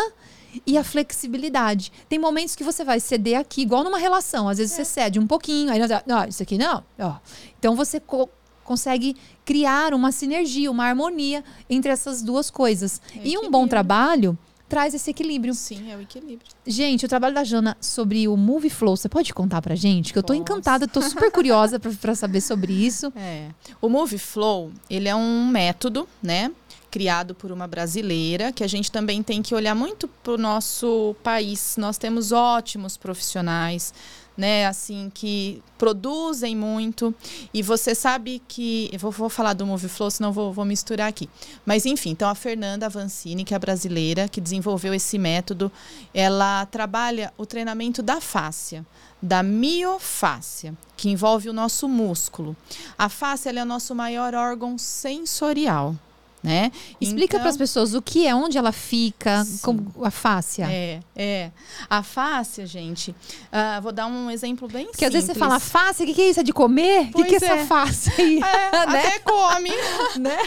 e 0.65 0.77
a 0.77 0.83
flexibilidade. 0.83 1.91
Tem 2.09 2.17
momentos 2.17 2.55
que 2.55 2.63
você 2.63 2.83
vai 2.83 2.99
ceder 2.99 3.39
aqui, 3.39 3.61
igual 3.61 3.83
numa 3.83 3.97
relação. 3.97 4.49
Às 4.49 4.57
vezes 4.57 4.73
é. 4.73 4.83
você 4.83 4.85
cede 4.85 5.19
um 5.19 5.27
pouquinho, 5.27 5.71
aí 5.71 5.79
não, 6.05 6.25
isso 6.25 6.41
aqui 6.41 6.57
não. 6.57 6.83
Ó. 6.99 7.15
Então 7.59 7.75
você 7.75 7.99
co 7.99 8.29
consegue 8.63 9.15
criar 9.47 9.93
uma 9.93 10.11
sinergia, 10.11 10.69
uma 10.69 10.83
harmonia 10.83 11.41
entre 11.69 11.89
essas 11.89 12.21
duas 12.21 12.51
coisas. 12.51 13.01
É 13.15 13.21
e 13.23 13.37
um 13.37 13.49
bom 13.49 13.65
trabalho 13.65 14.37
traz 14.67 14.93
esse 14.93 15.09
equilíbrio. 15.09 15.53
Sim, 15.53 15.89
é 15.89 15.95
o 15.95 16.01
equilíbrio. 16.01 16.51
Gente, 16.65 17.05
o 17.05 17.07
trabalho 17.07 17.33
da 17.33 17.45
Jana 17.45 17.77
sobre 17.79 18.27
o 18.27 18.35
Movie 18.35 18.69
Flow, 18.69 18.97
você 18.97 19.07
pode 19.07 19.33
contar 19.33 19.61
pra 19.61 19.73
gente? 19.73 20.11
Que 20.11 20.19
eu 20.19 20.23
tô 20.23 20.33
Posso. 20.33 20.41
encantada, 20.41 20.85
tô 20.85 21.01
super 21.01 21.31
curiosa 21.31 21.79
para 21.79 22.13
saber 22.13 22.41
sobre 22.41 22.73
isso. 22.73 23.11
É. 23.17 23.49
O 23.81 23.87
Movie 23.87 24.17
Flow, 24.17 24.71
ele 24.89 25.07
é 25.07 25.15
um 25.15 25.47
método, 25.47 26.07
né? 26.21 26.51
Criado 26.91 27.33
por 27.33 27.51
uma 27.51 27.67
brasileira, 27.67 28.51
que 28.51 28.63
a 28.63 28.67
gente 28.67 28.91
também 28.91 29.23
tem 29.23 29.41
que 29.41 29.55
olhar 29.55 29.73
muito 29.73 30.07
pro 30.21 30.37
nosso 30.37 31.15
país. 31.23 31.75
Nós 31.77 31.97
temos 31.97 32.31
ótimos 32.31 32.95
profissionais, 32.97 33.93
né, 34.37 34.67
assim, 34.67 35.11
que 35.13 35.61
produzem 35.77 36.55
muito. 36.55 37.13
E 37.53 37.61
você 37.61 37.95
sabe 37.95 38.41
que. 38.47 38.89
Eu 38.93 38.99
vou, 38.99 39.11
vou 39.11 39.29
falar 39.29 39.53
do 39.53 39.65
Move 39.65 39.89
Flow, 39.89 40.11
senão 40.11 40.31
vou, 40.31 40.53
vou 40.53 40.65
misturar 40.65 41.07
aqui. 41.07 41.29
Mas, 41.65 41.85
enfim, 41.85 42.11
então 42.11 42.29
a 42.29 42.35
Fernanda 42.35 42.85
Avancini, 42.85 43.43
que 43.43 43.55
é 43.55 43.59
brasileira, 43.59 44.27
que 44.27 44.39
desenvolveu 44.39 44.93
esse 44.93 45.17
método, 45.17 45.71
ela 46.13 46.65
trabalha 46.67 47.33
o 47.37 47.45
treinamento 47.45 48.01
da 48.03 48.21
fáscia 48.21 48.85
da 49.19 49.41
miofáscia, 49.41 50.77
que 50.95 51.09
envolve 51.09 51.49
o 51.49 51.53
nosso 51.53 51.87
músculo. 51.87 52.55
A 52.95 53.09
face 53.09 53.49
é 53.49 53.63
o 53.63 53.65
nosso 53.65 53.95
maior 53.95 54.35
órgão 54.35 54.77
sensorial 54.77 55.95
né? 56.43 56.71
Explica 57.01 57.35
então, 57.35 57.39
para 57.41 57.49
as 57.49 57.57
pessoas 57.57 57.93
o 57.93 58.01
que 58.01 58.27
é, 58.27 58.33
onde 58.33 58.57
ela 58.57 58.71
fica, 58.71 59.45
como 59.61 59.91
a 60.03 60.11
fáscia. 60.11 60.67
É, 60.69 60.99
é. 61.15 61.51
A 61.89 62.03
fáscia, 62.03 62.65
gente, 62.65 63.11
uh, 63.11 63.81
vou 63.81 63.91
dar 63.91 64.05
um 64.05 64.29
exemplo 64.29 64.67
bem 64.67 64.85
Porque 64.85 64.97
simples. 64.97 64.97
Porque 64.97 65.05
às 65.05 65.13
vezes 65.13 65.27
você 65.27 65.39
fala 65.39 65.59
fáscia, 65.59 66.03
o 66.03 66.07
que, 66.07 66.13
que, 66.13 66.21
é 66.21 66.29
isso? 66.29 66.39
É 66.39 66.43
de 66.43 66.53
comer? 66.53 67.09
O 67.13 67.23
que, 67.23 67.25
que, 67.25 67.33
é 67.33 67.37
essa 67.37 67.53
é. 67.53 67.65
fáscia 67.65 68.13
aí? 68.17 68.37
É, 68.37 68.39
né? 68.87 69.07
Até 69.07 69.19
come. 69.19 69.71
né? 70.19 70.37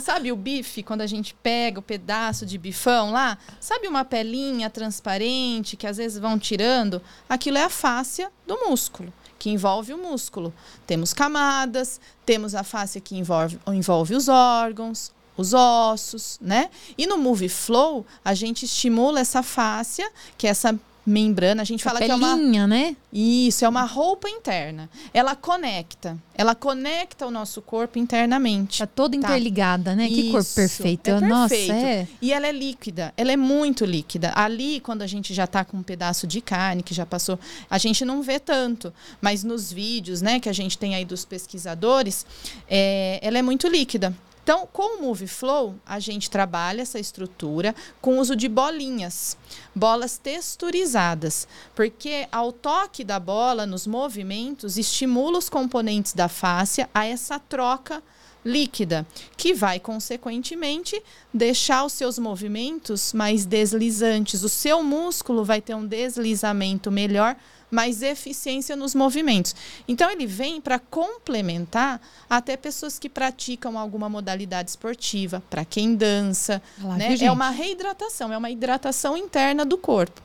Sabe 0.00 0.30
o 0.30 0.36
bife, 0.36 0.82
quando 0.82 1.00
a 1.02 1.06
gente 1.06 1.34
pega 1.34 1.80
o 1.80 1.82
pedaço 1.82 2.46
de 2.46 2.56
bifão 2.56 3.10
lá? 3.10 3.36
Sabe 3.58 3.88
uma 3.88 4.04
pelinha 4.04 4.70
transparente 4.70 5.76
que 5.76 5.86
às 5.86 5.96
vezes 5.96 6.18
vão 6.18 6.38
tirando? 6.38 7.02
Aquilo 7.28 7.58
é 7.58 7.64
a 7.64 7.70
fáscia 7.70 8.30
do 8.46 8.56
músculo 8.68 9.12
que 9.38 9.48
envolve 9.48 9.94
o 9.94 9.98
músculo. 9.98 10.52
Temos 10.86 11.14
camadas, 11.14 11.98
temos 12.26 12.54
a 12.54 12.62
face 12.62 13.00
que 13.00 13.16
envolve, 13.16 13.58
envolve 13.68 14.14
os 14.14 14.28
órgãos, 14.28 15.10
os 15.40 15.54
ossos, 15.54 16.38
né? 16.40 16.70
E 16.96 17.06
no 17.06 17.16
Move 17.16 17.48
Flow, 17.48 18.06
a 18.24 18.34
gente 18.34 18.64
estimula 18.64 19.20
essa 19.20 19.42
fáscia, 19.42 20.10
que 20.36 20.46
é 20.46 20.50
essa 20.50 20.78
membrana, 21.10 21.62
a 21.62 21.64
gente 21.64 21.82
fala 21.82 21.98
que 21.98 22.10
é 22.10 22.14
uma 22.14 22.36
né? 22.66 22.96
Isso, 23.12 23.64
é 23.64 23.68
uma 23.68 23.84
roupa 23.84 24.28
interna. 24.28 24.88
Ela 25.12 25.34
conecta, 25.34 26.16
ela 26.34 26.54
conecta 26.54 27.26
o 27.26 27.30
nosso 27.30 27.60
corpo 27.60 27.98
internamente. 27.98 28.78
Tá 28.78 28.86
toda 28.86 29.18
tá? 29.18 29.28
interligada, 29.28 29.96
né? 29.96 30.06
Isso, 30.06 30.14
que 30.14 30.30
corpo 30.30 30.54
perfeito. 30.54 31.08
É 31.08 31.12
perfeito. 31.12 31.28
Nossa, 31.28 31.54
é. 31.54 32.08
E 32.20 32.32
ela 32.32 32.46
é 32.46 32.52
líquida, 32.52 33.12
ela 33.16 33.32
é 33.32 33.36
muito 33.36 33.84
líquida. 33.84 34.32
Ali, 34.34 34.80
quando 34.80 35.02
a 35.02 35.06
gente 35.06 35.34
já 35.34 35.46
tá 35.46 35.64
com 35.64 35.78
um 35.78 35.82
pedaço 35.82 36.26
de 36.26 36.40
carne 36.40 36.82
que 36.82 36.94
já 36.94 37.06
passou, 37.06 37.38
a 37.68 37.78
gente 37.78 38.04
não 38.04 38.22
vê 38.22 38.38
tanto, 38.38 38.92
mas 39.20 39.42
nos 39.42 39.72
vídeos, 39.72 40.22
né, 40.22 40.38
que 40.38 40.48
a 40.48 40.52
gente 40.52 40.78
tem 40.78 40.94
aí 40.94 41.04
dos 41.04 41.24
pesquisadores, 41.24 42.24
é, 42.68 43.18
ela 43.22 43.38
é 43.38 43.42
muito 43.42 43.66
líquida. 43.66 44.14
Então, 44.42 44.66
com 44.72 44.98
o 44.98 45.02
Move 45.02 45.26
Flow, 45.26 45.76
a 45.86 46.00
gente 46.00 46.30
trabalha 46.30 46.82
essa 46.82 46.98
estrutura 46.98 47.74
com 48.00 48.18
uso 48.18 48.34
de 48.34 48.48
bolinhas, 48.48 49.36
bolas 49.74 50.18
texturizadas, 50.18 51.46
porque 51.74 52.26
ao 52.32 52.50
toque 52.50 53.04
da 53.04 53.20
bola 53.20 53.66
nos 53.66 53.86
movimentos 53.86 54.76
estimula 54.76 55.38
os 55.38 55.48
componentes 55.48 56.14
da 56.14 56.28
fáscia 56.28 56.88
a 56.94 57.06
essa 57.06 57.38
troca 57.38 58.02
líquida, 58.44 59.06
que 59.36 59.52
vai 59.52 59.78
consequentemente 59.78 61.00
deixar 61.32 61.84
os 61.84 61.92
seus 61.92 62.18
movimentos 62.18 63.12
mais 63.12 63.44
deslizantes. 63.44 64.42
O 64.42 64.48
seu 64.48 64.82
músculo 64.82 65.44
vai 65.44 65.60
ter 65.60 65.74
um 65.74 65.86
deslizamento 65.86 66.90
melhor 66.90 67.36
mais 67.70 68.02
eficiência 68.02 68.74
nos 68.74 68.94
movimentos. 68.94 69.54
Então, 69.86 70.10
ele 70.10 70.26
vem 70.26 70.60
para 70.60 70.78
complementar 70.78 72.00
até 72.28 72.56
pessoas 72.56 72.98
que 72.98 73.08
praticam 73.08 73.78
alguma 73.78 74.08
modalidade 74.08 74.70
esportiva, 74.70 75.42
para 75.48 75.64
quem 75.64 75.94
dança. 75.94 76.60
Lá, 76.82 76.96
né? 76.96 77.16
É 77.20 77.30
uma 77.30 77.50
reidratação, 77.50 78.32
é 78.32 78.38
uma 78.38 78.50
hidratação 78.50 79.16
interna 79.16 79.64
do 79.64 79.78
corpo. 79.78 80.20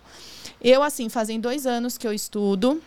Eu, 0.61 0.81
assim, 0.81 1.09
fazem 1.09 1.39
dois 1.39 1.67
anos 1.67 1.97
que 1.97 2.07
eu 2.07 2.13
estudo. 2.13 2.81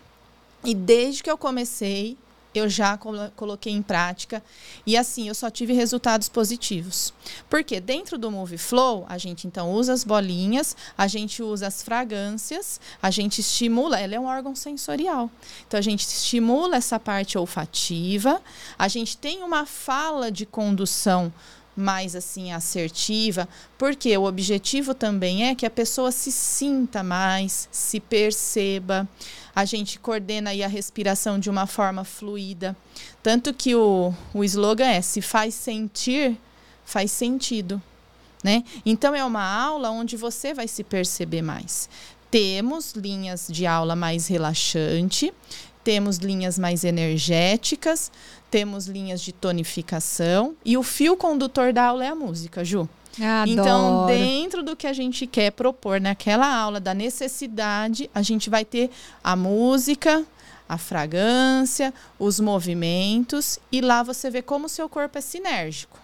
E 0.63 0.75
desde 0.75 1.23
que 1.23 1.31
eu 1.31 1.37
comecei, 1.37 2.17
eu 2.53 2.67
já 2.67 2.97
coloquei 3.35 3.71
em 3.71 3.81
prática 3.81 4.43
e 4.85 4.97
assim 4.97 5.27
eu 5.27 5.35
só 5.35 5.49
tive 5.49 5.73
resultados 5.73 6.27
positivos. 6.27 7.13
Porque 7.49 7.79
dentro 7.79 8.17
do 8.17 8.31
Move 8.31 8.57
Flow, 8.57 9.05
a 9.07 9.17
gente 9.17 9.45
então 9.45 9.71
usa 9.71 9.93
as 9.93 10.03
bolinhas, 10.03 10.75
a 10.97 11.07
gente 11.07 11.43
usa 11.43 11.67
as 11.67 11.83
fragrâncias, 11.83 12.79
a 13.01 13.11
gente 13.11 13.39
estimula, 13.41 13.99
ela 13.99 14.15
é 14.15 14.19
um 14.19 14.25
órgão 14.25 14.55
sensorial. 14.55 15.29
Então 15.67 15.77
a 15.77 15.83
gente 15.83 16.01
estimula 16.01 16.77
essa 16.77 16.99
parte 16.99 17.37
olfativa, 17.37 18.41
a 18.77 18.87
gente 18.87 19.17
tem 19.17 19.43
uma 19.43 19.65
fala 19.65 20.31
de 20.31 20.45
condução 20.45 21.31
mais 21.79 22.15
assim 22.15 22.51
assertiva, 22.51 23.47
porque 23.77 24.15
o 24.17 24.25
objetivo 24.25 24.93
também 24.93 25.47
é 25.47 25.55
que 25.55 25.65
a 25.65 25.69
pessoa 25.69 26.11
se 26.11 26.31
sinta 26.31 27.01
mais, 27.01 27.67
se 27.71 27.99
perceba. 27.99 29.07
A 29.55 29.65
gente 29.65 29.99
coordena 29.99 30.51
aí 30.51 30.63
a 30.63 30.67
respiração 30.67 31.39
de 31.39 31.49
uma 31.49 31.65
forma 31.65 32.03
fluida. 32.03 32.75
Tanto 33.23 33.53
que 33.53 33.75
o, 33.75 34.13
o 34.33 34.43
slogan 34.43 34.87
é: 34.87 35.01
se 35.01 35.21
faz 35.21 35.55
sentir, 35.55 36.37
faz 36.85 37.11
sentido. 37.11 37.81
Né? 38.43 38.63
Então 38.85 39.13
é 39.13 39.23
uma 39.23 39.43
aula 39.43 39.89
onde 39.89 40.15
você 40.15 40.53
vai 40.53 40.67
se 40.67 40.83
perceber 40.83 41.41
mais. 41.41 41.89
Temos 42.31 42.93
linhas 42.93 43.47
de 43.49 43.65
aula 43.65 43.95
mais 43.95 44.27
relaxante, 44.27 45.33
temos 45.83 46.17
linhas 46.17 46.59
mais 46.59 46.83
energéticas, 46.83 48.11
temos 48.49 48.87
linhas 48.87 49.21
de 49.21 49.31
tonificação 49.31 50.55
e 50.65 50.77
o 50.77 50.83
fio 50.83 51.15
condutor 51.15 51.73
da 51.73 51.85
aula 51.85 52.05
é 52.05 52.09
a 52.09 52.15
música, 52.15 52.63
Ju. 52.63 52.87
Adoro. 53.21 53.49
Então, 53.49 54.05
dentro 54.07 54.63
do 54.63 54.75
que 54.75 54.87
a 54.87 54.93
gente 54.93 55.27
quer 55.27 55.51
propor 55.51 55.99
naquela 55.99 56.47
aula 56.47 56.79
da 56.79 56.93
necessidade, 56.93 58.09
a 58.13 58.21
gente 58.21 58.49
vai 58.49 58.63
ter 58.63 58.89
a 59.23 59.35
música, 59.35 60.25
a 60.67 60.77
fragrância, 60.77 61.93
os 62.17 62.39
movimentos 62.39 63.59
e 63.71 63.81
lá 63.81 64.03
você 64.03 64.29
vê 64.29 64.41
como 64.41 64.67
o 64.67 64.69
seu 64.69 64.87
corpo 64.87 65.17
é 65.17 65.21
sinérgico. 65.21 65.99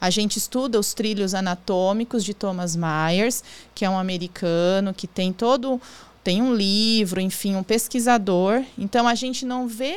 A 0.00 0.10
gente 0.10 0.36
estuda 0.36 0.78
os 0.78 0.94
trilhos 0.94 1.34
anatômicos 1.34 2.24
de 2.24 2.32
Thomas 2.32 2.76
Myers, 2.76 3.42
que 3.74 3.84
é 3.84 3.90
um 3.90 3.98
americano 3.98 4.94
que 4.94 5.06
tem 5.06 5.32
todo 5.32 5.80
tem 6.22 6.42
um 6.42 6.54
livro, 6.54 7.22
enfim, 7.22 7.56
um 7.56 7.62
pesquisador. 7.62 8.62
Então 8.76 9.08
a 9.08 9.14
gente 9.14 9.46
não 9.46 9.66
vê 9.66 9.96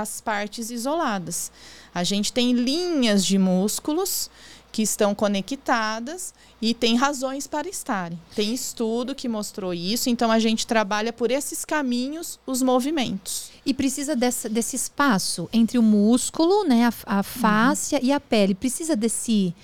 as 0.00 0.20
partes 0.20 0.70
isoladas. 0.70 1.50
A 1.94 2.04
gente 2.04 2.32
tem 2.32 2.52
linhas 2.52 3.24
de 3.24 3.38
músculos 3.38 4.30
que 4.70 4.82
estão 4.82 5.14
conectadas 5.14 6.34
e 6.60 6.74
tem 6.74 6.94
razões 6.94 7.46
para 7.46 7.68
estarem. 7.68 8.20
Tem 8.34 8.52
estudo 8.52 9.14
que 9.14 9.28
mostrou 9.28 9.72
isso, 9.72 10.10
então 10.10 10.30
a 10.30 10.38
gente 10.38 10.66
trabalha 10.66 11.12
por 11.12 11.30
esses 11.30 11.64
caminhos 11.64 12.38
os 12.46 12.62
movimentos. 12.62 13.50
E 13.64 13.72
precisa 13.72 14.14
dessa, 14.14 14.48
desse 14.48 14.76
espaço 14.76 15.48
entre 15.52 15.78
o 15.78 15.82
músculo, 15.82 16.64
né, 16.64 16.86
a, 16.86 17.18
a 17.18 17.22
fáscia 17.22 17.98
uhum. 17.98 18.04
e 18.04 18.12
a 18.12 18.20
pele. 18.20 18.54
Precisa 18.54 18.94
desse 18.94 19.54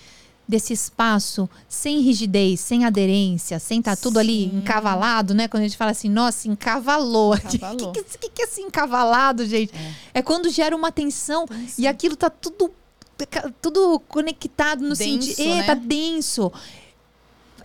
desse 0.46 0.72
espaço 0.72 1.48
sem 1.68 2.00
rigidez, 2.00 2.60
sem 2.60 2.84
aderência, 2.84 3.58
sem 3.58 3.78
estar 3.78 3.96
tá 3.96 4.02
tudo 4.02 4.18
ali 4.18 4.46
encavalado, 4.46 5.34
né? 5.34 5.48
Quando 5.48 5.62
a 5.62 5.66
gente 5.66 5.76
fala 5.76 5.90
assim, 5.90 6.08
nossa, 6.08 6.48
encavalou. 6.48 7.34
O 7.34 7.40
que, 7.40 7.58
que, 7.58 8.18
que, 8.18 8.28
que, 8.30 8.42
é 8.42 8.44
assim 8.44 8.62
encavalado, 8.62 9.46
gente? 9.46 9.74
É. 9.74 10.18
é 10.18 10.22
quando 10.22 10.50
gera 10.50 10.76
uma 10.76 10.92
tensão, 10.92 11.46
e 11.78 11.86
aquilo 11.86 12.16
tá 12.16 12.28
tudo 12.28 12.70
tudo 13.62 14.00
conectado 14.08 14.82
no 14.82 14.96
sentido. 14.96 15.54
Né? 15.54 15.62
tá 15.62 15.74
denso. 15.74 16.52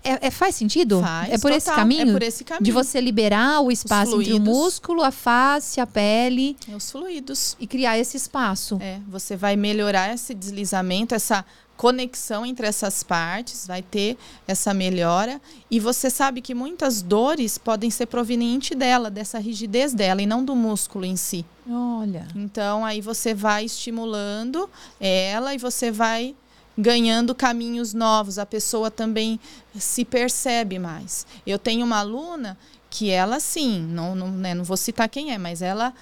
É, 0.04 0.28
é, 0.28 0.32
faz 0.32 0.56
sentido? 0.56 1.02
Faz, 1.02 1.30
é 1.30 1.32
por 1.34 1.52
total, 1.52 1.58
esse 1.58 1.72
caminho? 1.72 2.10
É 2.10 2.14
por 2.14 2.24
esse 2.24 2.44
caminho. 2.44 2.64
De 2.64 2.72
você 2.72 3.02
liberar 3.02 3.62
o 3.62 3.72
espaço 3.72 4.22
entre 4.22 4.34
o 4.34 4.40
músculo, 4.40 5.04
a 5.04 5.12
face, 5.12 5.82
a 5.82 5.88
pele. 5.88 6.56
Os 6.74 6.92
fluidos. 6.92 7.58
E 7.60 7.68
criar 7.68 7.98
esse 7.98 8.16
espaço. 8.16 8.78
É, 8.82 9.00
você 9.08 9.36
vai 9.36 9.56
melhorar 9.56 10.14
esse 10.14 10.34
deslizamento, 10.34 11.14
essa 11.14 11.46
conexão 11.80 12.46
entre 12.46 12.68
essas 12.68 13.04
partes, 13.04 13.66
vai 13.66 13.82
ter 13.82 14.18
essa 14.46 14.74
melhora. 14.74 15.40
E 15.72 15.80
você 15.80 16.10
sabe 16.10 16.42
que 16.42 16.54
muitas 16.54 17.02
dores 17.02 17.58
podem 17.58 17.90
ser 17.90 18.08
provenientes 18.08 18.78
dela, 18.78 19.10
dessa 19.10 19.40
rigidez 19.40 19.94
dela, 19.94 20.22
e 20.22 20.26
não 20.26 20.44
do 20.44 20.58
músculo 20.58 21.06
em 21.06 21.16
si. 21.16 21.46
Olha. 21.70 22.28
Então, 22.36 22.84
aí 22.84 23.00
você 23.00 23.34
vai 23.34 23.64
estimulando 23.64 24.70
ela 25.00 25.56
e 25.56 25.58
você 25.58 25.90
vai 25.90 26.36
ganhando 26.78 27.34
caminhos 27.34 27.94
novos. 27.94 28.38
A 28.38 28.46
pessoa 28.46 28.92
também 28.92 29.40
se 29.74 30.04
percebe 30.04 30.78
mais. 30.78 31.26
Eu 31.48 31.58
tenho 31.58 31.86
uma 31.86 32.00
aluna 32.00 32.58
que 32.90 33.10
ela, 33.10 33.40
sim, 33.40 33.80
não, 33.84 34.16
não, 34.16 34.30
né, 34.30 34.54
não 34.54 34.66
vou 34.66 34.76
citar 34.76 35.08
quem 35.08 35.32
é, 35.32 35.38
mas 35.38 35.62
ela 35.62 35.94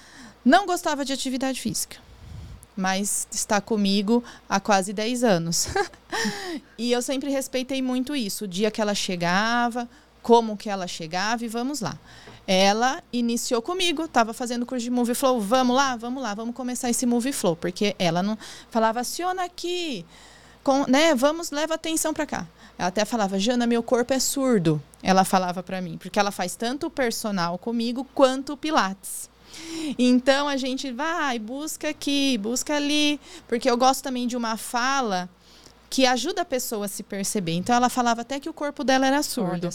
não 0.44 0.66
gostava 0.66 1.04
de 1.04 1.12
atividade 1.12 1.60
física 1.60 2.07
mas 2.78 3.26
está 3.32 3.60
comigo 3.60 4.22
há 4.48 4.60
quase 4.60 4.92
10 4.92 5.24
anos. 5.24 5.66
e 6.78 6.92
eu 6.92 7.02
sempre 7.02 7.28
respeitei 7.28 7.82
muito 7.82 8.14
isso, 8.14 8.44
o 8.44 8.48
dia 8.48 8.70
que 8.70 8.80
ela 8.80 8.94
chegava, 8.94 9.88
como 10.22 10.56
que 10.56 10.70
ela 10.70 10.86
chegava 10.86 11.44
e 11.44 11.48
vamos 11.48 11.80
lá. 11.80 11.98
Ela 12.46 13.02
iniciou 13.12 13.60
comigo, 13.60 14.04
estava 14.04 14.32
fazendo 14.32 14.64
curso 14.64 14.84
de 14.84 14.90
Move 14.90 15.12
Flow, 15.16 15.40
vamos 15.40 15.74
lá, 15.74 15.96
vamos 15.96 16.22
lá, 16.22 16.34
vamos 16.34 16.54
começar 16.54 16.88
esse 16.88 17.04
Move 17.04 17.32
Flow, 17.32 17.56
porque 17.56 17.96
ela 17.98 18.22
não 18.22 18.38
falava 18.70 19.00
aciona 19.00 19.42
aqui, 19.42 20.06
com, 20.62 20.84
né, 20.88 21.16
vamos, 21.16 21.50
leva 21.50 21.74
atenção 21.74 22.14
para 22.14 22.26
cá. 22.26 22.46
Ela 22.78 22.88
até 22.90 23.04
falava, 23.04 23.40
Jana, 23.40 23.66
meu 23.66 23.82
corpo 23.82 24.14
é 24.14 24.20
surdo. 24.20 24.80
Ela 25.02 25.24
falava 25.24 25.64
para 25.64 25.80
mim, 25.80 25.98
porque 25.98 26.16
ela 26.16 26.30
faz 26.30 26.54
tanto 26.54 26.86
o 26.86 26.90
personal 26.90 27.58
comigo 27.58 28.06
quanto 28.14 28.52
o 28.52 28.56
Pilates. 28.56 29.28
Então 29.98 30.48
a 30.48 30.56
gente 30.56 30.92
vai, 30.92 31.38
busca 31.38 31.88
aqui, 31.88 32.36
busca 32.38 32.74
ali, 32.74 33.20
porque 33.46 33.70
eu 33.70 33.76
gosto 33.76 34.02
também 34.02 34.26
de 34.26 34.36
uma 34.36 34.56
fala 34.56 35.28
que 35.90 36.04
ajuda 36.04 36.42
a 36.42 36.44
pessoa 36.44 36.84
a 36.84 36.88
se 36.88 37.02
perceber. 37.02 37.52
Então 37.52 37.74
ela 37.74 37.88
falava 37.88 38.20
até 38.20 38.38
que 38.38 38.48
o 38.48 38.52
corpo 38.52 38.84
dela 38.84 39.06
era 39.06 39.22
surdo. 39.22 39.68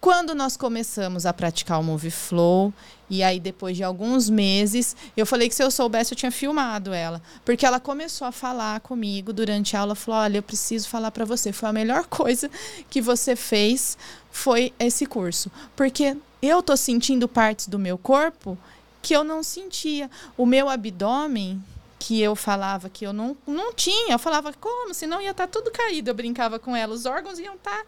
Quando 0.00 0.34
nós 0.34 0.56
começamos 0.56 1.26
a 1.26 1.32
praticar 1.32 1.78
o 1.78 1.84
Move 1.84 2.10
Flow, 2.10 2.72
e 3.10 3.22
aí 3.22 3.38
depois 3.38 3.76
de 3.76 3.84
alguns 3.84 4.30
meses, 4.30 4.96
eu 5.16 5.26
falei 5.26 5.48
que 5.48 5.54
se 5.54 5.62
eu 5.62 5.70
soubesse 5.70 6.12
eu 6.12 6.16
tinha 6.16 6.30
filmado 6.30 6.92
ela, 6.92 7.20
porque 7.44 7.66
ela 7.66 7.78
começou 7.78 8.26
a 8.26 8.32
falar 8.32 8.80
comigo 8.80 9.32
durante 9.32 9.76
a 9.76 9.80
aula, 9.80 9.94
falou: 9.94 10.20
"Olha, 10.20 10.38
eu 10.38 10.42
preciso 10.42 10.88
falar 10.88 11.10
para 11.10 11.24
você, 11.24 11.52
foi 11.52 11.68
a 11.68 11.72
melhor 11.72 12.06
coisa 12.08 12.50
que 12.88 13.00
você 13.00 13.36
fez 13.36 13.98
foi 14.30 14.72
esse 14.78 15.04
curso, 15.04 15.50
porque 15.76 16.16
eu 16.40 16.62
tô 16.62 16.76
sentindo 16.76 17.28
partes 17.28 17.66
do 17.66 17.78
meu 17.78 17.98
corpo 17.98 18.56
que 19.02 19.14
eu 19.14 19.24
não 19.24 19.42
sentia. 19.42 20.10
O 20.36 20.46
meu 20.46 20.68
abdômen, 20.68 21.62
que 21.98 22.20
eu 22.20 22.36
falava 22.36 22.88
que 22.88 23.06
eu 23.06 23.12
não, 23.12 23.36
não 23.46 23.72
tinha, 23.72 24.14
eu 24.14 24.18
falava, 24.18 24.52
como? 24.52 24.94
Senão 24.94 25.20
ia 25.20 25.30
estar 25.30 25.46
tá 25.46 25.52
tudo 25.52 25.70
caído. 25.70 26.10
Eu 26.10 26.14
brincava 26.14 26.58
com 26.58 26.74
ela, 26.74 26.94
os 26.94 27.06
órgãos 27.06 27.38
iam 27.38 27.54
estar. 27.54 27.76
Tá... 27.76 27.86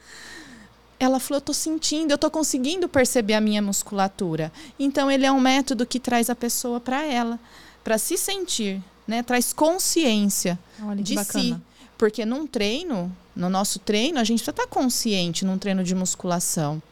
Ela 0.98 1.18
falou, 1.18 1.36
eu 1.36 1.40
estou 1.40 1.54
sentindo, 1.54 2.10
eu 2.10 2.16
estou 2.16 2.30
conseguindo 2.30 2.88
perceber 2.88 3.34
a 3.34 3.40
minha 3.40 3.62
musculatura. 3.62 4.52
Então, 4.78 5.10
ele 5.10 5.24
é 5.24 5.32
um 5.32 5.40
método 5.40 5.86
que 5.86 5.98
traz 5.98 6.28
a 6.28 6.34
pessoa 6.34 6.78
para 6.78 7.02
ela, 7.02 7.40
para 7.82 7.96
se 7.96 8.18
sentir, 8.18 8.82
né? 9.06 9.22
Traz 9.22 9.52
consciência 9.52 10.58
Olha, 10.82 11.02
de 11.02 11.14
bacana. 11.14 11.42
si. 11.42 11.56
Porque 11.96 12.26
num 12.26 12.46
treino, 12.46 13.14
no 13.34 13.48
nosso 13.48 13.78
treino, 13.78 14.18
a 14.18 14.24
gente 14.24 14.38
precisa 14.38 14.50
estar 14.50 14.64
tá 14.64 14.68
consciente 14.68 15.44
num 15.44 15.56
treino 15.56 15.82
de 15.82 15.94
musculação 15.94 16.82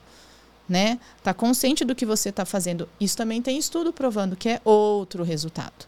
né? 0.68 0.98
Tá 1.22 1.32
consciente 1.32 1.84
do 1.84 1.94
que 1.94 2.04
você 2.04 2.28
está 2.28 2.44
fazendo. 2.44 2.88
Isso 3.00 3.16
também 3.16 3.40
tem 3.40 3.58
estudo 3.58 3.92
provando 3.92 4.36
que 4.36 4.48
é 4.48 4.60
outro 4.64 5.22
resultado. 5.24 5.86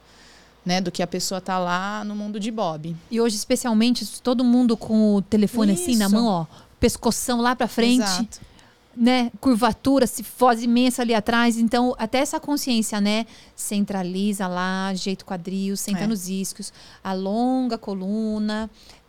Né, 0.63 0.79
do 0.79 0.93
que 0.93 1.03
a 1.03 1.07
pessoa 1.07 1.41
tá 1.41 1.59
lá 1.59 2.05
no 2.05 2.15
mundo 2.15 2.39
de 2.39 2.51
Bob. 2.51 2.95
E 3.11 3.19
hoje, 3.19 3.35
especialmente, 3.35 4.21
todo 4.21 4.45
mundo 4.45 4.77
com 4.77 5.15
o 5.15 5.23
telefone 5.23 5.73
Isso. 5.73 5.85
assim 5.85 5.97
na 5.97 6.07
mão, 6.07 6.27
ó, 6.27 6.47
pescoção 6.79 7.41
lá 7.41 7.57
para 7.57 7.67
frente. 7.67 8.03
Exato 8.03 8.41
né, 8.97 9.31
curvatura, 9.41 10.07
cifose 10.07 10.65
imensa 10.65 11.03
ali 11.03 11.15
atrás. 11.15 11.57
Então, 11.57 11.95
até 11.99 12.19
essa 12.19 12.41
consciência, 12.41 13.01
né, 13.01 13.27
centraliza 13.55 14.47
lá, 14.47 14.89
ajeita 14.89 15.25
o 15.25 15.27
quadril, 15.27 15.77
senta 15.77 16.01
é. 16.01 16.07
nos 16.07 16.29
isquios, 16.29 16.73
alonga 17.03 17.77
a 17.77 17.79
coluna, 17.79 18.69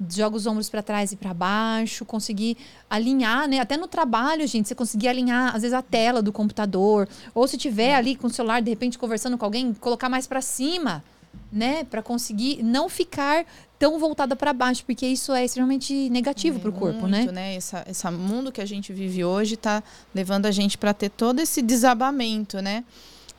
joga 0.10 0.38
os 0.38 0.46
ombros 0.46 0.70
para 0.70 0.82
trás 0.82 1.12
e 1.12 1.16
para 1.16 1.34
baixo, 1.34 2.06
conseguir 2.06 2.58
alinhar, 2.90 3.48
né, 3.48 3.60
até 3.60 3.76
no 3.76 3.88
trabalho, 3.88 4.48
gente, 4.48 4.68
você 4.68 4.76
conseguir 4.76 5.08
alinhar 5.08 5.56
às 5.56 5.62
vezes 5.62 5.74
a 5.74 5.82
tela 5.82 6.22
do 6.22 6.32
computador, 6.32 7.08
ou 7.34 7.48
se 7.48 7.58
tiver 7.58 7.90
é. 7.90 7.96
ali 7.96 8.16
com 8.16 8.28
o 8.28 8.30
celular 8.30 8.62
de 8.62 8.70
repente 8.70 8.98
conversando 8.98 9.38
com 9.38 9.46
alguém, 9.46 9.74
colocar 9.74 10.10
mais 10.10 10.28
para 10.28 10.42
cima 10.42 11.04
né, 11.52 11.84
para 11.84 12.02
conseguir 12.02 12.64
não 12.64 12.88
ficar 12.88 13.46
tão 13.82 13.98
voltada 13.98 14.36
para 14.36 14.54
baixo, 14.54 14.86
porque 14.86 15.08
isso 15.08 15.34
é 15.34 15.44
extremamente 15.44 16.08
negativo 16.12 16.60
é, 16.60 16.62
para 16.62 16.70
o 16.70 16.74
corpo, 16.74 17.08
né? 17.08 17.18
muito, 17.18 17.32
né? 17.32 17.56
Essa, 17.56 17.84
esse 17.90 18.08
mundo 18.12 18.52
que 18.52 18.62
a 18.62 18.66
gente 18.66 18.94
vive 18.94 19.26
hoje 19.26 19.56
está 19.56 19.82
levando 20.14 20.46
a 20.46 20.52
gente 20.52 20.78
para 20.78 20.94
ter 20.94 21.10
todo 21.10 21.40
esse 21.40 21.64
desabamento, 21.64 22.62
né? 22.62 22.84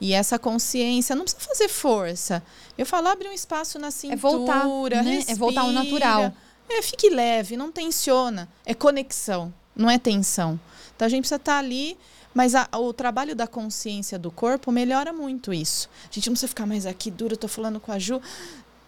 E 0.00 0.12
essa 0.12 0.40
consciência, 0.40 1.14
não 1.14 1.22
precisa 1.22 1.46
fazer 1.46 1.68
força. 1.68 2.42
Eu 2.76 2.84
falo, 2.84 3.06
abre 3.06 3.28
um 3.28 3.32
espaço 3.32 3.78
na 3.78 3.92
cintura, 3.92 4.14
é 4.14 4.20
voltar, 4.20 4.66
né? 5.04 5.24
é 5.28 5.34
voltar 5.36 5.60
ao 5.60 5.70
natural. 5.70 6.32
É, 6.68 6.82
fique 6.82 7.08
leve, 7.08 7.56
não 7.56 7.70
tensiona. 7.70 8.48
É 8.66 8.74
conexão, 8.74 9.54
não 9.76 9.88
é 9.88 9.96
tensão. 9.96 10.58
Então 10.96 11.06
a 11.06 11.08
gente 11.08 11.20
precisa 11.20 11.36
estar 11.36 11.52
tá 11.52 11.58
ali 11.60 11.96
mas 12.34 12.54
a, 12.54 12.66
o 12.78 12.92
trabalho 12.94 13.36
da 13.36 13.46
consciência 13.46 14.18
do 14.18 14.30
corpo 14.30 14.72
melhora 14.72 15.12
muito 15.12 15.52
isso. 15.52 15.88
A 16.10 16.14
gente 16.14 16.28
não 16.28 16.32
precisa 16.32 16.48
ficar 16.48 16.66
mais 16.66 16.86
aqui 16.86 17.10
duro, 17.10 17.36
tô 17.36 17.46
falando 17.46 17.78
com 17.78 17.92
a 17.92 17.98
Ju, 17.98 18.22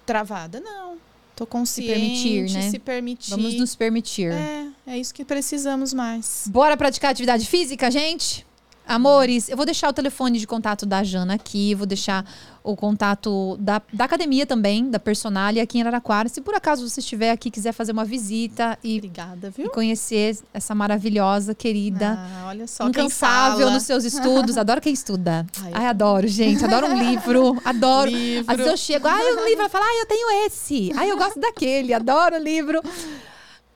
travada. 0.06 0.58
Não. 0.60 0.96
Tô 1.36 1.46
consciente, 1.46 1.90
se 1.90 1.92
permitir, 1.92 2.52
né? 2.52 2.70
se 2.70 2.78
permitir. 2.78 3.30
Vamos 3.30 3.54
nos 3.54 3.74
permitir. 3.74 4.30
É, 4.32 4.68
é 4.86 4.98
isso 4.98 5.12
que 5.12 5.24
precisamos 5.24 5.92
mais. 5.92 6.44
Bora 6.48 6.76
praticar 6.76 7.10
atividade 7.10 7.46
física, 7.46 7.90
gente? 7.90 8.46
Amores, 8.86 9.48
eu 9.48 9.56
vou 9.56 9.64
deixar 9.64 9.88
o 9.88 9.92
telefone 9.92 10.38
de 10.38 10.46
contato 10.46 10.84
da 10.84 11.02
Jana 11.02 11.34
aqui, 11.34 11.74
vou 11.74 11.86
deixar 11.86 12.24
o 12.62 12.76
contato 12.76 13.56
da, 13.58 13.80
da 13.92 14.04
academia 14.04 14.46
também, 14.46 14.90
da 14.90 14.98
Personalia 14.98 15.62
aqui 15.62 15.78
em 15.78 15.80
Araraquara. 15.82 16.28
Se 16.28 16.40
por 16.40 16.54
acaso 16.54 16.88
você 16.88 17.00
estiver 17.00 17.30
aqui 17.30 17.50
quiser 17.50 17.72
fazer 17.72 17.92
uma 17.92 18.04
visita 18.04 18.78
e, 18.84 18.96
Obrigada, 18.96 19.52
e 19.56 19.68
conhecer 19.70 20.38
essa 20.52 20.74
maravilhosa, 20.74 21.54
querida, 21.54 22.18
ah, 22.18 22.46
olha 22.48 22.66
só 22.66 22.86
incansável 22.86 23.70
nos 23.70 23.84
seus 23.84 24.04
estudos. 24.04 24.58
Adoro 24.58 24.80
quem 24.80 24.92
estuda. 24.92 25.46
Ai, 25.62 25.72
Ai 25.74 25.86
adoro, 25.86 26.28
gente. 26.28 26.64
Adoro 26.64 26.86
um 26.86 26.98
livro. 26.98 27.60
Adoro. 27.64 28.10
Livro. 28.10 28.50
Às 28.50 28.56
vezes 28.56 28.72
eu 28.72 28.76
chego, 28.76 29.08
ai, 29.08 29.32
um 29.32 29.46
livro, 29.46 29.64
eu 29.64 29.70
falo, 29.70 29.84
ai, 29.84 30.00
eu 30.00 30.06
tenho 30.06 30.46
esse. 30.46 30.92
Ai, 30.96 31.10
eu 31.10 31.16
gosto 31.16 31.40
daquele. 31.40 31.92
Adoro 31.94 32.36
o 32.36 32.38
livro. 32.38 32.82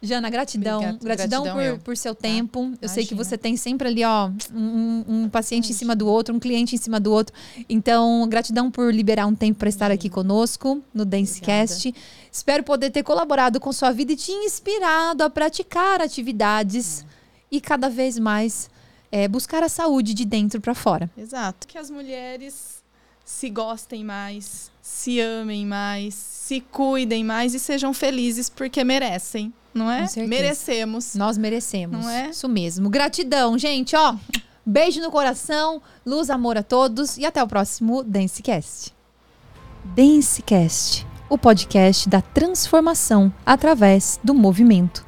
Jana, 0.00 0.30
gratidão. 0.30 0.78
Obrigada. 0.78 1.04
Gratidão, 1.04 1.42
gratidão 1.42 1.76
por, 1.76 1.84
por 1.84 1.96
seu 1.96 2.14
tempo. 2.14 2.60
Eu 2.60 2.64
Imagina. 2.64 2.88
sei 2.88 3.06
que 3.06 3.14
você 3.14 3.36
tem 3.36 3.56
sempre 3.56 3.88
ali, 3.88 4.04
ó, 4.04 4.30
um, 4.54 5.04
um 5.06 5.28
paciente 5.28 5.64
Imagina. 5.64 5.74
em 5.74 5.78
cima 5.78 5.96
do 5.96 6.06
outro, 6.06 6.34
um 6.34 6.38
cliente 6.38 6.74
em 6.74 6.78
cima 6.78 7.00
do 7.00 7.12
outro. 7.12 7.34
Então, 7.68 8.26
gratidão 8.28 8.70
por 8.70 8.94
liberar 8.94 9.26
um 9.26 9.34
tempo 9.34 9.58
para 9.58 9.68
estar 9.68 9.90
aqui 9.90 10.08
conosco 10.08 10.82
no 10.94 11.04
Dancecast. 11.04 11.92
Espero 12.30 12.62
poder 12.62 12.90
ter 12.90 13.02
colaborado 13.02 13.58
com 13.58 13.72
sua 13.72 13.90
vida 13.90 14.12
e 14.12 14.16
te 14.16 14.30
inspirado 14.30 15.24
a 15.24 15.30
praticar 15.30 16.00
atividades 16.00 17.00
é. 17.00 17.04
e 17.50 17.60
cada 17.60 17.88
vez 17.88 18.18
mais 18.18 18.70
é, 19.10 19.26
buscar 19.26 19.62
a 19.62 19.68
saúde 19.68 20.14
de 20.14 20.24
dentro 20.24 20.60
para 20.60 20.74
fora. 20.74 21.10
Exato. 21.16 21.66
Que 21.66 21.76
as 21.76 21.90
mulheres 21.90 22.82
se 23.24 23.50
gostem 23.50 24.04
mais, 24.04 24.70
se 24.88 25.20
amem 25.20 25.66
mais, 25.66 26.14
se 26.14 26.60
cuidem 26.60 27.22
mais 27.22 27.54
e 27.54 27.58
sejam 27.58 27.92
felizes 27.92 28.48
porque 28.48 28.82
merecem, 28.82 29.52
não 29.72 29.90
é? 29.90 30.06
Merecemos. 30.26 31.14
Nós 31.14 31.36
merecemos. 31.36 32.04
Não 32.04 32.10
é? 32.10 32.30
Isso 32.30 32.48
mesmo. 32.48 32.88
Gratidão, 32.88 33.58
gente, 33.58 33.94
ó. 33.94 34.16
Beijo 34.64 35.00
no 35.02 35.10
coração, 35.10 35.80
luz, 36.04 36.30
amor 36.30 36.56
a 36.56 36.62
todos 36.62 37.18
e 37.18 37.26
até 37.26 37.42
o 37.42 37.46
próximo 37.46 38.02
Dancecast. 38.02 38.94
Dancecast, 39.84 41.06
o 41.28 41.36
podcast 41.36 42.08
da 42.08 42.22
transformação 42.22 43.32
através 43.44 44.18
do 44.24 44.34
movimento. 44.34 45.07